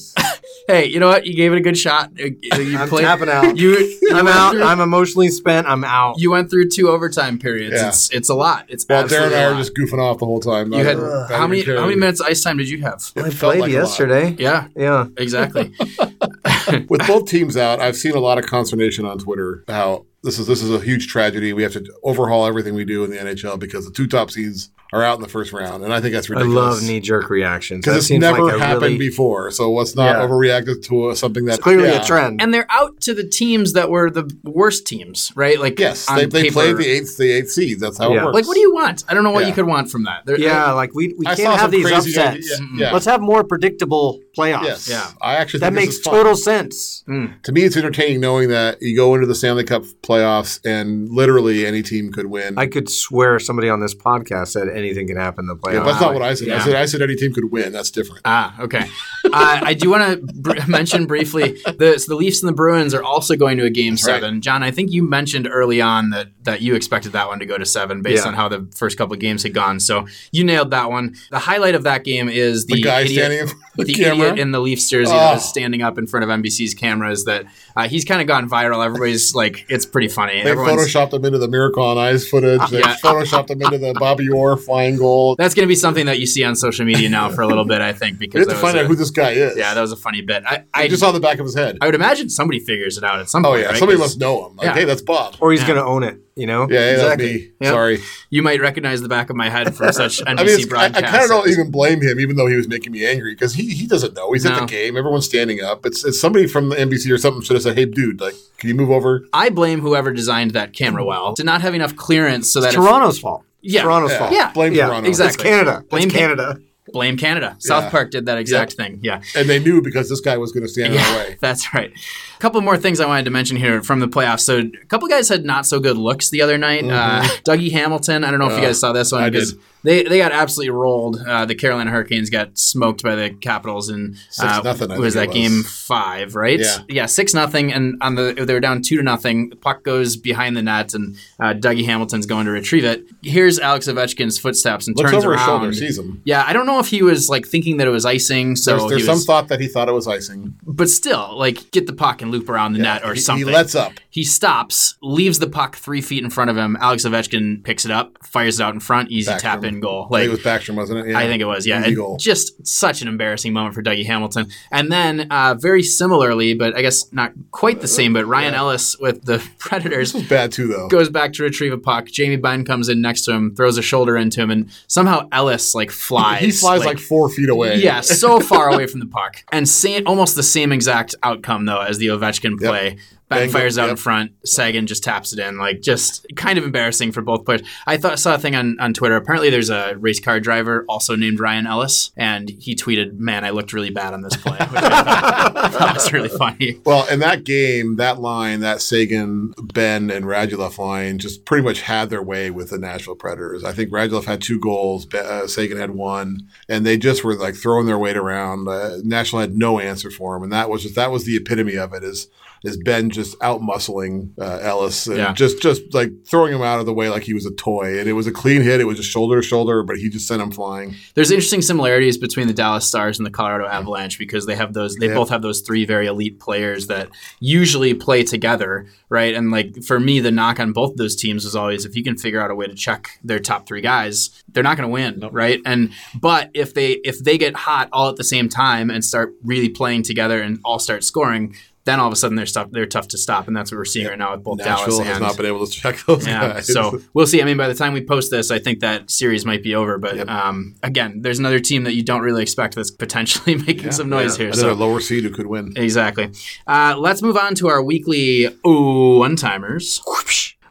Hey, 0.69 0.87
you 0.87 0.99
know 0.99 1.07
what? 1.07 1.25
You 1.25 1.33
gave 1.33 1.53
it 1.53 1.57
a 1.57 1.61
good 1.61 1.77
shot. 1.77 2.11
Uh, 2.19 2.25
You 2.57 2.77
I'm 2.77 2.89
played- 2.89 3.03
tapping 3.05 3.29
out. 3.29 3.55
You, 3.57 3.69
you 4.01 4.09
I'm 4.13 4.27
out. 4.27 4.51
through- 4.51 4.63
I'm 4.63 4.81
emotionally 4.81 5.29
spent. 5.29 5.65
I'm 5.65 5.85
out. 5.85 6.15
you 6.19 6.29
went 6.29 6.49
through 6.49 6.67
two 6.69 6.89
overtime 6.89 7.39
periods. 7.39 7.75
Yeah. 7.77 7.87
It's 7.87 8.11
it's 8.11 8.27
a 8.29 8.33
lot. 8.35 8.65
It's 8.67 8.85
Well, 8.89 9.03
Darren 9.03 9.05
absolutely 9.05 9.35
and 9.35 9.45
I 9.45 9.47
a 9.47 9.51
were 9.53 9.57
just 9.61 9.73
goofing 9.75 9.99
off 9.99 10.17
the 10.17 10.25
whole 10.25 10.41
time. 10.41 10.73
You 10.73 10.79
Not- 10.83 10.85
had 10.85 10.97
not 10.97 11.31
how 11.31 11.47
many 11.47 11.61
even 11.61 11.77
how 11.77 11.83
many 11.85 11.95
minutes 11.95 12.19
ice 12.19 12.41
time 12.43 12.57
did 12.57 12.67
you 12.69 12.81
have? 12.81 13.01
It 13.15 13.23
I 13.23 13.29
played 13.29 13.61
like 13.61 13.71
yesterday. 13.71 14.35
Yeah, 14.37 14.67
Yeah. 14.75 15.07
exactly. 15.17 15.73
With 16.89 17.05
both 17.07 17.29
teams 17.29 17.55
out, 17.55 17.79
I've 17.79 17.95
seen 17.95 18.11
a 18.13 18.19
lot 18.19 18.37
of 18.37 18.45
consternation 18.45 19.05
on 19.05 19.19
Twitter 19.19 19.63
how 19.69 20.05
this 20.27 20.39
is 20.39 20.45
this 20.47 20.61
is 20.61 20.69
a 20.69 20.79
huge 20.79 21.07
tragedy. 21.07 21.53
We 21.53 21.63
have 21.63 21.71
to 21.73 21.85
overhaul 22.03 22.45
everything 22.45 22.75
we 22.75 22.85
do 22.85 23.03
in 23.05 23.09
the 23.11 23.17
NHL 23.17 23.57
because 23.59 23.85
the 23.85 23.91
two 23.91 24.07
top 24.07 24.29
seeds 24.29 24.69
are 24.93 25.03
out 25.03 25.15
in 25.17 25.21
the 25.21 25.27
first 25.27 25.51
round, 25.51 25.83
and 25.83 25.93
I 25.93 25.99
think 25.99 26.13
that's 26.13 26.29
ridiculous. 26.29 26.57
I 26.57 26.69
love 26.69 26.83
knee 26.83 27.01
jerk 27.01 27.29
reactions. 27.29 27.83
because 27.83 28.07
That 28.07 28.13
it's 28.15 28.21
never 28.21 28.43
like 28.43 28.57
happened 28.57 28.81
really- 28.83 28.97
before. 28.97 29.51
So 29.51 29.69
let's 29.73 29.95
not 29.97 30.15
Yeah. 30.17 30.25
overreact 30.25 30.81
to 30.87 31.13
something 31.15 31.43
that 31.45 31.55
It's 31.55 31.63
clearly 31.63 31.89
yeah. 31.89 32.01
a 32.01 32.05
trend. 32.05 32.41
and 32.41 32.53
they're 32.53 32.67
out 32.69 33.01
to 33.01 33.13
the 33.13 33.25
teams 33.27 33.73
that 33.73 33.89
were 33.89 34.09
the 34.09 34.33
worst 34.45 34.87
teams, 34.87 35.33
right? 35.35 35.59
Like 35.59 35.77
Yes, 35.77 36.05
they, 36.05 36.25
they 36.25 36.43
paper. 36.43 36.53
played 36.53 36.77
the 36.77 36.87
eighth 36.87 37.17
the 37.17 37.29
eighth 37.31 37.51
seed. 37.51 37.81
That's 37.81 37.97
how 37.97 38.13
Yeah. 38.13 38.21
it 38.21 38.25
works. 38.27 38.35
Like, 38.35 38.47
what 38.47 38.53
do 38.53 38.61
you 38.61 38.73
want? 38.73 39.03
I 39.09 39.13
don't 39.13 39.25
know 39.25 39.31
what 39.31 39.41
Yeah. 39.41 39.49
you 39.49 39.53
could 39.55 39.67
want 39.67 39.91
from 39.91 40.03
that. 40.05 40.21
They're- 40.25 40.39
yeah, 40.39 40.71
like 40.71 40.93
we, 40.95 41.13
we 41.17 41.27
I 41.27 41.35
can't 41.35 41.59
have 41.59 41.69
these 41.71 41.91
upsets. 41.91 42.17
idea- 42.17 42.67
yeah, 42.77 42.93
Let's 42.93 43.05
have 43.07 43.19
more 43.19 43.43
predictable 43.43 44.21
playoffs. 44.37 44.63
Yes. 44.63 44.87
Yeah. 44.89 45.05
I 45.21 45.35
actually 45.35 45.59
That 45.61 45.73
think 45.73 45.75
this 45.79 45.85
makes 45.87 45.95
is 45.97 46.01
fun. 46.03 46.13
total 46.13 46.35
sense. 46.37 47.03
Mm. 47.09 47.41
To 47.43 47.51
me, 47.51 47.63
it's 47.63 47.75
entertaining 47.75 48.21
knowing 48.21 48.47
that 48.49 48.81
you 48.81 48.95
go 48.95 49.15
into 49.15 49.27
the 49.27 49.35
Stanley 49.35 49.65
Cup 49.65 49.83
playoffs 50.17 50.59
and 50.65 51.09
literally 51.09 51.65
any 51.65 51.81
team 51.83 52.11
could 52.11 52.27
win. 52.27 52.57
I 52.57 52.67
could 52.67 52.89
swear 52.89 53.39
somebody 53.39 53.69
on 53.69 53.79
this 53.79 53.93
podcast 53.93 54.49
said 54.49 54.69
anything 54.69 55.07
can 55.07 55.17
happen 55.17 55.43
in 55.43 55.47
the 55.47 55.55
playoffs. 55.55 55.73
yeah, 55.73 55.83
that's 55.83 56.01
not 56.01 56.13
what 56.13 56.23
I 56.23 56.33
said. 56.33 56.49
I 56.49 56.59
said 56.63 56.75
I 56.75 56.85
said 56.85 57.01
any 57.01 57.15
team 57.15 57.33
could 57.33 57.51
win. 57.51 57.71
That's 57.71 57.91
different. 57.91 58.21
Ah, 58.25 58.59
okay. 58.61 58.89
uh, 59.25 59.59
I 59.63 59.73
do 59.73 59.89
want 59.89 60.03
to 60.27 60.33
br- 60.33 60.57
mention 60.67 61.05
briefly 61.05 61.57
the 61.77 61.97
so 61.97 62.09
the 62.11 62.15
Leafs 62.15 62.41
and 62.41 62.49
the 62.49 62.53
Bruins 62.53 62.93
are 62.93 63.03
also 63.03 63.35
going 63.35 63.57
to 63.57 63.65
a 63.65 63.69
game 63.69 63.97
seven. 63.97 64.41
John, 64.41 64.63
I 64.63 64.71
think 64.71 64.91
you 64.91 65.03
mentioned 65.03 65.47
early 65.51 65.81
on 65.81 66.09
that 66.11 66.27
that 66.43 66.61
you 66.61 66.75
expected 66.75 67.11
that 67.11 67.27
one 67.27 67.39
to 67.39 67.45
go 67.45 67.57
to 67.57 67.65
seven 67.65 68.01
based 68.01 68.23
Yeah. 68.23 68.29
on 68.29 68.33
how 68.35 68.47
the 68.47 68.67
first 68.75 68.97
couple 68.97 69.13
of 69.13 69.19
games 69.19 69.43
had 69.43 69.53
gone. 69.53 69.79
So 69.79 70.07
you 70.31 70.43
nailed 70.43 70.71
that 70.71 70.89
one. 70.89 71.15
The 71.29 71.39
highlight 71.39 71.75
of 71.75 71.83
that 71.83 72.03
game 72.05 72.29
is 72.29 72.65
the, 72.65 72.75
The, 72.75 72.81
guy 72.81 73.01
idiot, 73.01 73.17
standing 73.19 73.39
in 73.39 73.47
front 73.47 73.61
of 73.63 73.77
the, 73.77 73.83
the 73.83 73.93
camera. 73.93 74.25
idiot 74.27 74.39
in 74.39 74.51
the 74.51 74.59
Leafs 74.59 74.89
jersey 74.89 75.11
Oh. 75.13 75.33
was 75.33 75.47
standing 75.47 75.81
up 75.81 75.97
in 75.97 76.07
front 76.07 76.23
of 76.23 76.29
NBC's 76.29 76.73
cameras. 76.73 77.25
That 77.25 77.45
uh, 77.75 77.87
he's 77.89 78.05
kind 78.05 78.21
of 78.21 78.27
gone 78.27 78.49
viral. 78.49 78.83
Everybody's 78.85 79.35
like, 79.35 79.65
it's 79.69 79.85
pretty 79.85 80.06
funny. 80.07 80.41
they 80.43 80.49
Everyone's- 80.51 80.81
photoshopped 80.93 81.11
them 81.11 81.25
into 81.25 81.37
the 81.37 81.47
Miracle 81.47 81.83
on 81.83 81.97
Ice 81.97 82.27
footage. 82.27 82.59
Uh, 82.61 82.67
they 82.67 82.79
Yeah. 82.79 82.95
photoshopped 83.03 83.47
them 83.47 83.61
into 83.61 83.77
the 83.77 83.93
Bobby 83.93 84.29
Orr 84.29 84.57
flying 84.57 84.97
goal. 84.97 85.35
that's 85.37 85.53
going 85.53 85.65
to 85.65 85.67
be 85.67 85.75
something 85.75 86.05
that 86.07 86.19
you 86.19 86.25
see 86.25 86.43
on 86.43 86.55
social 86.55 86.85
media 86.85 87.09
now 87.09 87.29
for 87.29 87.41
a 87.41 87.47
little 87.47 87.65
bit, 87.65 87.81
I 87.81 87.93
think, 87.93 88.19
We 88.19 88.27
because 88.27 88.47
have 88.47 88.55
to 88.55 88.61
find 88.61 88.75
was 88.75 88.83
out 88.83 88.87
who 88.87 88.95
this 88.95 89.09
guy 89.11 89.31
is. 89.31 89.57
yeah, 89.57 89.73
that 89.73 89.81
was 89.81 89.91
a 89.91 89.95
funny 89.97 90.21
bit. 90.21 90.43
I, 90.45 90.63
I 90.73 90.83
I 90.83 90.87
just 90.87 91.01
saw 91.01 91.11
the 91.11 91.19
back 91.19 91.39
of 91.39 91.45
his 91.45 91.55
head. 91.55 91.77
I 91.81 91.85
would 91.85 91.95
imagine 91.95 92.29
somebody 92.29 92.59
figures 92.59 92.97
it 92.97 93.03
out 93.03 93.19
at 93.19 93.29
some 93.29 93.45
Oh 93.45 93.49
point. 93.49 93.61
yeah, 93.61 93.67
right? 93.69 93.77
somebody 93.77 93.97
'Cause 93.97 94.07
must 94.09 94.19
know 94.19 94.47
him. 94.47 94.55
Like, 94.57 94.65
Yeah. 94.67 94.73
hey, 94.73 94.85
that's 94.85 95.01
Bob. 95.01 95.35
Or 95.39 95.51
he's 95.51 95.61
Yeah. 95.61 95.67
going 95.67 95.79
to 95.79 95.85
own 95.85 96.03
it, 96.03 96.17
you 96.37 96.45
know? 96.47 96.67
Yeah, 96.69 96.79
hey, 96.79 96.93
exactly. 96.93 97.25
that's 97.27 97.43
me. 97.43 97.51
Yep. 97.61 97.71
Sorry. 97.71 97.99
You 98.29 98.43
might 98.43 98.61
recognize 98.61 99.01
the 99.01 99.09
back 99.09 99.29
of 99.29 99.35
my 99.35 99.49
head 99.49 99.75
from 99.75 99.91
such 99.91 100.19
NBC 100.25 100.27
I 100.27 100.43
mean, 100.43 100.59
it's, 100.59 100.73
I, 100.73 100.85
I 100.85 100.89
kind 100.89 101.23
of 101.23 101.29
don't 101.29 101.49
even 101.49 101.71
blame 101.71 102.01
him, 102.01 102.19
even 102.19 102.35
though 102.35 102.47
he 102.47 102.55
was 102.55 102.67
making 102.67 102.91
me 102.91 103.05
angry 103.05 103.33
because 103.33 103.53
he, 103.53 103.73
he 103.73 103.87
doesn't 103.87 104.13
know. 104.15 104.31
He's 104.31 104.45
at 104.45 104.59
the 104.59 104.65
game. 104.65 104.95
Everyone's 104.97 105.25
standing 105.25 105.61
up. 105.61 105.85
It's, 105.85 106.05
it's 106.05 106.19
somebody 106.19 106.47
from 106.47 106.69
the 106.69 106.75
NBC 106.75 107.11
or 107.11 107.17
something 107.17 107.41
should 107.41 107.55
have 107.55 107.63
said, 107.63 107.77
"Hey, 107.77 107.85
dude, 107.85 108.21
like, 108.21 108.35
can 108.57 108.69
you 108.69 108.75
move 108.75 108.91
over?" 108.91 109.25
I 109.33 109.49
blame 109.49 109.81
whoever 109.81 110.11
designed 110.13 110.51
that 110.51 110.73
camera 110.73 111.03
well 111.03 111.33
to 111.33 111.43
not 111.43 111.61
have 111.61 111.73
enough 111.73 111.95
clearance 111.95 112.49
so 112.49 112.61
that 112.61 112.67
It's 112.67 112.75
if- 112.77 112.81
Toronto's 112.83 113.19
fault. 113.19 113.43
Yeah. 113.61 113.81
Toronto's 113.83 114.11
Yeah. 114.11 114.17
fault. 114.19 114.31
Yeah. 114.31 114.51
Blame 114.53 114.73
Yeah, 114.73 114.85
Toronto. 114.87 115.09
exactly. 115.09 115.33
It's 115.49 115.57
Canada. 115.57 115.83
Blame 115.89 116.03
it's 116.03 116.13
Can- 116.13 116.19
Canada. 116.21 116.61
Blame 116.93 117.17
Canada. 117.17 117.55
South 117.59 117.85
Yeah. 117.85 117.89
Park 117.89 118.11
did 118.11 118.25
that 118.27 118.37
exact 118.37 118.73
thing. 118.73 118.99
Yeah. 119.01 119.21
And 119.35 119.49
they 119.49 119.59
knew 119.59 119.81
because 119.81 120.09
this 120.09 120.19
guy 120.21 120.37
was 120.37 120.51
going 120.51 120.63
to 120.63 120.69
stand 120.69 120.93
in 120.93 120.99
the 121.01 121.17
way. 121.17 121.37
that's 121.41 121.73
right. 121.73 121.91
A 121.91 122.39
couple 122.39 122.61
more 122.61 122.77
things 122.77 122.99
I 122.99 123.05
wanted 123.05 123.25
to 123.25 123.31
mention 123.31 123.57
here 123.57 123.81
from 123.83 123.99
the 123.99 124.07
playoffs. 124.07 124.41
So, 124.41 124.59
a 124.59 124.85
couple 124.87 125.07
guys 125.07 125.29
had 125.29 125.45
not 125.45 125.65
so 125.65 125.79
good 125.79 125.97
looks 125.97 126.29
the 126.29 126.41
other 126.41 126.57
night. 126.57 126.83
Uh, 126.83 127.21
Dougie 127.43 127.71
Hamilton. 127.71 128.23
I 128.23 128.31
don't 128.31 128.39
know 128.39 128.45
if 128.45 128.51
you 128.51 128.57
Mm-hmm. 128.57 128.63
Uh, 128.65 128.67
guys 128.69 128.79
saw 128.79 128.91
this 128.93 129.11
one 129.11 129.23
I 129.23 129.29
did. 129.29 129.47
They 129.87 130.03
they 130.03 130.17
got 130.17 130.31
absolutely 130.31 130.71
rolled. 130.71 131.17
Uh, 131.25 131.45
the 131.45 131.55
Carolina 131.55 131.89
Hurricanes 131.91 132.29
got 132.29 132.57
smoked 132.57 133.01
by 133.03 133.15
the 133.15 133.29
Capitals 133.31 133.89
in 133.89 134.15
Six 134.29 134.39
uh, 134.47 134.61
nothing, 134.61 134.89
Was 134.99 135.13
that 135.13 135.27
was. 135.29 135.35
game 135.35 135.63
five? 135.63 136.35
Right? 136.35 136.59
Yeah. 136.89 137.05
six 137.05 137.33
nothing. 137.33 137.71
And 137.71 137.95
on 138.01 138.15
the 138.15 138.33
they 138.45 138.53
were 138.53 138.59
down 138.59 138.81
two 138.81 138.97
to 138.97 139.03
nothing. 139.03 139.49
The 139.49 139.55
puck 139.55 139.83
goes 139.83 140.17
behind 140.17 140.57
the 140.57 140.61
net, 140.61 140.93
and 140.93 141.15
uh, 141.39 141.53
Dougie 141.53 141.85
Hamilton's 141.85 142.25
going 142.25 142.45
to 142.45 142.51
retrieve 142.51 142.83
it. 142.83 143.03
Here's 143.23 143.59
Alex 143.59 143.87
Ovechkin's 143.87 144.37
footsteps 144.37 144.87
and 144.87 144.97
Looks 144.97 145.11
turns 145.11 145.23
over 145.23 145.33
around. 145.33 145.39
his 145.39 145.77
shoulder, 145.77 145.87
sees 145.87 145.97
him. 145.97 146.21
Yeah, 146.25 146.43
I 146.45 146.51
don't 146.53 146.65
know 146.65 146.79
if 146.79 146.87
he 146.87 147.01
was 147.01 147.29
like 147.29 147.47
thinking 147.47 147.77
that 147.77 147.87
it 147.87 147.91
was 147.91 148.05
icing. 148.05 148.55
So 148.57 148.71
There's, 148.77 148.89
there's 148.89 149.01
he 149.03 149.05
some 149.05 149.15
was, 149.15 149.25
thought 149.25 149.47
that 149.47 149.61
he 149.61 149.67
thought 149.67 149.87
it 149.87 149.93
was 149.93 150.07
icing. 150.07 150.53
but 150.63 150.89
still, 150.89 151.37
like 151.37 151.71
get 151.71 151.87
the 151.87 151.93
puck 151.93 152.21
and 152.21 152.29
loop 152.31 152.49
around 152.49 152.73
the 152.73 152.79
net 152.79 153.03
or 153.05 153.13
he, 153.13 153.19
something. 153.21 153.47
He 153.47 153.53
lets 153.53 153.73
up. 153.75 153.93
He 154.09 154.23
stops, 154.23 154.95
leaves 155.01 155.39
the 155.39 155.47
puck 155.49 155.75
three 155.77 156.01
feet 156.01 156.23
in 156.23 156.29
front 156.29 156.49
of 156.49 156.57
him. 156.57 156.75
Alex 156.81 157.05
Ovechkin 157.05 157.63
picks 157.63 157.85
it 157.85 157.91
up, 157.91 158.17
fires 158.25 158.59
it 158.59 158.63
out 158.63 158.73
in 158.73 158.79
front, 158.79 159.09
easy 159.11 159.31
Backstrom. 159.31 159.39
tap 159.39 159.63
in 159.63 159.76
goal. 159.79 160.03
I 160.05 160.07
think 160.07 160.11
Like 160.11 160.23
it 160.25 160.29
was 160.29 160.39
Backstrom, 160.39 160.75
wasn't 160.75 160.99
it? 161.07 161.11
Yeah. 161.11 161.19
I 161.19 161.27
think 161.27 161.41
it 161.41 161.45
was, 161.45 161.65
yeah. 161.65 161.89
Just 162.17 162.65
such 162.67 163.01
an 163.01 163.07
embarrassing 163.07 163.53
moment 163.53 163.75
for 163.75 163.81
Dougie 163.83 164.05
Hamilton. 164.05 164.47
And 164.71 164.91
then, 164.91 165.27
uh, 165.31 165.55
very 165.57 165.83
similarly, 165.83 166.53
but 166.53 166.75
I 166.75 166.81
guess 166.81 167.11
not 167.13 167.33
quite 167.51 167.81
the 167.81 167.87
same, 167.87 168.13
but 168.13 168.25
Ryan 168.25 168.53
Ellis 168.53 168.97
with 168.99 169.25
the 169.25 169.45
Predators 169.59 170.13
This 170.13 170.21
was 170.21 170.29
bad 170.29 170.51
too, 170.51 170.67
though. 170.67 170.87
goes 170.87 171.09
back 171.09 171.33
to 171.33 171.43
retrieve 171.43 171.73
a 171.73 171.77
puck. 171.77 172.07
Jamie 172.07 172.35
Benn 172.37 172.65
comes 172.65 172.89
in 172.89 173.01
next 173.01 173.23
to 173.23 173.31
him, 173.33 173.55
throws 173.55 173.77
a 173.77 173.81
shoulder 173.81 174.17
into 174.17 174.41
him, 174.41 174.51
and 174.51 174.69
somehow 174.87 175.27
Ellis 175.31 175.73
like 175.75 175.91
flies. 175.91 176.41
He 176.41 176.51
flies 176.51 176.85
like, 176.85 176.99
four 176.99 177.29
feet 177.29 177.49
away. 177.49 177.77
Yeah, 177.77 178.01
so 178.01 178.39
far 178.51 178.69
away 178.73 178.87
from 178.87 178.99
the 178.99 179.07
puck. 179.07 179.43
And 179.51 179.67
same, 179.67 180.07
almost 180.07 180.35
the 180.35 180.43
same 180.43 180.71
exact 180.71 181.15
outcome, 181.23 181.65
though, 181.65 181.81
as 181.81 181.97
the 181.97 182.07
Ovechkin 182.07 182.57
Yep. 182.59 182.97
Play. 183.29 183.39
Benn 183.39 183.47
Bang, 183.47 183.61
fires 183.61 183.77
out 183.77 183.89
in 183.89 183.97
front. 183.97 184.31
Seguin 184.45 184.87
just 184.87 185.03
taps 185.03 185.33
it 185.33 185.39
in. 185.39 185.57
Like, 185.57 185.81
just 185.81 186.25
kind 186.37 186.57
of 186.57 186.63
embarrassing 186.63 187.11
for 187.11 187.21
both 187.21 187.43
players. 187.43 187.61
I 187.85 187.97
thought 187.97 188.19
saw 188.19 188.35
a 188.35 188.39
thing 188.39 188.55
on, 188.55 188.79
on 188.79 188.93
Twitter. 188.93 189.17
Apparently, 189.17 189.49
there's 189.49 189.69
a 189.69 189.95
race 189.97 190.21
car 190.21 190.39
driver 190.39 190.85
also 190.87 191.15
named 191.15 191.39
Ryan 191.39 191.67
Ellis, 191.67 192.11
and 192.15 192.49
he 192.49 192.73
tweeted, 192.73 193.17
"Man, 193.17 193.43
I 193.43 193.49
looked 193.49 193.73
really 193.73 193.89
bad 193.89 194.13
on 194.13 194.21
this 194.21 194.35
play," 194.37 194.57
which 194.57 194.81
I 194.81 195.69
thought, 195.69 195.93
was 195.95 196.13
really 196.13 196.29
funny. 196.29 196.79
Well, 196.85 197.05
in 197.09 197.19
that 197.19 197.43
game, 197.43 197.97
that 197.97 198.19
line, 198.19 198.61
that 198.61 198.81
Seguin, 198.81 199.53
Benn, 199.61 200.09
and 200.09 200.23
Radulov 200.25 200.77
line 200.77 201.19
just 201.19 201.43
pretty 201.43 201.63
much 201.65 201.81
had 201.81 202.09
their 202.09 202.23
way 202.23 202.49
with 202.49 202.69
the 202.69 202.77
Nashville 202.77 203.15
Predators. 203.15 203.65
I 203.65 203.73
think 203.73 203.91
Radulov 203.91 204.23
had 204.23 204.41
two 204.41 204.59
goals, 204.59 205.13
uh, 205.13 205.47
Seguin 205.47 205.77
had 205.77 205.91
one, 205.91 206.47
and 206.69 206.85
they 206.85 206.97
just 206.97 207.25
were 207.25 207.35
like 207.35 207.55
throwing 207.55 207.87
their 207.87 207.99
weight 207.99 208.17
around. 208.17 208.69
Uh, 208.69 208.99
Nashville 209.03 209.41
had 209.41 209.57
no 209.57 209.79
answer 209.79 210.09
for 210.09 210.37
him, 210.37 210.43
and 210.43 210.53
that 210.53 210.69
was 210.69 210.83
just 210.83 210.95
that 210.95 211.11
was 211.11 211.25
the 211.25 211.35
epitome 211.35 211.75
of 211.75 211.93
it. 211.93 212.05
Is 212.05 212.29
is 212.63 212.77
Benn 212.77 213.09
just 213.09 213.35
out 213.41 213.61
muscling 213.61 214.31
uh, 214.39 214.59
Ellis 214.61 215.07
and 215.07 215.17
Yeah. 215.17 215.33
just 215.33 215.61
just 215.61 215.81
like 215.93 216.11
throwing 216.25 216.53
him 216.53 216.61
out 216.61 216.79
of 216.79 216.85
the 216.85 216.93
way 216.93 217.09
like 217.09 217.23
he 217.23 217.33
was 217.33 217.45
a 217.45 217.51
toy. 217.53 217.99
And 217.99 218.07
it 218.09 218.13
was 218.13 218.27
a 218.27 218.31
clean 218.31 218.61
hit. 218.61 218.79
It 218.79 218.85
was 218.85 218.97
just 218.97 219.09
shoulder 219.09 219.41
to 219.41 219.47
shoulder, 219.47 219.83
but 219.83 219.97
he 219.97 220.09
just 220.09 220.27
sent 220.27 220.41
him 220.41 220.51
flying. 220.51 220.95
There's 221.15 221.31
interesting 221.31 221.61
similarities 221.61 222.17
between 222.17 222.47
the 222.47 222.53
Dallas 222.53 222.85
Stars 222.87 223.19
and 223.19 223.25
the 223.25 223.31
Colorado 223.31 223.67
Avalanche 223.67 224.17
because 224.17 224.45
they 224.45 224.55
have 224.55 224.73
those. 224.73 224.95
They 224.95 225.07
Yeah. 225.07 225.13
both 225.15 225.29
have 225.29 225.41
those 225.41 225.61
three 225.61 225.85
very 225.85 226.07
elite 226.07 226.39
players 226.39 226.87
that 226.87 227.09
usually 227.39 227.93
play 227.93 228.23
together, 228.23 228.87
right? 229.09 229.33
And 229.33 229.51
like 229.51 229.83
for 229.83 229.99
me, 229.99 230.19
the 230.19 230.31
knock 230.31 230.59
on 230.59 230.73
both 230.73 230.91
of 230.91 230.97
those 230.97 231.15
teams 231.15 231.45
is 231.45 231.55
always 231.55 231.85
if 231.85 231.95
you 231.95 232.03
can 232.03 232.17
figure 232.17 232.41
out 232.41 232.51
a 232.51 232.55
way 232.55 232.67
to 232.67 232.75
check 232.75 233.09
their 233.23 233.39
top 233.39 233.67
three 233.67 233.81
guys, 233.81 234.29
they're 234.51 234.63
not 234.63 234.77
going 234.77 234.87
to 234.89 234.93
win, 234.93 235.29
right? 235.31 235.59
And 235.65 235.91
but 236.19 236.49
if 236.53 236.73
they 236.73 236.93
if 237.03 237.23
they 237.23 237.37
get 237.37 237.55
hot 237.55 237.89
all 237.91 238.09
at 238.09 238.15
the 238.15 238.23
same 238.23 238.49
time 238.49 238.89
and 238.89 239.03
start 239.03 239.33
really 239.43 239.69
playing 239.69 240.03
together 240.03 240.41
and 240.41 240.59
all 240.63 240.79
start 240.79 241.03
scoring. 241.03 241.55
Then 241.87 241.99
all 242.01 242.07
of 242.07 242.13
a 242.13 242.17
sudden 242.17 242.35
they're 242.35 242.45
tough. 242.45 242.69
They're 242.69 242.85
tough 242.85 243.07
to 243.09 243.17
stop, 243.17 243.47
and 243.47 243.55
that's 243.55 243.71
what 243.71 243.77
we're 243.77 243.85
seeing 243.85 244.07
right 244.07 244.17
now 244.19 244.33
with 244.33 244.43
both 244.43 244.57
Nashville 244.59 244.97
Dallas 244.99 245.07
has 245.07 245.17
and 245.17 245.25
not 245.25 245.37
been 245.37 245.45
able 245.45 245.65
to 245.65 245.71
check 245.71 245.97
those 246.05 246.27
yeah, 246.27 246.53
guys. 246.55 246.67
so 246.71 246.99
we'll 247.13 247.25
see. 247.25 247.41
I 247.41 247.45
mean, 247.45 247.55
by 247.55 247.69
the 247.69 247.73
time 247.75 247.93
we 247.93 248.03
post 248.03 248.29
this, 248.29 248.51
I 248.51 248.59
think 248.59 248.81
that 248.81 249.09
series 249.09 249.45
might 249.45 249.63
be 249.63 249.73
over. 249.73 249.97
But 249.97 250.17
Yep. 250.17 250.27
um, 250.29 250.75
again, 250.83 251.21
there's 251.21 251.39
another 251.39 251.59
team 251.59 251.85
that 251.85 251.93
you 251.93 252.03
don't 252.03 252.21
really 252.21 252.41
expect 252.43 252.75
that's 252.75 252.91
potentially 252.91 253.55
making 253.67 253.85
Yeah, 253.85 253.89
some 253.91 254.09
noise 254.09 254.37
yeah. 254.37 254.47
here. 254.47 254.53
Another 254.53 254.73
So 254.73 254.73
lower 254.73 254.99
seed 254.99 255.23
who 255.23 255.29
could 255.29 255.47
win. 255.47 255.73
exactly. 255.77 256.29
Uh, 256.67 256.95
let's 256.97 257.21
move 257.21 257.37
on 257.37 257.55
to 257.55 257.69
our 257.69 257.81
weekly 257.81 258.45
one 258.63 259.35
timers. 259.37 260.01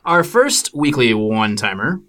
Our 0.05 0.22
first 0.22 0.70
weekly 0.74 1.14
one 1.14 1.57
timer. 1.57 2.00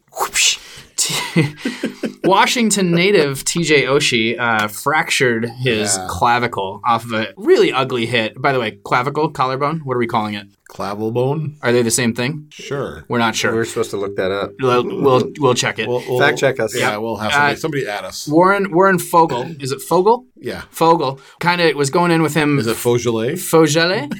Washington 2.23 2.91
native 2.91 3.43
TJ 3.45 3.83
Oshie 3.85 4.37
uh, 4.39 4.67
fractured 4.67 5.49
his 5.49 5.95
Yeah. 5.97 6.07
clavicle 6.09 6.81
off 6.85 7.05
of 7.05 7.13
a 7.13 7.33
really 7.37 7.71
ugly 7.71 8.05
hit. 8.05 8.41
By 8.41 8.51
the 8.53 8.59
way, 8.59 8.71
clavicle, 8.83 9.29
collarbone, 9.29 9.79
what 9.83 9.95
are 9.95 9.99
we 9.99 10.07
calling 10.07 10.33
it? 10.35 10.47
Clavelbone? 10.69 11.55
Are 11.61 11.71
they 11.71 11.81
the 11.81 11.91
same 11.91 12.13
thing? 12.13 12.47
Sure. 12.51 13.05
We're 13.07 13.19
not 13.19 13.35
sure. 13.35 13.53
We're 13.53 13.63
supposed 13.63 13.91
to 13.91 13.97
look 13.97 14.17
that 14.17 14.31
up. 14.31 14.51
We'll, 14.61 14.83
we'll, 14.85 15.31
we'll 15.39 15.53
check 15.53 15.79
it. 15.79 15.87
We'll, 15.87 16.03
we'll- 16.07 16.19
Fact 16.19 16.37
check 16.37 16.59
us. 16.59 16.75
Yeah, 16.75 16.91
Yeah. 16.91 16.97
we'll 16.97 17.15
have 17.15 17.31
somebody, 17.31 17.53
Uh, 17.53 17.55
somebody 17.57 17.87
at 17.87 18.03
us. 18.03 18.27
Warren 18.27 18.71
Warren 18.73 18.99
Fogel 18.99 19.43
is 19.61 19.71
it 19.71 19.81
Fogel? 19.81 20.25
Yeah. 20.35 20.63
Fogel 20.69 21.21
kind 21.39 21.61
of 21.61 21.73
was 21.75 21.89
going 21.89 22.11
in 22.11 22.21
with 22.21 22.33
him. 22.33 22.59
Is 22.59 22.67
it 22.67 22.75
Faugelet? 22.75 23.33
Fogele? 23.35 24.13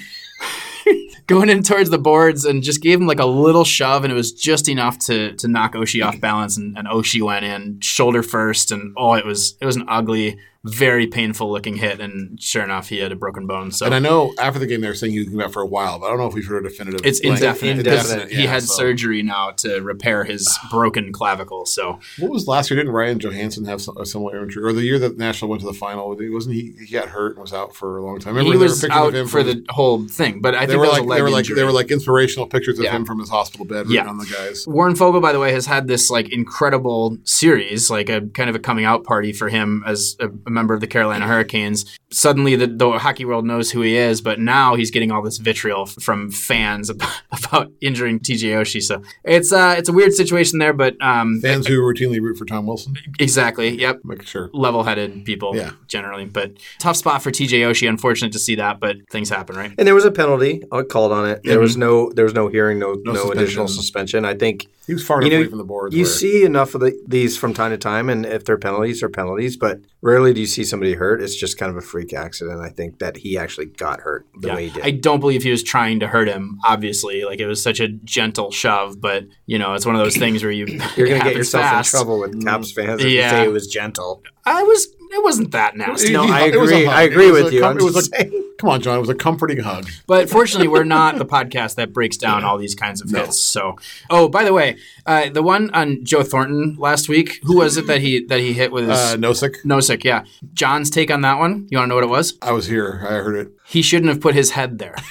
going 1.28 1.50
in 1.50 1.64
towards 1.64 1.90
the 1.90 1.98
boards 1.98 2.46
and 2.46 2.64
just 2.64 2.82
gave 2.82 3.00
him 3.00 3.08
like 3.08 3.20
a 3.20 3.26
little 3.26 3.64
shove, 3.64 4.04
and 4.04 4.12
it 4.12 4.16
was 4.16 4.32
just 4.32 4.70
enough 4.70 4.98
to 5.00 5.34
to 5.34 5.48
knock 5.48 5.74
Oshie 5.74 6.06
off 6.06 6.20
balance, 6.20 6.58
and, 6.58 6.78
and 6.78 6.88
Oshie 6.88 7.22
went 7.22 7.46
in 7.46 7.80
shoulder 7.82 8.24
first, 8.24 8.72
and 8.72 8.94
oh, 8.98 9.14
it 9.14 9.26
was 9.26 9.58
it 9.62 9.66
was 9.66 9.76
an 9.76 9.86
ugly, 9.88 10.38
very 10.64 11.08
painful 11.08 11.52
looking 11.52 11.78
hit, 11.78 12.00
and 12.00 12.42
sure 12.42 12.64
enough, 12.64 12.90
he 12.90 12.98
had 12.98 13.12
a 13.12 13.16
broken 13.16 13.48
bone. 13.48 13.72
So 13.72 13.86
And 13.86 13.96
I 13.96 14.00
know 14.00 14.34
after 14.40 14.60
the 14.60 14.66
game 14.68 14.82
they 14.82 14.88
were 14.88 14.94
saying 14.96 15.14
he 15.14 15.20
was 15.20 15.28
going 15.28 15.38
be 15.40 15.44
out 15.46 15.54
for 15.54 15.62
a 15.62 15.66
while, 15.68 16.00
but 16.00 16.08
I 16.08 16.10
don't 16.10 16.20
know 16.20 16.28
if 16.28 16.34
we've 16.34 16.46
heard 16.46 16.66
a 16.66 16.70
definitive. 16.70 17.02
it's 17.06 17.20
blanket. 17.22 17.44
indefinite. 17.46 17.78
indefinite, 17.80 18.24
because 18.30 18.38
he 18.38 18.46
had 18.46 18.64
so- 18.64 18.74
surgery 18.76 19.24
now 19.24 19.52
to 19.58 19.80
repair 19.82 20.24
his 20.24 20.58
broken 20.70 21.12
clavicle. 21.12 21.66
So 21.66 22.00
What 22.20 22.32
was 22.32 22.48
last 22.48 22.70
year? 22.70 22.78
Didn't 22.80 22.94
Ryan 22.94 23.20
Johansen 23.20 23.66
have 23.66 23.82
some, 23.82 23.98
a 23.98 24.06
similar 24.06 24.44
injury? 24.44 24.64
Or 24.64 24.74
the 24.74 24.84
year 24.84 25.00
that 25.00 25.18
Nashville 25.18 25.50
went 25.50 25.62
to 25.62 25.68
the 25.68 25.74
final, 25.74 26.16
wasn't 26.20 26.56
he? 26.56 26.74
He 26.80 26.94
got 26.94 27.10
hurt 27.10 27.34
and 27.34 27.42
was 27.42 27.54
out 27.54 27.76
for 27.76 27.98
a 27.98 28.04
long 28.06 28.20
time. 28.20 28.36
Remember 28.36 28.54
he 28.54 28.58
were 28.58 28.64
was 28.64 28.84
out 28.86 29.14
for 29.30 29.44
the 29.44 29.64
whole 29.70 30.08
thing, 30.08 30.42
but 30.42 30.56
I 30.56 30.66
They 30.66 30.74
think 30.74 30.80
were 30.80 30.86
that 30.88 30.92
was 30.92 31.00
like 31.08 31.18
they 31.18 31.22
were 31.22 31.30
like 31.30 31.40
injury. 31.46 31.56
they 31.56 31.64
were 31.64 31.72
like 31.72 31.92
inspirational 31.92 32.48
pictures 32.48 32.80
of 32.80 32.86
Yeah. 32.86 32.96
him 32.96 33.06
from 33.06 33.20
his 33.20 33.30
hospital 33.30 33.66
bed 33.66 33.88
Yeah. 33.90 34.08
on 34.08 34.18
the 34.18 34.26
guys. 34.26 34.66
Warren 34.68 34.96
Fogle, 34.96 35.22
by 35.22 35.32
the 35.34 35.40
way, 35.40 35.52
has 35.54 35.66
had 35.66 35.88
this 35.88 36.10
like 36.10 36.32
incredible 36.32 37.18
series, 37.24 37.90
like 37.90 38.10
a 38.10 38.22
kind 38.34 38.50
of 38.50 38.56
a 38.56 38.60
coming 38.60 38.86
out 38.86 39.04
party 39.04 39.32
for 39.34 39.50
him 39.50 39.84
as 39.86 40.16
a, 40.20 40.28
a 40.48 40.50
member 40.50 40.74
of 40.74 40.80
the 40.82 40.88
Carolina 40.88 41.28
Hurricanes. 41.28 41.86
Suddenly, 42.10 42.56
the, 42.56 42.68
the 42.68 42.92
hockey 42.92 43.26
world 43.26 43.46
knows 43.46 43.70
who 43.72 43.82
he 43.82 43.98
is, 43.98 44.22
but 44.22 44.40
now 44.40 44.76
he's 44.76 44.90
getting 44.90 45.12
all 45.12 45.22
this 45.22 45.38
vitriol 45.38 45.86
from 45.86 46.32
fans 46.32 46.90
about, 46.90 47.22
about 47.32 47.72
injuring 47.82 48.20
TJ 48.20 48.54
Oshie. 48.56 48.82
So 48.82 49.02
it's 49.24 49.52
uh, 49.52 49.76
it's 49.78 49.90
a 49.90 49.94
weird 49.94 50.14
situation 50.14 50.60
there, 50.60 50.74
but 50.74 50.96
um, 51.02 51.40
Fans 51.42 51.68
who 51.68 51.80
routinely 51.82 52.20
root 52.22 52.38
for 52.38 52.46
Tom 52.46 52.66
Wilson, 52.66 52.96
exactly, 53.20 53.70
yep. 53.80 54.00
make 54.04 54.24
sure. 54.24 54.50
Level-headed 54.54 55.26
people, 55.26 55.56
Yeah. 55.56 55.72
generally, 55.88 56.26
but 56.26 56.54
tough 56.80 56.96
spot 56.96 57.22
for 57.22 57.30
TJ 57.32 57.60
Oshie. 57.70 57.90
Unfortunate 57.90 58.32
to 58.32 58.40
see 58.40 58.56
that, 58.56 58.80
but 58.80 58.96
things 59.12 59.30
happen, 59.30 59.56
right? 59.56 59.74
And 59.78 59.86
there 59.86 59.96
was 59.96 60.06
a 60.06 60.12
penalty 60.12 60.64
uh, 60.72 60.84
called 60.84 61.12
on 61.12 61.30
it. 61.30 61.42
There 61.44 61.60
was 61.60 61.76
no 61.76 62.12
there 62.14 62.26
was 62.26 62.34
no 62.34 62.48
hearing, 62.48 62.80
no 62.80 62.94
no, 62.94 63.14
suspension. 63.14 63.38
additional 63.38 63.68
suspension. 63.68 64.26
I 64.26 64.34
think 64.34 64.68
He 64.88 64.94
was 64.94 65.04
far 65.06 65.22
You 65.22 65.30
know, 65.30 65.38
away 65.40 65.48
from 65.50 65.58
the 65.58 65.66
boards. 65.66 65.94
you 65.94 66.04
where- 66.04 66.12
see 66.12 66.44
enough 66.44 66.74
of 66.74 66.80
the, 66.82 66.98
these 67.06 67.36
from 67.38 67.54
time 67.54 67.72
to 67.72 67.78
time, 67.78 68.10
and 68.10 68.26
if 68.26 68.46
they're 68.46 68.58
penalties, 68.58 69.02
they're 69.02 69.10
penalties. 69.10 69.58
But 69.58 69.82
rarely 70.02 70.34
do 70.34 70.40
you 70.40 70.46
see 70.48 70.64
somebody 70.64 70.94
hurt. 70.94 71.22
It's 71.22 71.36
just 71.36 71.58
kind 71.58 71.70
of 71.70 71.76
a 71.76 71.82
freak 71.82 72.14
accident. 72.14 72.62
I 72.62 72.70
think 72.70 73.00
that 73.00 73.18
he 73.18 73.38
actually 73.38 73.66
got 73.66 74.00
hurt 74.00 74.26
the 74.40 74.48
Yeah. 74.48 74.56
way 74.56 74.68
he 74.70 74.74
did. 74.74 74.84
I 74.86 74.92
don't 74.92 75.20
believe 75.20 75.44
he 75.44 75.52
was 75.52 75.62
trying 75.62 76.00
to 76.00 76.08
hurt 76.08 76.30
him. 76.30 76.58
Obviously, 76.66 77.26
like 77.26 77.40
it 77.42 77.48
was 77.48 77.62
such 77.62 77.82
a 77.82 77.90
gentle 77.90 78.50
shove, 78.50 79.02
but 79.02 79.26
you 79.46 79.60
know, 79.60 79.74
it's 79.74 79.86
one 79.86 79.96
of 79.96 80.02
those 80.02 80.16
things 80.16 80.42
where 80.42 80.54
you 80.54 80.66
You're 80.96 81.08
going 81.08 81.20
to 81.20 81.26
get 81.26 81.36
yourself 81.36 81.66
fast. 81.66 81.94
in 81.94 81.98
trouble 82.00 82.20
with 82.20 82.42
Caps 82.44 82.72
fans 82.72 83.02
if 83.04 83.08
Yeah. 83.12 83.24
you 83.24 83.30
say 83.30 83.44
it 83.46 83.52
was 83.52 83.68
gentle. 83.68 84.24
I 84.46 84.64
was. 84.64 84.88
It 85.10 85.24
wasn't 85.24 85.52
that 85.52 85.76
nasty. 85.78 86.14
No, 86.14 86.24
I 86.24 86.48
it 86.48 86.60
was 86.60 86.72
a 86.72 86.76
agree. 86.76 86.88
I 86.88 87.02
agree 87.04 87.32
was 87.32 87.44
with 87.46 87.54
you. 87.54 87.62
com- 87.62 87.78
it 87.78 87.84
was 87.84 88.10
a- 88.14 88.32
Come 88.58 88.70
on, 88.72 88.82
John. 88.82 88.98
It 88.98 89.02
was 89.02 89.10
a 89.10 89.14
comforting 89.16 89.60
hug. 89.60 89.88
But 90.08 90.30
fortunately, 90.32 90.68
we're 90.68 90.84
not 90.84 91.18
the 91.20 91.26
podcast 91.26 91.76
that 91.76 91.94
breaks 91.94 92.18
down 92.18 92.44
all 92.44 92.58
these 92.58 92.74
kinds 92.74 93.02
of 93.02 93.12
No. 93.12 93.20
hits. 93.22 93.40
So, 93.40 93.76
oh, 94.10 94.28
by 94.28 94.44
the 94.44 94.52
way, 94.52 94.78
uh, 95.06 95.30
the 95.30 95.44
one 95.44 95.70
on 95.76 96.04
Joe 96.04 96.24
Thornton 96.24 96.76
last 96.80 97.08
week, 97.08 97.40
who 97.44 97.58
was 97.58 97.78
it 97.78 97.86
that 97.86 98.02
he 98.02 98.26
that 98.26 98.40
he 98.40 98.54
hit 98.54 98.72
with 98.72 98.88
his 98.90 98.98
Uh, 98.98 99.16
Nosek, 99.18 99.58
Nosek? 99.64 100.04
Yeah, 100.04 100.24
John's 100.54 100.90
take 100.90 101.12
on 101.12 101.22
that 101.22 101.38
one. 101.38 101.68
You 101.70 101.78
want 101.78 101.86
to 101.86 101.90
know 101.90 101.96
what 101.96 102.04
it 102.04 102.10
was? 102.10 102.34
I 102.42 102.52
was 102.52 102.66
here. 102.66 103.06
I 103.08 103.14
heard 103.16 103.36
it. 103.36 103.52
He 103.68 103.84
shouldn't 103.84 104.10
have 104.10 104.22
put 104.22 104.34
his 104.34 104.52
head 104.52 104.80
there. 104.80 104.96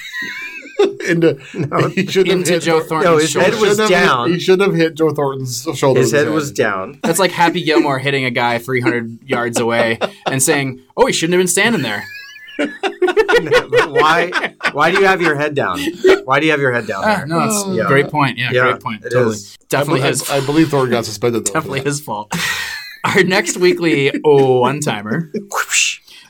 Into, 1.07 1.35
he 1.95 2.05
should 2.07 2.27
have 2.27 2.37
Into 2.39 2.51
hit 2.53 2.63
Joe 2.63 2.79
Thor- 2.81 3.01
Thornton's 3.01 3.05
No, 3.05 3.17
his 3.17 3.33
head 3.33 3.53
shoulder. 3.53 3.59
was 3.67 3.69
shouldn't 3.77 3.79
have 3.79 3.99
hit- 3.99 4.05
down. 4.07 4.31
he 4.31 4.39
should 4.39 4.59
have 4.61 4.75
hit 4.75 4.95
Joe 4.95 5.11
Thornton's 5.11 5.67
shoulder. 5.75 5.99
His 6.01 6.11
with 6.11 6.25
head 6.25 6.33
was 6.33 6.51
down. 6.51 6.99
That's 7.03 7.19
like 7.19 7.31
Happy 7.31 7.63
Gilmore 7.63 7.99
hitting 7.99 8.25
a 8.25 8.31
guy 8.31 8.57
300 8.57 9.23
yards 9.23 9.59
away 9.59 9.99
and 10.27 10.41
saying, 10.43 10.81
"Oh, 10.95 11.05
he 11.05 11.13
shouldn't 11.13 11.33
have 11.33 11.39
been 11.39 11.47
standing 11.47 11.81
there." 11.81 12.03
why? 13.87 14.53
Why 14.73 14.91
do 14.91 14.99
you 14.99 15.05
have 15.05 15.21
your 15.21 15.35
head 15.35 15.55
down? 15.55 15.79
Why 16.25 16.39
do 16.39 16.45
you 16.45 16.51
have 16.51 16.59
your 16.61 16.73
head 16.73 16.87
down 16.87 17.03
Ah, 17.03 17.17
there? 17.17 17.27
no, 17.27 17.43
it's 17.45 17.77
Yeah. 17.77 17.87
great 17.87 18.09
point. 18.09 18.37
Yeah, 18.37 18.51
Yeah, 18.51 18.61
great 18.71 18.81
point. 18.81 19.05
it 19.05 19.11
Totally, 19.11 19.35
is. 19.35 19.57
definitely 19.69 20.03
I, 20.03 20.07
his 20.07 20.29
I, 20.29 20.37
I 20.37 20.45
believe 20.45 20.69
Thornton 20.69 20.91
got 20.91 21.05
suspended. 21.05 21.45
Though, 21.45 21.53
definitely 21.53 21.81
his 21.81 21.99
fault. 22.01 22.33
Our 23.03 23.23
next 23.23 23.57
weekly 23.57 24.11
oh 24.25 24.59
one 24.61 24.79
timer. 24.79 25.31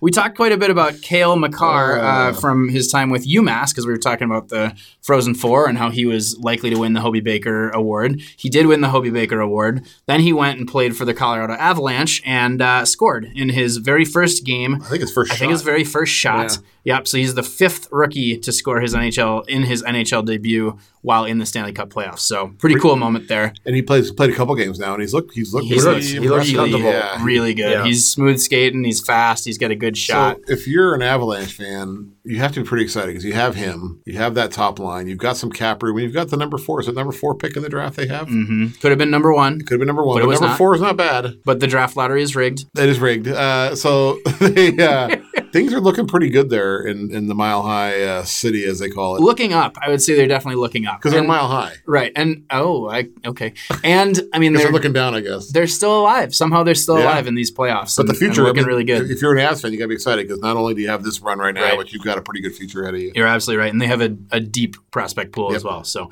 We 0.01 0.12
talked 0.12 0.36
quite 0.36 0.51
a 0.51 0.57
bit 0.57 0.69
about 0.69 1.01
Cale 1.01 1.36
Makar 1.36 1.99
uh, 1.99 2.29
Oh. 2.29 2.33
from 2.33 2.69
his 2.69 2.88
time 2.88 3.10
with 3.10 3.27
UMass 3.27 3.69
because 3.71 3.86
we 3.86 3.91
were 3.91 3.97
talking 3.97 4.25
about 4.25 4.49
the 4.49 4.75
Frozen 5.01 5.36
Four 5.36 5.67
and 5.67 5.77
how 5.77 5.89
he 5.89 6.05
was 6.05 6.38
likely 6.39 6.69
to 6.69 6.77
win 6.77 6.93
the 6.93 7.01
Hobey 7.01 7.19
Baker 7.21 7.69
Award. 7.69 8.21
He 8.38 8.49
did 8.49 8.65
win 8.67 8.81
the 8.81 8.89
Hobey 8.89 9.10
Baker 9.10 9.39
Award. 9.39 9.86
Then 10.05 10.19
he 10.19 10.33
went 10.33 10.60
and 10.60 10.67
played 10.67 10.95
for 10.95 11.05
the 11.05 11.13
Colorado 11.13 11.53
Avalanche 11.53 12.21
and 12.25 12.62
uh, 12.62 12.86
scored 12.86 13.31
in 13.36 13.49
his 13.49 13.77
very 13.77 14.05
first 14.05 14.45
game 14.45 14.75
I 14.83 14.86
think 14.89 15.01
his 15.01 15.12
first. 15.12 15.31
I 15.31 15.36
think 15.36 15.51
his 15.51 15.62
very 15.62 15.83
first 15.83 16.13
shot. 16.13 16.60
Yep. 16.88 17.08
So 17.08 17.17
he's 17.17 17.36
the 17.36 17.43
fifth 17.43 17.88
rookie 17.91 18.38
to 18.39 18.52
score 18.54 18.80
his 18.80 18.95
NHL 18.95 19.47
in 19.47 19.63
his 19.63 19.84
NHL 19.84 20.26
debut 20.26 20.78
while 21.02 21.26
in 21.26 21.38
the 21.38 21.45
Stanley 21.45 21.71
Cup 21.73 21.89
playoffs. 21.89 22.19
So 22.19 22.47
pretty 22.60 22.76
cool 22.80 22.95
moment 22.95 23.28
there. 23.28 23.54
and 23.65 23.76
he 23.76 23.82
plays 23.82 24.12
played 24.12 24.30
a 24.30 24.36
couple 24.36 24.56
games 24.56 24.80
now, 24.80 24.93
and 24.93 25.02
he's 25.02 25.13
looked 25.13 25.34
he's 25.34 25.54
looked 25.54 25.67
He's 25.67 25.84
really, 25.84 25.95
looks- 25.95 26.08
he 26.10 26.19
looks 26.19 26.50
impressive. 26.50 26.80
Yeah. 26.82 27.23
Really 27.23 27.54
good. 27.54 27.71
Yeah. 27.71 27.84
He's 27.86 28.06
smooth 28.08 28.39
skating. 28.39 28.84
He's 28.84 29.02
fast. 29.06 29.45
He's 29.45 29.58
got 29.58 29.71
a 29.71 29.76
good 29.76 29.97
shot. 29.97 30.38
So 30.47 30.54
if 30.54 30.67
you're 30.67 30.95
an 30.95 31.02
Avalanche 31.02 31.54
fan, 31.54 32.13
you 32.23 32.39
have 32.39 32.52
to 32.54 32.62
be 32.62 32.65
pretty 32.65 32.84
excited 32.86 33.08
because 33.08 33.23
you 33.26 33.34
have 33.34 33.56
him, 33.56 34.02
you 34.06 34.17
have 34.17 34.34
that 34.36 34.52
top 34.52 34.80
line, 34.80 35.08
you've 35.08 35.17
got 35.17 35.38
some 35.38 35.52
cap 35.52 35.84
room, 35.84 35.97
and 35.97 36.04
you've 36.06 36.13
got 36.13 36.30
the 36.30 36.36
number 36.38 36.58
four. 36.58 36.80
Is 36.82 36.88
it 36.88 36.95
number 36.95 37.13
four 37.13 37.36
pick 37.36 37.56
in 37.56 37.63
the 37.63 37.69
draft 37.69 37.95
they 37.97 38.08
have? 38.08 38.28
hmm 38.28 38.67
Could 38.82 38.91
have 38.91 38.97
been 38.97 39.12
number 39.12 39.34
one, 39.34 39.60
Could 39.60 39.71
have 39.71 39.80
been 39.80 39.88
number 39.88 40.06
one, 40.06 40.17
But 40.19 40.26
but, 40.26 40.32
number 40.34 40.47
not. 40.47 40.58
four 40.58 40.76
is 40.76 40.82
not 40.82 40.95
bad. 40.97 41.36
but 41.45 41.60
the 41.60 41.67
draft 41.67 41.95
lottery 41.97 42.21
is 42.21 42.36
rigged. 42.36 42.65
It 42.78 42.89
is 42.89 43.00
rigged. 43.00 43.28
Uh, 43.28 43.76
so 43.76 44.19
they, 44.39 44.78
uh, 44.78 45.15
things 45.51 45.73
are 45.73 45.79
looking 45.81 46.07
pretty 46.07 46.29
good 46.29 46.49
there 46.49 46.81
in, 46.81 47.12
in 47.12 47.27
the 47.27 47.36
Mile 47.36 47.62
High 47.63 48.01
uh, 48.03 48.23
City, 48.23 48.65
as 48.65 48.79
they 48.79 48.89
call 48.89 49.15
it, 49.15 49.21
Looking 49.21 49.53
up, 49.53 49.77
I 49.81 49.89
would 49.89 50.01
say 50.01 50.15
they're 50.15 50.27
definitely 50.27 50.60
looking 50.60 50.86
up 50.86 50.99
because 50.99 51.13
they're 51.13 51.23
Mile 51.23 51.47
High. 51.47 51.73
Right. 51.86 52.12
And 52.15 52.45
oh, 52.51 52.89
I 52.89 53.07
okay. 53.25 53.53
And 53.83 54.19
I 54.33 54.39
mean, 54.39 54.53
they're 54.53 54.63
they're 54.63 54.71
looking 54.71 54.93
down, 54.93 55.15
I 55.15 55.21
guess. 55.21 55.51
they're 55.51 55.67
still 55.67 55.99
alive. 56.01 56.33
Somehow 56.36 56.63
they're 56.63 56.75
still 56.75 56.97
Yeah. 56.99 57.05
alive 57.05 57.27
in 57.27 57.36
these 57.36 57.51
playoffs. 57.51 57.97
But 57.97 58.07
the 58.07 58.13
and- 58.13 58.21
and 58.21 58.33
future, 58.33 58.43
I 58.43 58.45
looking 58.47 58.63
mean, 58.63 58.67
really 58.67 58.83
good. 58.83 59.10
If 59.10 59.21
you're 59.21 59.36
an 59.36 59.39
Avs 59.39 59.62
fan, 59.62 59.71
you 59.71 59.77
got 59.77 59.86
to 59.86 59.89
be 59.89 59.95
excited 59.95 60.27
because 60.27 60.41
not 60.41 60.57
only 60.57 60.73
do 60.73 60.81
you 60.81 60.89
have 60.89 61.03
this 61.03 61.19
run 61.21 61.39
right 61.39 61.53
now, 61.53 61.63
Right. 61.63 61.77
but 61.77 61.91
you've 61.93 62.03
got 62.03 62.17
a 62.17 62.21
pretty 62.21 62.41
good 62.41 62.55
future 62.55 62.83
ahead 62.83 62.95
of 62.95 63.01
you. 63.01 63.12
You're 63.15 63.27
absolutely 63.27 63.62
right, 63.62 63.71
and 63.71 63.81
they 63.81 63.88
have 63.88 64.01
a, 64.01 64.15
a 64.31 64.39
deep 64.39 64.75
prospect 64.91 65.31
pool 65.31 65.53
as 65.55 65.63
well. 65.63 65.83
So, 65.83 66.10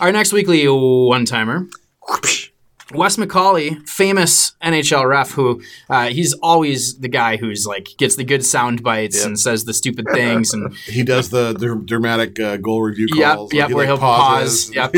our 0.00 0.10
next 0.12 0.32
weekly 0.32 0.66
one 0.68 1.24
timer, 1.24 1.66
Wes 2.92 3.16
McCauley, 3.16 3.86
famous 3.88 4.52
NHL 4.62 5.08
ref, 5.08 5.30
who 5.32 5.62
uh, 5.88 6.08
he's 6.08 6.32
always 6.34 6.98
the 6.98 7.08
guy 7.08 7.36
who's 7.36 7.66
like 7.66 7.88
gets 7.98 8.16
the 8.16 8.24
good 8.24 8.44
sound 8.44 8.82
bites 8.82 9.18
Yep. 9.18 9.26
and 9.26 9.38
says 9.40 9.64
the 9.64 9.72
stupid 9.74 10.06
things, 10.12 10.52
and 10.52 10.74
He 10.86 11.02
does 11.02 11.30
the 11.30 11.52
dr- 11.54 11.86
dramatic 11.86 12.38
uh, 12.40 12.56
goal 12.56 12.82
review 12.82 13.06
Yep, 13.14 13.36
calls. 13.36 13.52
yep, 13.54 13.68
he, 13.68 13.74
where 13.74 13.86
he'll 13.86 13.98
pauses. 13.98 14.70
pause, 14.74 14.92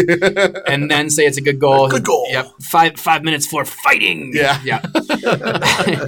and 0.67 0.91
then 0.91 1.11
say 1.11 1.27
it's 1.27 1.37
a 1.37 1.43
good 1.43 1.59
goal. 1.61 1.89
Good 1.89 2.05
goal. 2.05 2.27
Yep, 2.31 2.47
five 2.63 2.97
five 2.99 3.23
minutes 3.25 3.47
for 3.47 3.65
fighting. 3.65 4.33
Yeah. 4.35 4.59
yeah. 4.65 4.81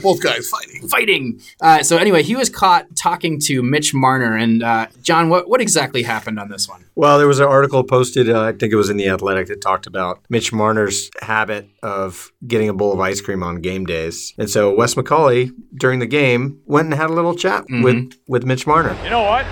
Both 0.02 0.22
guys 0.22 0.48
fighting. 0.48 0.88
fighting. 0.88 1.40
Uh, 1.60 1.82
so 1.82 1.96
anyway, 1.96 2.22
he 2.22 2.36
was 2.36 2.48
caught 2.48 2.94
talking 2.96 3.38
to 3.40 3.62
Mitch 3.62 3.92
Marner. 3.94 4.36
And 4.36 4.62
uh, 4.62 4.86
John, 5.02 5.28
what, 5.28 5.48
what 5.48 5.60
exactly 5.60 6.02
happened 6.02 6.38
on 6.38 6.48
this 6.48 6.68
one? 6.68 6.84
Well, 6.94 7.18
there 7.18 7.26
was 7.28 7.38
an 7.40 7.46
article 7.46 7.82
posted, 7.84 8.30
uh, 8.30 8.42
I 8.42 8.52
think 8.52 8.72
it 8.72 8.76
was 8.76 8.90
in 8.90 8.96
The 8.96 9.08
Athletic, 9.08 9.48
that 9.48 9.60
talked 9.60 9.86
about 9.86 10.20
Mitch 10.28 10.52
Marner's 10.52 11.10
habit 11.20 11.68
of 11.84 12.32
getting 12.46 12.68
a 12.68 12.74
bowl 12.74 12.92
of 12.92 12.98
ice 12.98 13.20
cream 13.20 13.42
on 13.42 13.60
game 13.60 13.84
days. 13.84 14.34
And 14.38 14.50
so 14.50 14.74
Wes 14.74 14.94
McCauley, 14.94 15.50
during 15.78 16.00
the 16.00 16.06
game, 16.06 16.60
went 16.64 16.86
and 16.86 16.94
had 16.94 17.10
a 17.10 17.12
little 17.12 17.34
chat 17.34 17.64
with, 17.68 17.94
mm-hmm. 17.94 18.18
with 18.26 18.44
Mitch 18.44 18.66
Marner. 18.66 18.96
You 19.04 19.10
know 19.10 19.22
what? 19.22 19.44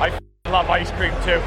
I 0.00 0.18
love 0.46 0.68
ice 0.68 0.90
cream 0.92 1.12
too. 1.22 1.42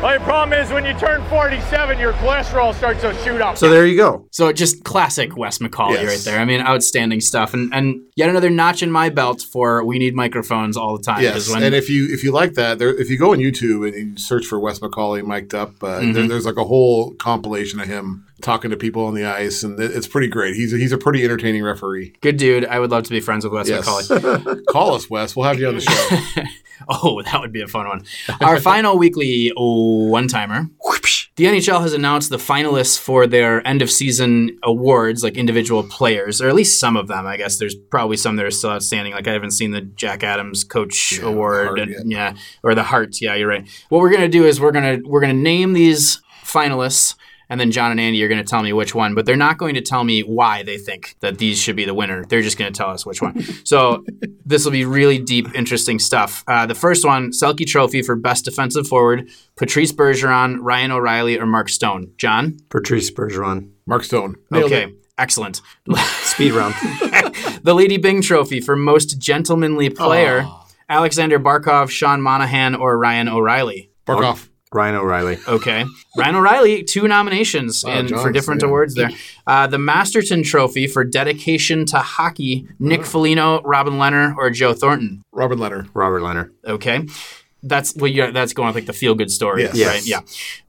Only 0.00 0.18
problem 0.20 0.52
is 0.56 0.70
when 0.70 0.84
you 0.84 0.94
turn 0.94 1.24
47, 1.24 1.98
your 1.98 2.12
cholesterol 2.14 2.72
starts 2.72 3.00
to 3.00 3.12
shoot 3.24 3.40
up. 3.40 3.58
So 3.58 3.68
there 3.68 3.84
you 3.84 3.96
go. 3.96 4.28
So 4.30 4.52
just 4.52 4.84
classic 4.84 5.36
Wes 5.36 5.58
McCauley 5.58 5.94
Yes. 5.94 6.06
right 6.06 6.18
there. 6.20 6.40
I 6.40 6.44
mean, 6.44 6.60
outstanding 6.60 7.20
stuff, 7.20 7.52
and 7.52 7.74
and 7.74 8.00
yet 8.14 8.28
another 8.30 8.48
notch 8.48 8.80
in 8.80 8.92
my 8.92 9.08
belt 9.08 9.42
for 9.42 9.84
we 9.84 9.98
need 9.98 10.14
microphones 10.14 10.76
all 10.76 10.96
the 10.96 11.02
time. 11.02 11.20
Yes, 11.22 11.50
when- 11.50 11.64
and 11.64 11.74
if 11.74 11.90
you 11.90 12.06
if 12.12 12.22
you 12.22 12.30
like 12.30 12.54
that, 12.54 12.78
there, 12.78 12.94
if 12.94 13.10
you 13.10 13.18
go 13.18 13.32
on 13.32 13.38
YouTube 13.38 13.88
and 13.88 14.12
you 14.12 14.16
search 14.16 14.46
for 14.46 14.60
Wes 14.60 14.78
McCauley 14.78 15.26
mic'd 15.26 15.52
up, 15.52 15.82
uh, 15.82 15.98
Mm-hmm. 15.98 16.12
there, 16.12 16.28
there's 16.28 16.46
like 16.46 16.58
a 16.58 16.64
whole 16.64 17.14
compilation 17.14 17.80
of 17.80 17.88
him 17.88 18.24
talking 18.42 18.70
to 18.70 18.76
people 18.76 19.04
on 19.06 19.14
the 19.14 19.24
ice, 19.24 19.62
and 19.62 19.78
it's 19.80 20.06
pretty 20.06 20.28
great. 20.28 20.54
He's 20.54 20.72
a, 20.72 20.76
he's 20.78 20.92
a 20.92 20.98
pretty 20.98 21.24
entertaining 21.24 21.62
referee. 21.62 22.14
good 22.20 22.36
dude, 22.36 22.64
I 22.64 22.78
would 22.78 22.90
love 22.90 23.04
to 23.04 23.10
be 23.10 23.20
friends 23.20 23.44
with 23.44 23.52
Wes 23.52 23.68
Yes. 23.68 23.86
McCauley. 23.86 24.64
Call 24.70 24.94
us, 24.94 25.08
Wes. 25.10 25.34
We'll 25.36 25.46
have 25.46 25.58
you 25.58 25.68
on 25.68 25.74
the 25.76 25.80
show. 25.80 26.42
Oh, 26.88 27.20
that 27.22 27.40
would 27.40 27.50
be 27.52 27.60
a 27.60 27.66
fun 27.66 27.88
one. 27.88 28.04
Our 28.40 28.60
final 28.60 28.96
weekly 28.98 29.52
one 29.56 30.28
timer. 30.28 30.70
The 31.34 31.44
NHL 31.44 31.80
has 31.82 31.92
announced 31.92 32.30
the 32.30 32.36
finalists 32.36 32.96
for 32.98 33.26
their 33.26 33.66
end 33.66 33.82
of 33.82 33.90
season 33.90 34.56
awards, 34.62 35.24
like 35.24 35.36
individual 35.36 35.82
players, 35.82 36.40
or 36.40 36.48
at 36.48 36.54
least 36.54 36.78
some 36.78 36.96
of 36.96 37.08
them. 37.08 37.26
I 37.26 37.36
guess 37.36 37.58
there's 37.58 37.74
probably 37.74 38.16
some 38.16 38.36
that 38.36 38.46
are 38.46 38.50
still 38.52 38.70
outstanding. 38.70 39.12
Like 39.12 39.26
I 39.26 39.32
haven't 39.32 39.50
seen 39.50 39.72
the 39.72 39.80
Jack 39.80 40.22
Adams 40.22 40.62
Coach 40.62 41.18
Yeah, 41.18 41.26
Award, 41.26 41.80
and- 41.80 42.10
yeah, 42.12 42.36
or 42.62 42.76
the 42.76 42.84
Hart. 42.84 43.20
Yeah, 43.20 43.34
you're 43.34 43.48
right. 43.48 43.68
What 43.88 43.98
we're 44.00 44.12
gonna 44.12 44.28
do 44.28 44.44
is 44.46 44.60
we're 44.60 44.72
gonna 44.72 44.98
we're 45.04 45.20
gonna 45.20 45.32
name 45.34 45.72
these 45.72 46.22
finalists. 46.44 47.16
And 47.50 47.58
then 47.58 47.70
John 47.70 47.90
and 47.90 47.98
Andy 47.98 48.22
are 48.22 48.28
going 48.28 48.44
to 48.44 48.48
tell 48.48 48.62
me 48.62 48.72
which 48.74 48.94
one, 48.94 49.14
but 49.14 49.24
they're 49.24 49.34
not 49.36 49.56
going 49.56 49.74
to 49.74 49.80
tell 49.80 50.04
me 50.04 50.20
why 50.20 50.62
they 50.62 50.76
think 50.76 51.16
that 51.20 51.38
these 51.38 51.58
should 51.58 51.76
be 51.76 51.86
the 51.86 51.94
winner. 51.94 52.24
They're 52.26 52.42
just 52.42 52.58
going 52.58 52.70
to 52.72 52.76
tell 52.76 52.90
us 52.90 53.06
which 53.06 53.22
one. 53.22 53.42
So 53.64 54.04
this 54.46 54.64
will 54.64 54.72
be 54.72 54.84
really 54.84 55.18
deep, 55.18 55.54
interesting 55.54 55.98
stuff. 55.98 56.42
Uh, 56.46 56.64
the 56.66 56.74
first 56.74 57.04
one, 57.04 57.30
Selke 57.30 57.66
Trophy 57.66 58.02
for 58.02 58.16
Best 58.16 58.44
Defensive 58.44 58.86
Forward, 58.86 59.28
Patrice 59.56 59.92
Bergeron, 59.92 60.58
Ryan 60.60 60.90
O'Reilly, 60.92 61.38
or 61.38 61.44
Mark 61.46 61.68
Stone. 61.68 62.12
John? 62.18 62.58
Patrice 62.70 63.10
Bergeron. 63.10 63.70
Mark 63.86 64.04
Stone. 64.04 64.36
Nailed 64.50 64.66
Okay, 64.72 64.84
it. 64.84 64.94
excellent. 65.18 65.60
Speed 66.22 66.52
round. 66.52 66.74
the 67.62 67.74
Lady 67.74 67.96
Byng 67.98 68.22
Trophy 68.22 68.60
for 68.60 68.76
Most 68.76 69.18
Gentlemanly 69.18 69.90
Player, 69.90 70.46
Alexander 70.88 71.38
Barkov, 71.38 71.90
Sean 71.90 72.20
Monahan, 72.22 72.74
or 72.74 72.98
Ryan 72.98 73.28
O'Reilly. 73.28 73.90
Barkov. 74.06 74.48
Ryan 74.72 74.96
O'Reilly. 74.96 75.38
Okay. 75.48 75.84
Ryan 76.16 76.36
O'Reilly, 76.36 76.82
two 76.84 77.08
nominations 77.08 77.84
Wow, 77.84 77.98
in, 78.00 78.08
for 78.08 78.30
different 78.32 78.62
yeah. 78.62 78.68
awards 78.68 78.94
there. 78.94 79.10
Uh, 79.46 79.66
the 79.66 79.78
Masterton 79.78 80.42
Trophy 80.42 80.86
for 80.86 81.04
dedication 81.04 81.86
to 81.86 81.98
hockey, 81.98 82.66
Nick 82.78 83.04
Foligno, 83.04 83.62
Robin 83.62 83.94
Lehner, 83.94 84.34
or 84.36 84.50
Joe 84.50 84.74
Thornton. 84.74 85.22
Robin 85.32 85.58
Lehner. 85.58 85.88
Robert 85.94 86.20
Leonard. 86.22 86.52
Okay. 86.66 87.06
That's 87.62 87.96
well, 87.96 88.10
yeah, 88.10 88.30
that's 88.30 88.52
going 88.52 88.68
with 88.68 88.76
like 88.76 88.86
the 88.86 88.92
feel 88.92 89.14
good 89.16 89.30
story, 89.30 89.62
Yes. 89.62 89.72
right? 89.72 90.06
Yes. 90.06 90.06
Yeah. 90.06 90.20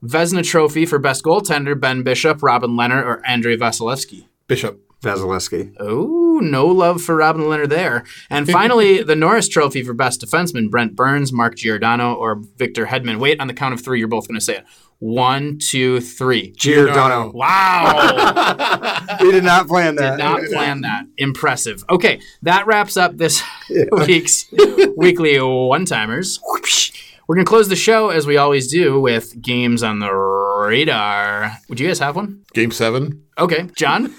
Vezina 0.04 0.44
Trophy 0.44 0.86
for 0.88 0.98
best 0.98 1.24
goaltender, 1.24 1.80
Ben 1.80 2.02
Bishop, 2.04 2.42
Robin 2.42 2.72
Lehner, 2.72 3.04
or 3.04 3.24
Andrei 3.28 3.58
Vasilevskiy. 3.58 4.26
Bishop. 4.48 4.82
Vasilevskiy. 5.02 5.76
Oh, 5.80 6.40
no 6.42 6.66
love 6.68 7.02
for 7.02 7.16
Robin 7.16 7.44
Lehner 7.44 7.68
there. 7.68 8.04
And 8.30 8.50
finally, 8.52 9.02
the 9.04 9.16
Norris 9.16 9.48
Trophy 9.48 9.84
for 9.84 9.94
best 9.94 10.22
defenseman, 10.22 10.70
Brent 10.70 10.96
Burns, 10.96 11.32
Mark 11.32 11.56
Giordano, 11.56 12.14
or 12.16 12.42
Victor 12.58 12.86
Hedman. 12.86 13.20
Wait, 13.20 13.40
on 13.40 13.48
the 13.48 13.54
count 13.54 13.74
of 13.74 13.82
three, 13.82 14.00
you're 14.00 14.08
both 14.08 14.28
going 14.28 14.40
to 14.40 14.46
say 14.46 14.58
it. 14.58 14.66
One, 15.00 15.60
two, 15.60 16.02
three. 16.02 16.52
Giordano. 16.58 17.32
Wow. 17.32 19.08
we 19.22 19.32
did 19.32 19.46
not 19.46 19.68
plan 19.68 19.96
that. 19.96 20.18
Did 20.18 20.24
not 20.24 20.42
plan 20.44 20.82
that. 20.82 21.06
Impressive. 21.18 21.86
Okay, 21.90 22.20
that 22.42 22.68
wraps 22.68 22.98
up 22.98 23.16
this 23.16 23.42
week's 23.92 24.52
weekly 24.98 25.40
one 25.40 25.86
timers. 25.86 26.42
We're 27.28 27.36
going 27.36 27.46
to 27.46 27.50
close 27.50 27.70
the 27.70 27.78
show 27.78 28.10
as 28.10 28.28
we 28.28 28.36
always 28.36 28.70
do 28.70 29.00
with 29.00 29.42
games 29.42 29.84
on 29.84 30.00
the 30.00 30.12
radar. 30.12 31.58
Would 31.70 31.80
you 31.80 31.88
guys 31.88 32.00
have 32.00 32.18
one? 32.18 32.44
Game 32.54 32.72
seven. 32.72 33.24
Okay, 33.38 33.70
John? 33.78 34.14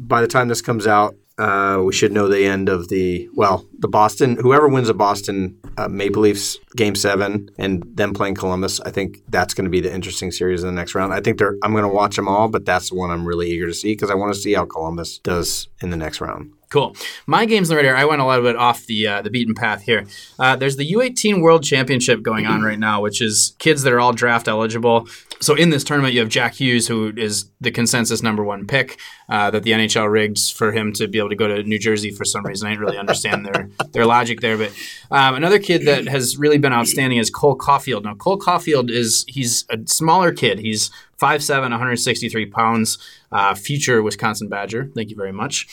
By 0.00 0.20
the 0.20 0.28
time 0.28 0.48
this 0.48 0.62
comes 0.62 0.86
out, 0.86 1.16
uh, 1.38 1.80
we 1.84 1.92
should 1.92 2.12
know 2.12 2.28
the 2.28 2.44
end 2.44 2.68
of 2.68 2.88
the 2.88 3.28
well, 3.34 3.64
the 3.78 3.88
Boston. 3.88 4.36
Whoever 4.36 4.68
wins 4.68 4.88
the 4.88 4.94
Boston 4.94 5.56
uh, 5.76 5.88
Maple 5.88 6.22
Leafs 6.22 6.56
game 6.76 6.94
seven 6.94 7.48
and 7.58 7.84
them 7.94 8.12
playing 8.12 8.34
Columbus, 8.34 8.80
I 8.80 8.90
think 8.90 9.22
that's 9.28 9.54
going 9.54 9.64
to 9.64 9.70
be 9.70 9.80
the 9.80 9.92
interesting 9.92 10.32
series 10.32 10.62
in 10.62 10.68
the 10.68 10.74
next 10.74 10.94
round. 10.94 11.12
I 11.12 11.20
think 11.20 11.38
they're. 11.38 11.56
I'm 11.62 11.72
going 11.72 11.84
to 11.84 11.88
watch 11.88 12.16
them 12.16 12.28
all, 12.28 12.48
but 12.48 12.64
that's 12.64 12.90
the 12.90 12.96
one 12.96 13.10
I'm 13.10 13.26
really 13.26 13.50
eager 13.50 13.66
to 13.66 13.74
see 13.74 13.92
because 13.92 14.10
I 14.10 14.14
want 14.14 14.34
to 14.34 14.40
see 14.40 14.54
how 14.54 14.64
Columbus 14.64 15.18
does 15.18 15.68
in 15.80 15.90
the 15.90 15.96
next 15.96 16.20
round. 16.20 16.52
Cool. 16.70 16.94
My 17.26 17.46
games 17.46 17.70
on 17.70 17.76
the 17.76 17.82
radar. 17.82 17.96
I 17.96 18.04
went 18.04 18.20
a 18.20 18.26
little 18.26 18.44
bit 18.44 18.56
off 18.56 18.84
the 18.84 19.06
uh, 19.06 19.22
the 19.22 19.30
beaten 19.30 19.54
path 19.54 19.82
here. 19.82 20.04
Uh, 20.38 20.54
there's 20.54 20.76
the 20.76 20.92
U18 20.92 21.40
World 21.40 21.62
Championship 21.64 22.22
going 22.22 22.46
on 22.46 22.62
right 22.62 22.78
now, 22.78 23.00
which 23.00 23.22
is 23.22 23.54
kids 23.58 23.82
that 23.84 23.92
are 23.92 24.00
all 24.00 24.12
draft 24.12 24.48
eligible. 24.48 25.08
So 25.40 25.54
in 25.54 25.70
this 25.70 25.82
tournament, 25.82 26.12
you 26.12 26.20
have 26.20 26.28
Jack 26.28 26.54
Hughes, 26.54 26.86
who 26.86 27.12
is 27.16 27.48
the 27.60 27.70
consensus 27.70 28.22
number 28.22 28.44
one 28.44 28.66
pick 28.66 28.98
uh, 29.30 29.50
that 29.50 29.62
the 29.62 29.70
NHL 29.70 30.10
rigged 30.10 30.52
for 30.52 30.72
him 30.72 30.92
to 30.94 31.08
be 31.08 31.18
able 31.18 31.30
to 31.30 31.36
go 31.36 31.48
to 31.48 31.62
New 31.62 31.78
Jersey 31.78 32.10
for 32.10 32.26
some 32.26 32.44
reason. 32.44 32.66
I 32.66 32.72
didn't 32.72 32.84
really 32.84 32.98
understand 32.98 33.46
their 33.46 33.70
their 33.92 34.04
logic 34.04 34.40
there, 34.40 34.58
but 34.58 34.72
um, 35.10 35.36
another 35.36 35.58
kid 35.58 35.86
that 35.86 36.06
has 36.06 36.36
really 36.36 36.58
been 36.58 36.74
outstanding 36.74 37.18
is 37.18 37.30
Cole 37.30 37.56
Caufield. 37.56 38.04
Now 38.04 38.14
Cole 38.14 38.38
Caufield 38.38 38.90
is 38.90 39.24
he's 39.26 39.64
a 39.70 39.78
smaller 39.86 40.32
kid. 40.32 40.58
He's 40.58 40.90
5'7", 41.18 41.62
163 41.62 42.46
pounds. 42.46 42.98
Uh, 43.30 43.54
future 43.54 44.02
Wisconsin 44.02 44.48
Badger. 44.48 44.90
Thank 44.94 45.10
you 45.10 45.16
very 45.16 45.32
much. 45.32 45.66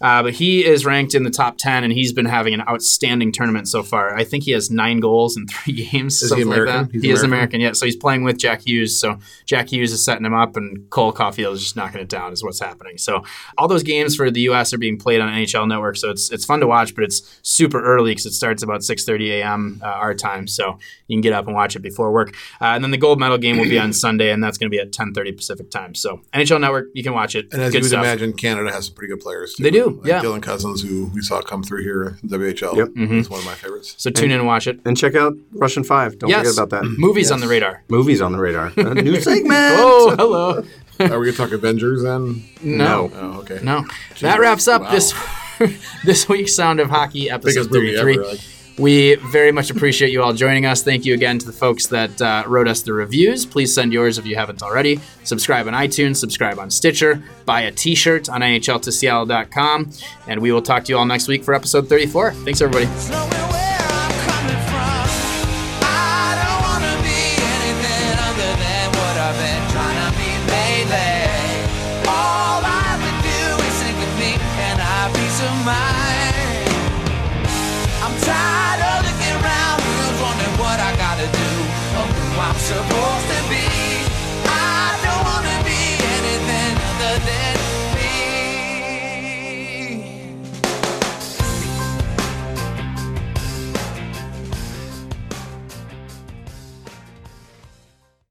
Uh, 0.00 0.22
but 0.22 0.32
he 0.34 0.64
is 0.64 0.84
ranked 0.86 1.14
in 1.14 1.24
the 1.24 1.30
top 1.30 1.58
10, 1.58 1.84
and 1.84 1.92
he's 1.92 2.12
been 2.12 2.26
having 2.26 2.54
an 2.54 2.62
outstanding 2.62 3.32
tournament 3.32 3.68
so 3.68 3.82
far. 3.82 4.14
I 4.16 4.24
think 4.24 4.44
he 4.44 4.52
has 4.52 4.70
nine 4.70 5.00
goals 5.00 5.36
in 5.36 5.46
three 5.48 5.74
games. 5.90 6.14
Is 6.14 6.22
he 6.22 6.28
something 6.28 6.48
like 6.48 6.56
American? 6.56 6.84
that. 6.86 6.92
He's 6.92 7.02
he 7.02 7.10
is 7.10 7.22
American? 7.22 7.30
American, 7.32 7.60
yeah. 7.60 7.72
So 7.72 7.86
he's 7.86 7.96
playing 7.96 8.24
with 8.24 8.38
Jack 8.38 8.66
Hughes. 8.66 8.98
So 8.98 9.18
Jack 9.46 9.70
Hughes 9.72 9.92
is 9.92 10.02
setting 10.04 10.24
him 10.24 10.34
up, 10.34 10.56
and 10.56 10.88
Cole 10.90 11.12
Caufield 11.12 11.52
is 11.52 11.62
just 11.62 11.76
knocking 11.76 12.00
it 12.00 12.08
down, 12.08 12.32
is 12.32 12.42
what's 12.42 12.60
happening. 12.60 12.98
So 12.98 13.24
all 13.58 13.68
those 13.68 13.82
games 13.82 14.16
for 14.16 14.30
the 14.30 14.40
U.S. 14.42 14.72
are 14.72 14.78
being 14.78 14.98
played 14.98 15.20
on 15.20 15.28
NHL 15.28 15.68
Network. 15.68 15.96
So 15.96 16.10
it's 16.10 16.30
it's 16.30 16.44
fun 16.44 16.60
to 16.60 16.66
watch, 16.66 16.94
but 16.94 17.04
it's 17.04 17.38
super 17.42 17.82
early 17.82 18.12
because 18.12 18.26
it 18.26 18.32
starts 18.32 18.62
about 18.62 18.80
6:30 18.80 19.40
a.m. 19.40 19.80
Uh, 19.82 19.86
our 19.86 20.14
time. 20.14 20.46
So 20.46 20.78
you 21.08 21.16
can 21.16 21.20
get 21.20 21.32
up 21.32 21.46
and 21.46 21.54
watch 21.54 21.76
it 21.76 21.80
before 21.80 22.12
work. 22.12 22.34
Uh, 22.60 22.66
and 22.66 22.82
then 22.84 22.90
the 22.90 22.98
gold 22.98 23.20
medal 23.20 23.38
game 23.38 23.58
will 23.58 23.68
be 23.68 23.78
on 23.78 23.92
Sunday, 24.04 24.30
and 24.30 24.42
that's 24.42 24.58
going 24.58 24.70
to 24.70 24.74
be 24.74 24.80
at 24.80 24.92
10:30 24.92 25.36
Pacific 25.36 25.70
time. 25.70 25.94
So 25.94 26.20
NHL 26.32 26.60
Network, 26.60 26.86
you 26.94 27.02
can 27.02 27.12
watch 27.12 27.34
it. 27.34 27.48
And 27.52 27.60
as 27.60 27.72
Good 27.72 27.78
you 27.78 27.82
would 27.84 27.88
stuff. 27.90 28.04
imagine, 28.04 28.32
Canada 28.32 28.72
has 28.72 28.86
some 28.86 28.94
pretty 28.94 29.12
good 29.12 29.20
players. 29.20 29.54
Too. 29.54 29.62
They 29.62 29.70
do, 29.70 29.89
Like 29.98 30.06
yeah. 30.06 30.22
Dylan 30.22 30.42
Cozens, 30.42 30.82
who 30.82 31.06
we 31.14 31.20
saw 31.22 31.40
come 31.42 31.62
through 31.62 31.82
here 31.82 32.18
in 32.22 32.28
WHL, 32.28 32.76
Yep. 32.76 32.88
Mm-hmm. 32.88 33.18
is 33.18 33.30
one 33.30 33.40
of 33.40 33.46
my 33.46 33.54
favorites. 33.54 33.94
So 33.98 34.10
tune 34.10 34.30
in 34.30 34.38
and 34.38 34.46
watch 34.46 34.66
it. 34.66 34.80
And 34.84 34.96
check 34.96 35.14
out 35.14 35.34
Russian 35.52 35.84
Five. 35.84 36.18
Don't 36.18 36.30
Yes. 36.30 36.40
forget 36.46 36.54
about 36.64 36.70
that. 36.82 36.84
Movies 36.98 37.30
on 37.30 37.40
the 37.40 37.48
radar. 37.48 37.82
Movies 37.88 38.20
on 38.20 38.32
the 38.32 38.38
radar. 38.38 38.72
A 38.76 38.94
new 38.94 39.20
segment. 39.20 39.52
Oh, 39.78 40.14
hello. 40.18 40.64
Are 41.00 41.18
we 41.18 41.26
going 41.26 41.32
to 41.32 41.32
talk 41.32 41.52
Avengers 41.52 42.02
then? 42.02 42.44
No. 42.62 43.10
Oh, 43.14 43.40
okay. 43.40 43.58
No. 43.62 43.84
That 44.20 44.38
wraps 44.38 44.68
up 44.68 44.82
Wow. 44.82 44.90
this 44.92 45.14
this 46.04 46.28
week's 46.28 46.54
Sound 46.54 46.78
of 46.80 46.90
Hockey 46.90 47.30
episode 47.30 47.70
Biggest 47.70 47.70
movie 47.70 47.96
33. 47.96 48.40
We 48.78 49.16
very 49.16 49.52
much 49.52 49.70
appreciate 49.70 50.10
you 50.10 50.22
all 50.22 50.32
joining 50.32 50.64
us. 50.66 50.82
Thank 50.82 51.04
you 51.04 51.14
again 51.14 51.38
to 51.38 51.46
the 51.46 51.52
folks 51.52 51.86
that 51.88 52.20
uh, 52.22 52.44
wrote 52.46 52.68
us 52.68 52.82
the 52.82 52.92
reviews. 52.92 53.44
Please 53.44 53.74
send 53.74 53.92
yours 53.92 54.18
if 54.18 54.26
you 54.26 54.36
haven't 54.36 54.62
already. 54.62 55.00
Subscribe 55.24 55.66
on 55.66 55.74
iTunes, 55.74 56.16
subscribe 56.16 56.58
on 56.58 56.70
Stitcher, 56.70 57.22
buy 57.44 57.62
a 57.62 57.72
t 57.72 57.94
shirt 57.94 58.28
on 58.28 58.40
NHLToSeattle.com, 58.40 59.90
and 60.26 60.40
we 60.40 60.52
will 60.52 60.62
talk 60.62 60.84
to 60.84 60.92
you 60.92 60.98
all 60.98 61.06
next 61.06 61.28
week 61.28 61.44
for 61.44 61.54
episode 61.54 61.88
34. 61.88 62.32
Thanks, 62.32 62.60
everybody. 62.60 63.39